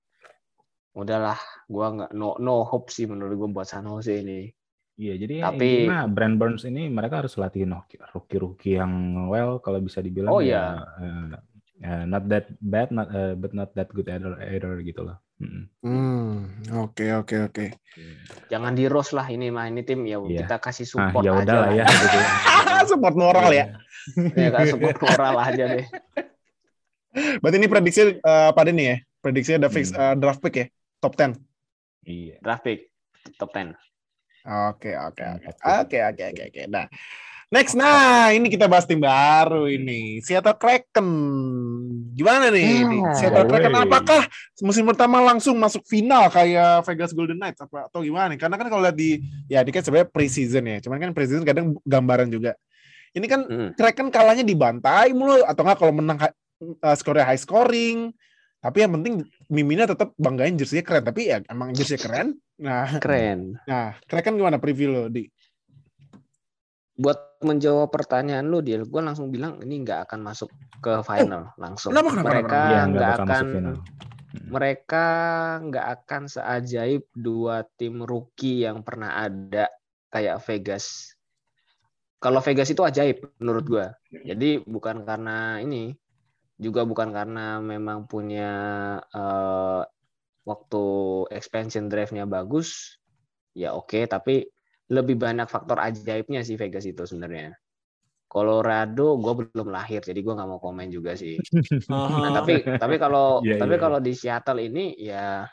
[0.94, 4.46] udahlah gua nggak no no hope sih menurut gua buat San Jose ini.
[4.98, 7.70] Iya, jadi Tapi- intinya Brand Burns ini mereka harus latihin
[8.10, 8.90] rookie-rookie yang
[9.30, 11.38] well kalau bisa dibilang Oh, ya, eh,
[11.86, 15.22] eh, not that bad, not, eh, but not that good either, either gitu loh.
[15.38, 15.70] Mm.
[15.86, 16.34] Hmm,
[16.82, 17.66] oke oke oke.
[18.50, 20.50] Jangan di roast lah ini mah ini tim ya Iya.
[20.50, 22.18] kita kasih Ah, support ya aja udah lah ya gitu.
[22.18, 23.64] Ah, support moral ya.
[24.34, 25.86] ya kan support moral aja deh.
[27.40, 28.96] Berarti ini prediksi eh, pada nih ya.
[29.18, 30.00] Prediksinya udah fix Hmm.
[30.00, 30.66] eh, draft pick ya.
[30.98, 31.34] Top 10.
[32.02, 32.36] Iya.
[32.40, 32.80] Draft pick
[33.36, 33.74] top 10.
[34.70, 35.46] Oke oke oke.
[35.60, 35.98] Oke.
[36.00, 36.62] Oke oke oke.
[36.66, 36.86] Nah.
[37.48, 40.20] Next nah, ini kita bahas tim baru ini.
[40.20, 41.08] Seattle Kraken.
[42.12, 42.84] Gimana nih?
[42.84, 43.48] Di Seattle.
[43.48, 44.20] Kraken apakah
[44.60, 48.36] musim pertama langsung masuk final kayak Vegas Golden Knights apa atau gimana?
[48.36, 49.16] Karena kan kalau lihat di
[49.48, 50.76] ya ini kan sebenarnya preseason ya.
[50.84, 52.52] Cuman kan preseason kadang gambaran juga.
[53.16, 53.68] Ini kan Mm.
[53.80, 56.20] Kraken kalahnya dibantai mulu atau enggak kalau menang
[56.60, 58.12] uh, skornya high scoring.
[58.58, 61.06] Tapi yang penting Mimina tetap banggain jersey keren.
[61.06, 62.34] Tapi ya emang jersey keren.
[62.58, 63.54] Nah, Keren.
[63.70, 65.30] nah Kraken gimana preview lo di?
[66.98, 70.50] Buat menjawab pertanyaan lu, Dil, gue langsung bilang ini nggak akan masuk
[70.82, 71.94] ke final langsung.
[71.94, 72.58] Kenapa, kenapa, mereka?
[72.58, 73.76] Iya, nggak akan final.
[74.50, 75.06] mereka
[75.62, 79.70] nggak akan seajaib dua tim rookie yang pernah ada
[80.10, 81.14] kayak Vegas.
[82.18, 83.86] Kalau Vegas itu ajaib menurut gua.
[84.10, 85.94] Jadi bukan karena ini,
[86.58, 88.50] juga bukan karena memang punya
[89.14, 89.82] eh,
[90.42, 90.84] waktu
[91.30, 92.98] expansion drive-nya bagus,
[93.54, 94.04] ya oke.
[94.10, 94.44] Tapi
[94.88, 97.54] lebih banyak faktor ajaibnya sih Vegas itu sebenarnya.
[98.28, 101.40] Colorado gue belum lahir, jadi gue nggak mau komen juga sih.
[101.88, 105.48] Nah, tapi tapi kalau Iya, tapi iya, kalau di Seattle ini ya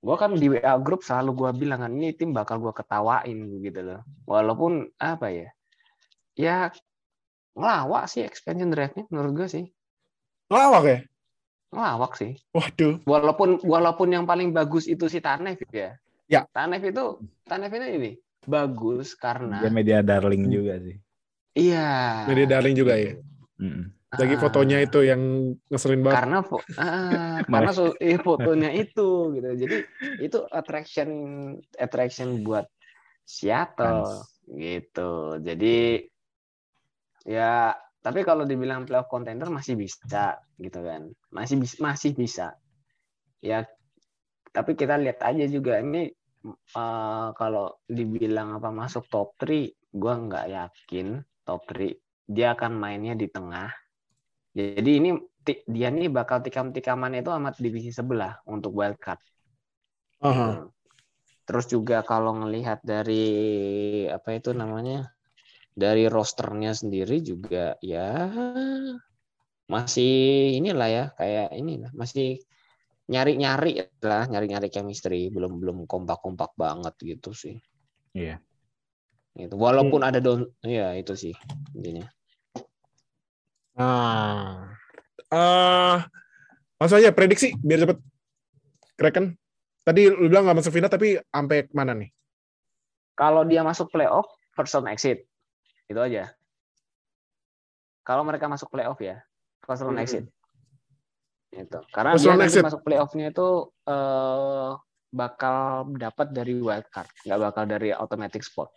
[0.00, 3.80] gua kan di WA grup selalu gua bilang kan ini tim bakal gua ketawain gitu
[3.82, 4.00] loh.
[4.30, 5.48] Walaupun apa ya?
[6.38, 6.70] Ya
[7.52, 9.66] ngelawak sih expansion drive-nya menurut gua sih.
[10.48, 10.98] Ngelawak ya?
[11.70, 12.32] Ngelawak sih.
[12.50, 12.98] Waduh.
[13.04, 15.94] Walaupun walaupun yang paling bagus itu si Tanev ya.
[16.26, 16.46] Ya.
[16.50, 18.12] Tanev itu Tanev itu ini
[18.42, 20.96] bagus karena Dia media darling juga sih.
[21.52, 22.24] iya.
[22.26, 23.14] Jadi darling juga ya.
[23.58, 23.92] Mm.
[24.10, 24.40] Lagi Ah.
[24.42, 25.22] fotonya itu yang
[25.70, 26.18] ngeselin banget.
[26.18, 29.76] karena fo- ah, karena so- eh, fotonya itu gitu jadi
[30.18, 31.08] itu attraction
[31.78, 32.66] attraction buat
[33.22, 36.09] Seattle gitu jadi
[37.24, 41.02] ya tapi kalau dibilang playoff contender masih bisa gitu kan
[41.32, 42.56] masih bis- masih bisa
[43.44, 43.64] ya
[44.56, 46.10] tapi kita lihat aja juga ini
[46.76, 51.06] eh, kalau dibilang apa masuk top 3 gua nggak yakin
[51.46, 51.94] top 3
[52.30, 53.68] dia akan mainnya di tengah
[54.54, 55.10] jadi ini
[55.70, 59.20] dia nih bakal tikam-tikaman itu amat divisi sebelah untuk wildcard.
[60.20, 60.70] Aha.
[61.46, 63.24] Terus juga kalau ngelihat dari
[64.16, 65.10] apa itu namanya
[65.74, 68.28] dari rosternya sendiri juga ya
[69.70, 72.42] masih inilah ya kayak ini lah masih
[73.10, 77.58] nyari-nyari lah nyari-nyari chemistry belum belum kompak-kompak banget gitu sih.
[78.14, 78.42] Iya.
[79.34, 79.54] Gitu.
[79.54, 81.34] Walaupun ada down, ya itu sih
[81.74, 82.06] intinya.
[83.78, 84.74] Nah,
[85.30, 85.98] eh
[86.78, 87.98] langsung aja prediksi biar cepet.
[88.98, 89.38] Kraken.
[89.86, 92.10] Tadi lu bilang nggak masuk final tapi sampai mana nih?
[93.14, 95.29] Kalau dia masuk playoff, first round exit.
[95.90, 96.30] Itu aja.
[98.06, 99.18] Kalau mereka masuk playoff ya,
[99.60, 100.04] first round Hmm.
[100.06, 100.24] exit.
[101.50, 101.82] Itu.
[101.90, 102.62] Karena First dia nanti exit.
[102.64, 103.48] masuk playoff-nya itu
[103.84, 104.70] eh,
[105.10, 108.70] bakal dapat dari wild card, nggak bakal dari automatic spot.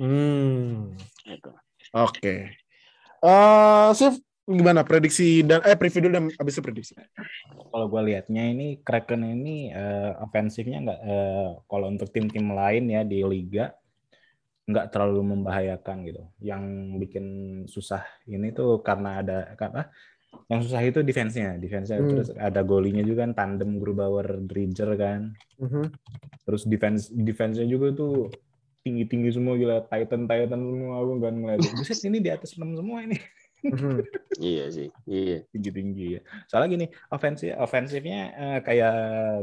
[0.00, 0.96] Hmm.
[1.22, 1.52] Gitu.
[1.92, 2.56] Oke.
[3.18, 4.16] Eh, Sif,
[4.48, 6.92] gimana prediksi dan eh preview dulu dan abis itu prediksi.
[7.68, 13.04] Kalau gue liatnya ini Kraken ini eh, ofensifnya nggak eh, kalau untuk tim-tim lain ya
[13.04, 13.76] di liga
[14.68, 16.22] nggak terlalu membahayakan gitu.
[16.44, 16.62] Yang
[17.00, 17.26] bikin
[17.64, 19.88] susah ini tuh karena ada apa?
[20.52, 22.10] Yang susah itu defense-nya, defense-nya Hmm.
[22.12, 25.32] terus ada golinya juga kan tandem Grubauer Dridger kan.
[25.56, 25.88] Mhm.
[26.44, 28.28] Terus defense defense-nya juga tuh
[28.84, 31.60] tinggi-tinggi semua gila Titan Titan semua aku nggak ngeliat.
[31.80, 33.16] Buset ini di atas 6 semua ini.
[33.64, 33.98] Mhm.
[34.38, 34.88] Iya sih.
[35.08, 35.48] Iya.
[35.50, 36.20] tinggi-tinggi ya.
[36.46, 38.94] Soalnya gini, ofensif ofensifnya eh, kayak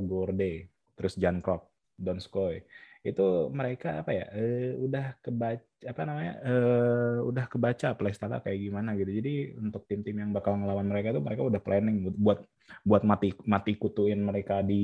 [0.08, 1.68] Gorde, terus Jan Krok,
[2.00, 2.62] Donskoy.
[3.06, 4.26] Itu mereka apa ya?
[4.34, 6.34] eh, udah kebaca apa namanya?
[6.42, 9.12] eh, udah kebaca playstyle kayak gimana gitu.
[9.14, 12.42] Jadi untuk tim-tim yang bakal ngelawan mereka itu mereka udah planning buat
[12.82, 14.84] buat mati mati kutuin mereka di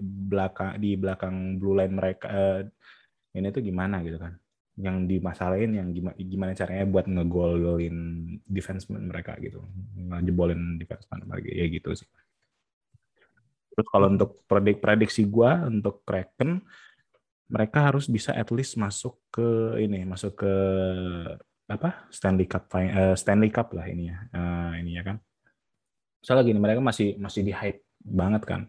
[0.00, 2.60] belakang di belakang blue line mereka eh,
[3.36, 4.36] ini tuh gimana gitu kan
[4.78, 7.98] yang dimasalahin yang gimana gimana caranya buat ngegolin
[8.46, 9.58] defenseman mereka gitu
[9.98, 12.08] ngejebolin defenseman mereka ya gitu sih
[13.74, 16.62] terus kalau untuk predik prediksi gua untuk Kraken
[17.48, 19.48] mereka harus bisa at least masuk ke
[19.80, 20.54] ini masuk ke
[21.68, 25.16] apa Stanley Cup eh, Stanley Cup lah ini ya Eh, ini ya kan.
[26.20, 28.62] Soalnya gini mereka masih masih di hype banget kan.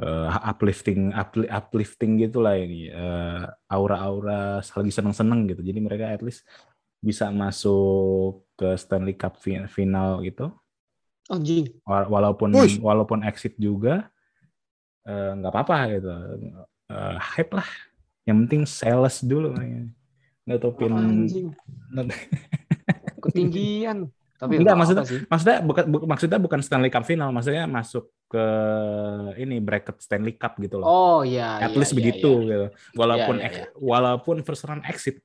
[0.00, 5.62] Eh, uplifting upli- uplifting gitulah ini Eh, aura-aura lagi seneng-seneng gitu.
[5.62, 6.42] Jadi mereka at least
[7.00, 10.50] bisa masuk ke Stanley Cup fi- final gitu.
[11.30, 11.70] Oh, Anjing.
[11.86, 12.82] Wa- walaupun Wush.
[12.82, 14.10] walaupun exit juga
[15.06, 16.10] nggak apa-apa gitu.
[16.90, 17.66] Eh, hype lah
[18.24, 19.54] yang penting sales dulu
[20.42, 21.52] nutupin Anjing.
[23.20, 24.08] Ketinggian.
[24.34, 25.20] Tapi Enggak, maksudnya- sih?
[25.22, 28.44] maksudnya bukan bu- maksudnya bukan Stanley Cup final maksudnya masuk ke
[29.36, 31.60] ini bracket Stanley Cup gitu loh Oh iya.
[31.60, 32.48] at iya, least iya, begitu iya.
[32.48, 32.66] gitu
[32.96, 35.20] walaupun Iya, iya, ex- walaupun first round exit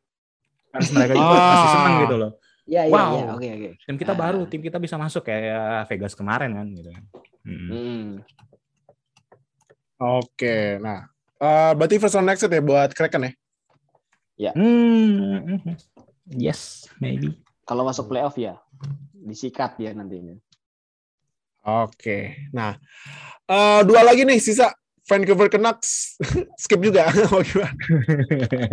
[0.68, 1.48] fans mereka juga Ah.
[1.48, 2.32] masih seneng gitu loh
[2.66, 3.08] Iya, iya, Wow.
[3.14, 3.26] iya.
[3.32, 3.70] Oke, oke.
[3.88, 4.20] tim kita Ah.
[4.20, 7.04] baru tim kita bisa masuk kayak Vegas kemarin kan gitu kan
[7.46, 7.68] Mm.
[7.70, 8.06] Hmm.
[9.96, 11.08] Oke, nah
[11.41, 13.32] eh, berarti first round exit ya buat Kraken
[14.36, 14.52] ya?
[14.52, 15.74] Hmm, mhm.
[16.36, 18.60] yes maybe Kalau masuk playoff ya
[19.16, 20.38] disikat ya nantinya.
[21.66, 22.78] Oke, nah
[23.49, 24.70] eh, dua lagi nih sisa
[25.06, 26.18] Vancouver Canucks
[26.62, 27.10] skip juga.
[27.34, 27.74] Oh, gimana?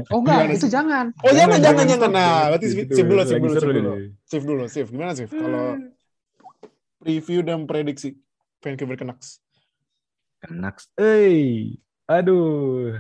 [0.09, 1.07] Oh Gimana enggak, itu jangan.
[1.21, 1.87] Oh jangan jangan jangan.
[1.89, 2.11] jangan.
[2.13, 3.93] Nah, berarti sip dulu, lagi dulu, seru dulu,
[4.25, 4.87] sip dulu, sip.
[4.89, 5.77] Gimana sih kalau
[7.01, 8.17] preview dan prediksi
[8.65, 9.45] Vancouver Canucks?
[10.41, 11.77] Canucks eh
[12.19, 12.93] aduh.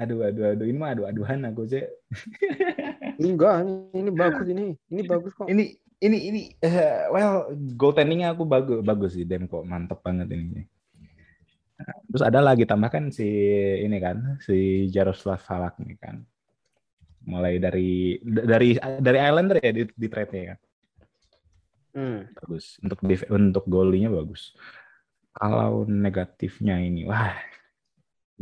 [0.00, 0.66] Aduh aduh aduh.
[0.66, 1.84] Ini mah aduh aduhan aku sih
[3.22, 4.64] Enggak, ini, ini bagus ini.
[4.90, 5.46] Ini bagus kok.
[5.46, 6.40] ini ini ini.
[6.58, 10.66] Eh, well goaltendingnya aku bagus bagus sih Demko mantep banget ini.
[12.10, 13.26] Terus ada lagi tambahkan si
[13.82, 16.22] ini kan si Jaroslav Falak nih kan.
[17.22, 20.60] Mulai dari dari dari Islander ya di, di trade nya kan
[21.92, 22.24] Hmm.
[22.40, 22.80] bagus.
[22.80, 24.56] Untuk untuk golinya bagus.
[25.36, 27.36] Kalau negatifnya ini wah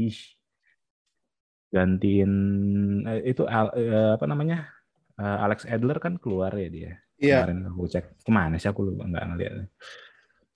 [0.08, 0.18] ih
[1.74, 2.32] gantiin
[3.06, 4.66] eh, itu eh, apa namanya?
[5.20, 6.92] Eh, Alex Adler kan keluar ya dia.
[7.20, 7.44] Iya.
[7.44, 9.52] kemarin aku cek ke mana sih aku lupa nggak ngeliat.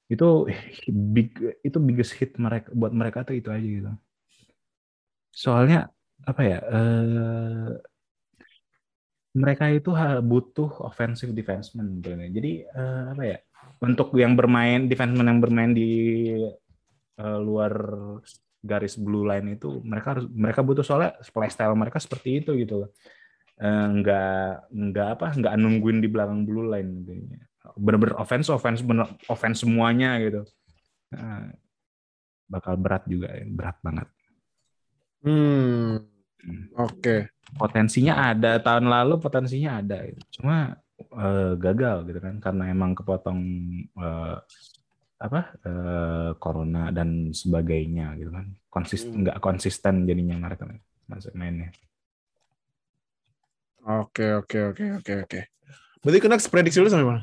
[0.09, 0.49] Itu
[0.89, 3.93] big itu biggest hit mereka buat mereka tuh itu aja gitu.
[5.29, 5.93] Soalnya
[6.25, 7.71] apa ya eh,
[9.35, 9.91] mereka itu
[10.25, 13.39] butuh offensive defenseman jadi eh, apa ya
[13.83, 15.91] untuk yang bermain defenseman yang bermain di
[17.21, 17.73] eh, luar
[18.65, 22.91] garis blue line itu mereka harus mereka butuh soalnya playstyle mereka seperti itu gitu loh
[23.55, 27.39] Eh, nggak nggak apa nggak nungguin di belakang blue line gitu.
[27.79, 30.43] bener-bener offense offense bener offense semuanya gitu
[31.15, 31.55] Eh,
[32.51, 34.09] bakal berat juga ya, berat banget
[35.23, 36.03] Hmm.
[36.43, 36.65] Hmm.
[36.77, 37.31] Oke.
[37.55, 40.43] potensinya ada tahun lalu potensinya ada gitu.
[40.43, 43.39] cuma eh, gagal gitu kan karena emang kepotong
[43.95, 44.37] eh,
[45.25, 49.21] apa eh, corona dan sebagainya gitu kan konsisten Hmm.
[49.25, 50.69] nggak konsisten jadinya mereka
[51.09, 51.73] masuk mainnya
[53.85, 55.41] Oke, oke, oke, oke, oke.
[56.01, 57.23] Berarti Canucks prediksi dulu sampai mana?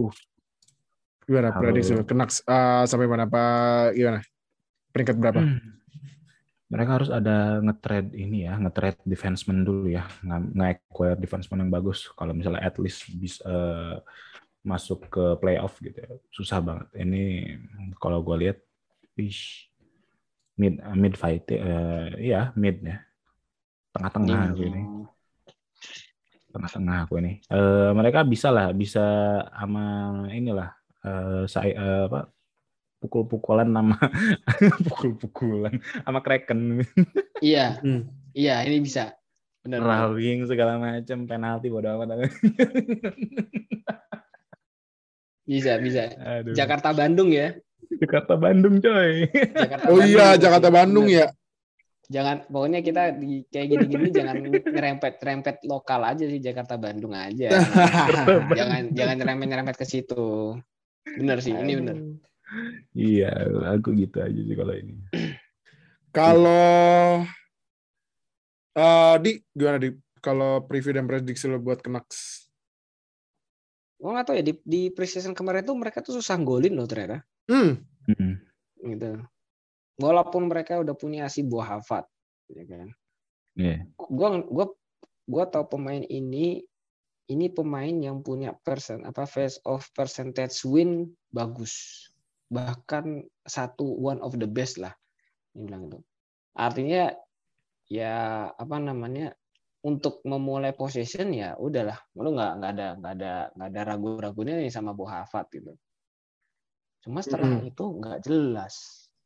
[0.00, 0.08] Uh.
[1.28, 2.08] Gimana prediksi lu?
[2.08, 3.28] Canucks eh, sampai mana?
[3.28, 3.44] Apa
[3.92, 4.24] gimana?
[4.96, 5.44] Peringkat berapa?
[5.44, 5.77] Hmm.
[6.68, 12.12] Mereka harus ada nge-trade ini ya, nge-trade defenseman dulu ya, Nge- nge-acquire defenseman yang bagus.
[12.12, 13.96] Kalau misalnya at least bisa eh,
[14.60, 16.88] masuk ke playoff gitu ya, susah banget.
[16.92, 17.22] Ini
[17.96, 18.58] kalau gue lihat,
[19.16, 19.72] ish,
[20.60, 23.00] mid mid fight, eh, ya mid ya,
[23.96, 24.82] tengah-tengah aku ini,
[26.52, 27.32] tengah-tengah aku ini.
[27.48, 29.04] Eh, mereka bisa lah, bisa
[29.56, 29.84] sama
[30.36, 30.68] inilah,
[31.00, 32.28] eh, saya eh, apa
[32.98, 33.94] pukul-pukulan nama
[34.88, 36.82] pukul-pukulan sama Kraken
[37.38, 38.10] Iya, Hmm.
[38.34, 39.14] iya ini bisa.
[39.62, 39.82] Benar.
[39.82, 42.30] rawing segala macam penalti bodo amat
[45.44, 46.12] Bisa, bisa.
[46.18, 46.52] Aduh.
[46.52, 47.56] Jakarta Bandung ya.
[47.88, 50.40] Jakarta Bandung coy Jakarta Oh iya, Bandung.
[50.44, 51.26] Jakarta Bandung ya.
[52.08, 57.48] Jangan pokoknya kita di kayak gini-gini jangan nyerempet-nyerempet lokal aja sih Jakarta Bandung aja.
[58.58, 60.56] jangan jangan nyerempet-nyerempet ke situ.
[61.04, 61.96] Bener sih, ini bener.
[62.96, 63.32] Iya
[63.76, 64.96] aku gitu aja sih kalau ini
[66.08, 67.22] Kalau
[68.72, 72.48] eh di gimana di kalau preview dan prediksi lo buat Canucks?
[73.98, 77.22] Gue nggak tahu ya di, di preseason kemarin tuh mereka tuh susah golin loh ternyata.
[77.50, 77.82] Hmm.
[78.08, 78.34] Mm-mm.
[78.82, 79.22] Gitu.
[79.98, 82.06] Walaupun mereka udah punya si buah Hafat,
[82.50, 82.88] ya kan.
[83.58, 83.86] Iya.
[83.98, 84.66] Gua gua
[85.26, 86.62] gua tahu pemain ini
[87.28, 92.07] ini pemain yang punya persen apa face of percentage win bagus.
[92.48, 93.04] Bahkan
[93.44, 94.92] satu one of the best lah.
[95.52, 95.98] Dia bilang itu.
[96.58, 97.12] Artinya
[97.88, 99.32] ya apa namanya
[99.80, 104.72] untuk memulai possession ya udahlah lu nggak nggak ada nggak ada nggak ada ragu-ragunya nih
[104.74, 105.72] sama Bu Hafat gitu
[107.06, 107.70] cuma setelah Mm-mm.
[107.70, 108.74] itu nggak jelas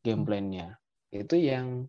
[0.04, 0.76] game plan-nya
[1.10, 1.88] itu yang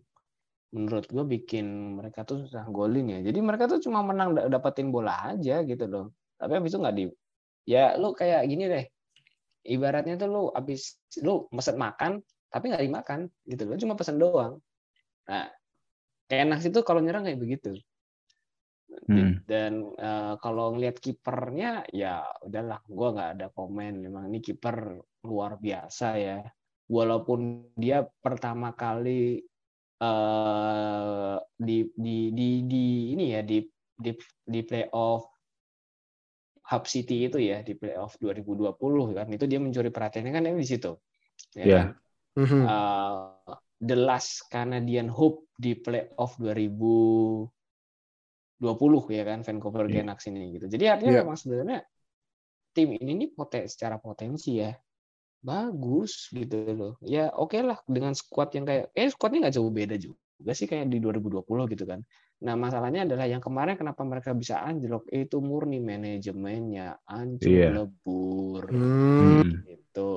[0.74, 4.90] menurut gue bikin mereka tuh susah golin ya jadi mereka tuh cuma menang da- dapetin
[4.90, 6.06] bola aja gitu loh
[6.40, 7.04] tapi habis itu nggak di
[7.68, 8.84] ya lu kayak gini deh
[9.64, 12.20] ibaratnya tuh lu habis lu mesen makan
[12.52, 13.76] tapi nggak dimakan gitu loh.
[13.80, 14.60] Cuma pesen doang.
[15.26, 15.48] Nah
[16.30, 17.74] kayak enak itu kalau nyerang kayak begitu.
[19.10, 19.42] Hmm.
[19.50, 24.06] dan eh, kalau ngelihat kipernya ya udahlah gua nggak ada komen.
[24.06, 26.38] Memang ini kiper luar biasa ya.
[26.86, 29.42] Walaupun dia pertama kali
[29.98, 32.84] eh di di di di
[33.18, 33.62] ini ya di
[33.98, 34.10] di
[34.46, 35.33] di playoff
[36.64, 40.96] Hub City itu ya di playoff 2020 kan itu dia mencuri perhatiannya kan di situ
[41.52, 41.76] ya Iya.
[41.76, 41.88] kan?
[42.64, 43.54] Uh,
[43.84, 47.46] the last Canadian Hope di playoff 2020
[49.12, 50.02] ya kan Vancouver Iya.
[50.02, 50.66] Canucks ini gitu.
[50.66, 51.22] Jadi artinya Iya.
[51.22, 51.78] memang sebenarnya
[52.74, 54.74] tim ini nih poten secara potensi ya
[55.44, 56.94] bagus gitu loh.
[57.04, 60.88] Ya oke lah dengan squad yang kayak eh squadnya nggak jauh beda juga sih kayak
[60.90, 62.00] di 2020 gitu kan.
[62.44, 67.68] Nah masalahnya adalah yang kemarin kenapa mereka bisa anjlok itu murni manajemennya hancur Iya.
[67.72, 69.40] lebur Hmm.
[69.40, 69.64] Hmm.
[69.64, 70.12] gitu.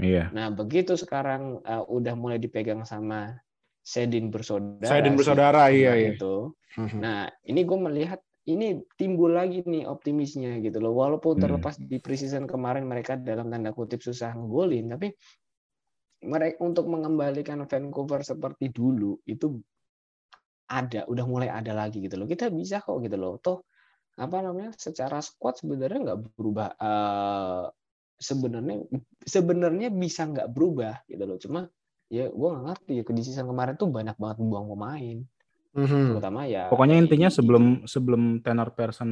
[0.00, 0.32] Iya.
[0.32, 3.36] Nah, begitu sekarang uh, udah mulai dipegang sama
[3.86, 4.88] Sedin bersaudara.
[4.88, 6.16] Si bersaudara iya iya.
[6.16, 6.56] Itu.
[6.74, 6.98] Mhm.
[6.98, 10.94] Nah, ini gue melihat ini timbul lagi nih optimisnya gitu loh.
[10.94, 11.42] Walaupun Hmm.
[11.44, 15.14] terlepas di preseason kemarin mereka dalam tanda kutip susah ngegolin, tapi
[16.26, 19.60] mereka untuk mengembalikan Vancouver seperti dulu itu
[20.66, 22.26] ada, udah mulai ada lagi gitu loh.
[22.26, 23.38] Kita bisa kok gitu loh.
[23.38, 23.62] Toh
[24.18, 24.74] apa namanya?
[24.74, 26.68] Secara squad sebenarnya nggak berubah.
[26.76, 27.64] eh,
[28.16, 28.80] sebenarnya
[29.22, 31.36] sebenarnya bisa nggak berubah gitu loh.
[31.36, 31.60] Cuma
[32.06, 35.18] ya gue nggak ngerti ya di season kemarin tuh banyak banget buang pemain
[35.76, 36.16] Mhm.
[36.16, 39.10] terutama ya Pokoknya intinya di- sebelum sebelum tenor person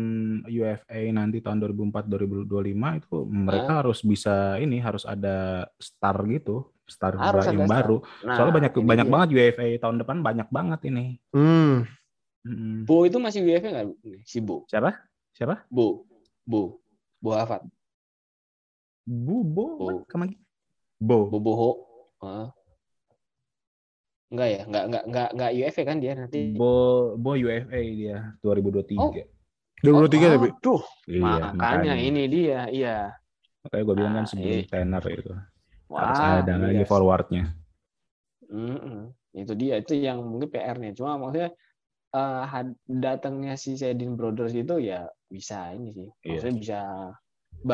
[0.48, 7.16] UFA nanti tahun 2004 2025 itu mereka harus bisa ini harus ada star gitu, star
[7.16, 8.04] Harus yang baru.
[8.22, 9.12] Nah, Soalnya banyak banyak dia.
[9.12, 11.16] banget UFA tahun depan banyak banget ini.
[11.32, 11.88] Hmm.
[12.44, 12.84] Mm-mm.
[12.84, 13.86] Bo itu masih WFA nggak
[14.22, 14.92] si Bo Siapa?
[15.32, 15.64] Siapa?
[15.66, 16.04] Bo
[16.44, 16.76] Bo
[17.18, 17.64] Bo Hafat
[19.02, 19.64] Bu Bo.
[19.80, 19.92] Apa?
[20.04, 20.32] Ke mana?
[21.00, 21.28] Bo.
[21.28, 21.70] Bo Boho
[22.20, 22.48] Heeh.
[24.28, 26.72] Enggak ya enggak enggak enggak enggak UFA kan dia nanti Bo
[27.16, 28.98] Bo UFA dia 2023.
[28.98, 29.12] Oh.
[29.80, 30.48] 2023 tapi.
[30.50, 32.96] Aduh, Iya, makanya ini dia iya
[33.60, 34.68] Makanya gue bilang kan Ah, sebelum iya.
[34.68, 35.32] tenor itu.
[35.94, 37.44] Wah, Harus ada ini lagi forwardnya.
[38.50, 39.14] Mm-mm.
[39.30, 40.90] Itu dia, itu yang mungkin PR-nya.
[40.98, 41.54] Cuma maksudnya
[42.10, 46.08] eh, had- datangnya si Sedin Brothers itu ya bisa ini sih.
[46.26, 46.42] Iya.
[46.42, 46.80] Maksudnya bisa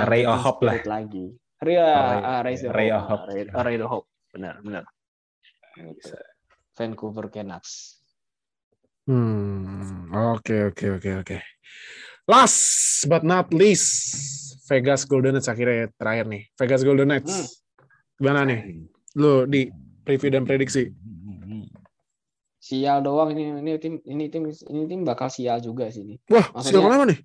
[0.04, 0.76] Ray of hope lah.
[0.84, 1.32] lagi.
[1.60, 3.24] Ray, Ray- ah, Ray, Ray of hope.
[3.28, 4.06] Ray, Ray of hope.
[4.36, 4.84] Benar, benar.
[5.76, 6.12] Gitu.
[6.76, 8.00] Vancouver Canucks.
[9.08, 10.06] Hmm.
[10.36, 11.36] Oke oke oke oke.
[12.30, 12.60] Last
[13.10, 13.90] but not least,
[14.70, 16.42] Vegas Golden Knights akhirnya terakhir nih.
[16.54, 17.34] Vegas Golden Knights.
[17.34, 17.46] Hmm.
[18.20, 18.84] Gimana nih?
[19.16, 19.72] Lu di
[20.04, 20.92] preview dan prediksi.
[22.60, 26.14] Sial doang ini ini tim ini tim ini tim bakal sial juga sih ini.
[26.28, 27.18] Wah, Maksudnya- siapa kenapa nih?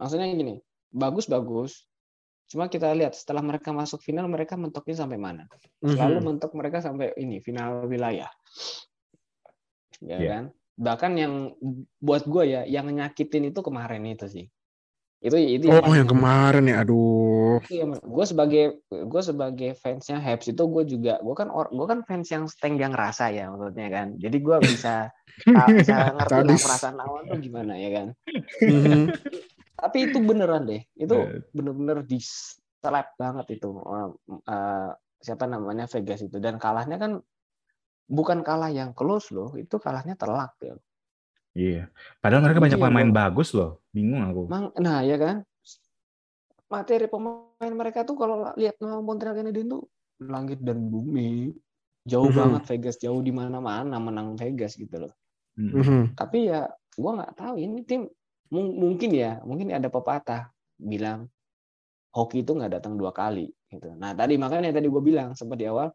[0.00, 0.54] Maksudnya gini,
[0.88, 1.84] bagus bagus.
[2.48, 5.44] Cuma kita lihat setelah mereka masuk final mereka mentoknya sampai mana?
[5.84, 6.24] Selalu Mhm.
[6.24, 8.32] mentok mereka sampai ini final wilayah.
[9.98, 10.30] ya Iya.
[10.30, 10.44] kan?
[10.78, 11.34] Bahkan yang
[11.98, 14.46] buat gue ya, yang nyakitin itu kemarin itu sih.
[15.18, 16.76] Itu itu Oh, paling- yang kemarin ya.
[16.86, 17.58] Aduh.
[17.90, 22.46] gue sebagai gue sebagai fansnya Habs itu gue juga gue kan gue kan fans yang
[22.46, 25.10] setenggang rasa ya maksudnya kan jadi gue bisa
[25.74, 28.06] bisa ngerti lah perasaan lawan tuh gimana ya kan
[28.62, 29.04] Mhm.
[29.82, 31.42] tapi itu beneran deh itu Eh.
[31.50, 34.08] bener-bener di slap banget itu eh,
[34.46, 37.18] eh, siapa namanya Vegas itu dan kalahnya kan
[38.06, 40.78] bukan kalah yang close loh itu kalahnya telak ya
[41.52, 41.88] Iya.
[42.18, 43.80] Padahal mereka banyak yang pemain gua- bagus loh.
[43.90, 44.42] Bingung aku.
[44.48, 45.36] Mang, nah ya kan
[46.68, 49.82] materi pemain mereka tuh kalau lihat nama Montreal Canadiens tuh
[50.20, 51.48] langit dan bumi
[52.04, 52.36] jauh Mhm.
[52.36, 55.12] banget Vegas jauh di mana-mana menang Vegas gitu loh
[55.56, 55.72] Mm.
[55.72, 56.02] Mhm.
[56.12, 58.04] tapi ya gua nggak tahu ini tim
[58.52, 61.32] mung- mungkin ya mungkin ada pepatah bilang
[62.12, 65.64] hoki itu nggak datang dua kali gitu nah tadi makanya tadi gue bilang sempat di
[65.64, 65.88] awal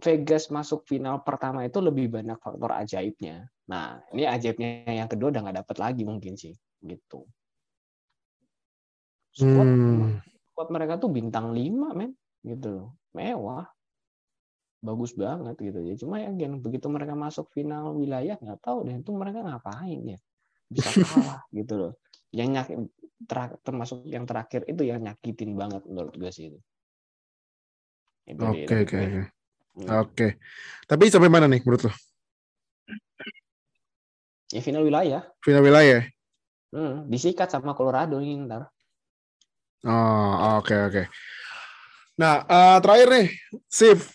[0.00, 5.46] Vegas masuk final pertama itu lebih banyak faktor ajaibnya nah ini ajaibnya yang kedua udah
[5.46, 6.50] nggak dapat lagi mungkin sih
[6.82, 7.22] gitu
[9.30, 10.18] squad Hmm.
[10.50, 13.70] squad mereka tuh bintang 5 men gitu loh mewah
[14.82, 18.96] bagus banget gitu ya cuma ya gen begitu mereka masuk final wilayah nggak tahu deh
[18.98, 20.18] itu mereka ngapain ya
[20.72, 21.92] bisa kalah gitu loh
[22.34, 22.74] yang nyak
[23.62, 26.58] termasuk yang terakhir itu yang nyakitin banget menurut gue sih itu
[28.30, 29.22] Itu Oke, oke, oke.
[29.74, 29.88] Hmm.
[30.06, 30.28] Oke.
[30.86, 31.92] Tapi sampai mana nih menurut lo?
[34.50, 36.02] Ya final wilayah Final wilayah.
[36.70, 38.70] Hmm, disikat sama Colorado ini ntar
[39.80, 41.02] Oh, oke oke.
[42.20, 43.26] Nah, eh, terakhir nih,
[43.64, 44.12] Sif.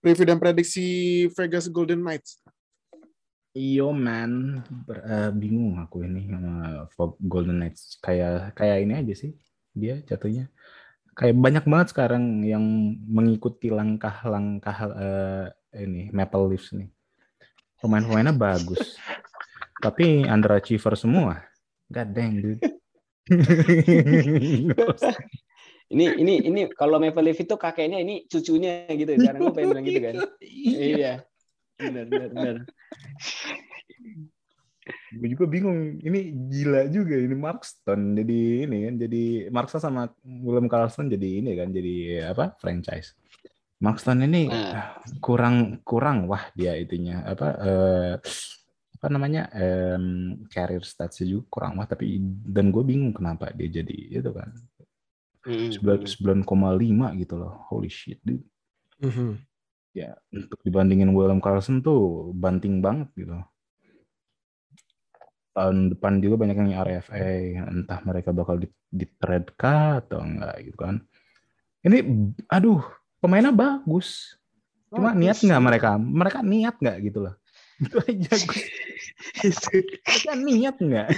[0.00, 0.86] Review dan prediksi
[1.36, 2.40] Vegas Golden Knights.
[3.52, 8.00] Iyo man, Ber- eh, bingung aku ini sama Fog- Golden Knights.
[8.00, 9.36] Kayak kayak ini aja sih
[9.76, 10.48] dia jatuhnya.
[11.12, 12.64] Kayak banyak banget sekarang yang
[13.04, 15.46] mengikuti langkah-langkah eh,
[15.76, 16.88] ini Maple Leafs nih.
[17.84, 18.96] Pemain-pemainnya bagus,
[19.80, 21.42] tapi underachiever semua.
[21.90, 22.60] God dang dude.
[25.90, 29.10] ini ini ini kalau Maple Leaf itu kakeknya ini cucunya gitu.
[29.18, 30.14] Sekarang gue pengen bilang gitu kan.
[30.90, 31.12] Iya.
[31.80, 32.56] Benar benar benar.
[35.10, 35.98] Gue juga bingung.
[35.98, 36.20] Ini
[36.50, 37.16] gila juga.
[37.18, 41.94] Ini Markston jadi ini kan jadi Markston sama William Carlson jadi ini kan jadi
[42.30, 43.16] apa franchise.
[43.80, 45.00] Markston ini Nah.
[45.24, 47.24] kurang kurang wah dia itunya.
[47.24, 48.14] Apa eh,
[49.00, 54.20] apa namanya em, career statsnya juga kurang wah tapi dan gue bingung kenapa dia jadi
[54.20, 54.52] itu kan
[55.40, 56.04] Hmm, 9
[56.44, 58.44] 9,5 gitu loh holy shit dude.
[59.00, 59.40] Mhm.
[59.96, 63.40] ya untuk dibandingin William Carlson tuh banting banget gitu.
[65.50, 67.26] Tahun depan juga banyak yang RFA,
[67.72, 71.02] entah mereka bakal di, di trade kah atau enggak gitu kan.
[71.82, 72.04] Ini
[72.46, 72.84] aduh,
[73.18, 74.36] pemainnya bagus.
[74.92, 75.18] Cuma Bagus.
[75.24, 75.90] niat nggak mereka?
[75.96, 77.34] Mereka niat nggak gitu loh.
[77.84, 78.64] Itu aja gue.
[79.40, 81.08] Mereka niat nggak?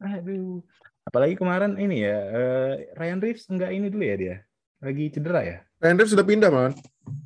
[0.00, 0.62] Aduh.
[1.02, 4.36] Apalagi kemarin ini ya, eh, Ryan Reeves enggak ini dulu ya dia.
[4.80, 5.58] Lagi cedera ya?
[5.80, 6.72] Randall sudah pindah, man.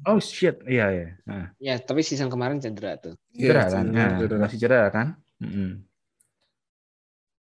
[0.07, 1.09] Oh shit, iya ya.
[1.27, 3.85] Nah, ya tapi season kemarin cedera tuh cedera Iya, kan?
[3.85, 4.41] cedera, Nah, cedera.
[4.41, 5.07] masih cedera kan?
[5.43, 5.71] Mm-mm.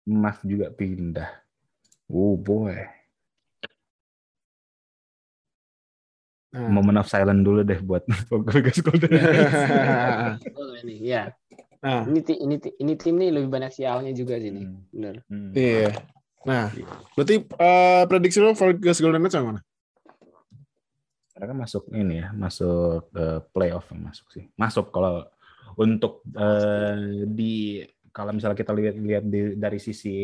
[0.09, 1.29] Mark juga pindah.
[2.09, 2.77] Oh boy.
[6.49, 6.65] Nah.
[6.65, 8.01] Moment of silent dulu deh buat
[8.49, 9.53] Vegas Golden Knights.
[10.81, 11.23] Ini ya
[11.79, 14.81] Nah, ini ini ti- ini tim nih lebih banyak sialnya juga sih nih Hmm.
[14.91, 15.51] bener Hmm.
[15.55, 15.95] iya.
[16.43, 16.67] Nah,
[17.15, 19.61] berarti eh, prediksi lo Vegas Golden Knights yang mana?
[21.39, 24.43] Mereka masuk ini ya, masuk eh, playoff masuk sih.
[24.59, 25.23] Masuk kalau
[25.77, 27.79] untuk eh, di
[28.11, 30.17] kalau misalnya kita lihat lihat di- dari sisi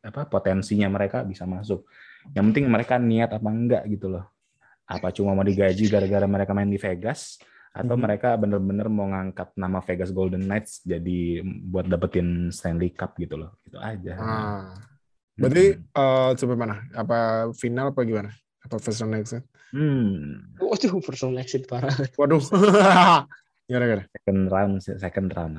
[0.00, 1.84] apa potensinya mereka bisa masuk.
[2.32, 4.24] Yang penting mereka niat apa enggak gitu loh.
[4.86, 8.02] Apa cuma mau digaji gara-gara mereka main di Vegas atau Mhm.
[8.02, 13.58] mereka bener-bener mau ngangkat nama Vegas Golden Knights jadi buat dapetin Stanley Cup gitu loh.
[13.62, 14.14] Itu aja.
[14.16, 14.64] Ah.
[15.34, 15.84] Berarti Hmm.
[15.92, 16.80] eh, sampai mana?
[16.92, 17.18] Apa
[17.52, 18.30] final apa gimana?
[18.62, 19.44] Apa first round exit?
[19.66, 20.46] Hmm.
[20.56, 22.38] waduh personal exit parah Waduh.
[23.68, 24.06] Gara-gara.
[24.08, 25.54] second round second round.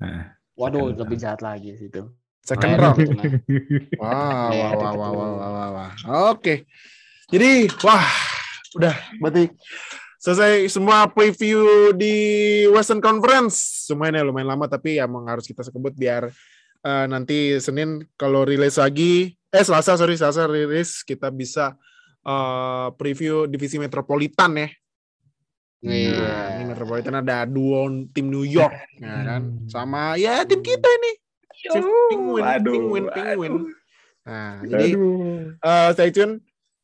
[0.00, 0.32] Nah.
[0.52, 2.02] waduh Second lebih jahat lagi sih itu
[2.42, 2.96] Second round.
[2.98, 3.24] itu mah.
[4.00, 5.90] Wah, wah, wah, wah, wah, wah, wah.
[6.32, 6.66] Oke.
[7.30, 8.02] Jadi, wah,
[8.76, 9.52] udah berarti
[10.22, 12.14] selesai semua preview di
[12.70, 13.86] Western Conference.
[13.90, 16.30] Semuanya lumayan lama tapi emang harus kita sekebut biar
[16.86, 21.74] eh, nanti Senin kalau rilis lagi, eh Selasa sorry Selasa rilis kita bisa
[22.22, 24.68] eh, preview divisi metropolitan ya.
[25.82, 26.14] Iya.
[26.14, 28.70] Nah, ini metropolitan ada dua tim New York,
[29.02, 29.66] ya kan?
[29.66, 31.12] Sama ya tim kita ini.
[31.62, 33.52] Penguin, penguin, penguin.
[33.54, 33.70] aduh.
[34.22, 35.58] Nah, jadi Aduh.
[35.58, 36.38] eh stay tune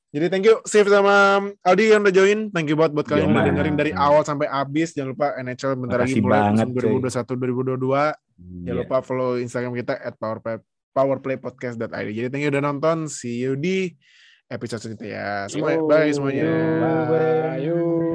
[0.09, 2.48] Jadi thank you Steve sama Aldi yang udah join.
[2.48, 4.97] Thank you buat buat kalian Yo, yang udah dengerin dari awal sampai habis.
[4.97, 8.16] Jangan lupa NHL bentar lagi mulai banget, musim 2021 2022.
[8.40, 8.72] Jangan Iya.
[8.72, 10.56] lupa follow Instagram kita at powerplay,
[10.97, 12.09] powerplaypodcast.id.
[12.09, 13.05] Jadi thank you udah nonton.
[13.05, 13.93] See you di
[14.48, 15.28] episode selanjutnya ya.
[15.52, 15.85] Semua, Yo.
[15.85, 16.48] bye semuanya.
[17.05, 17.60] Bye.
[17.60, 18.07] Ayo.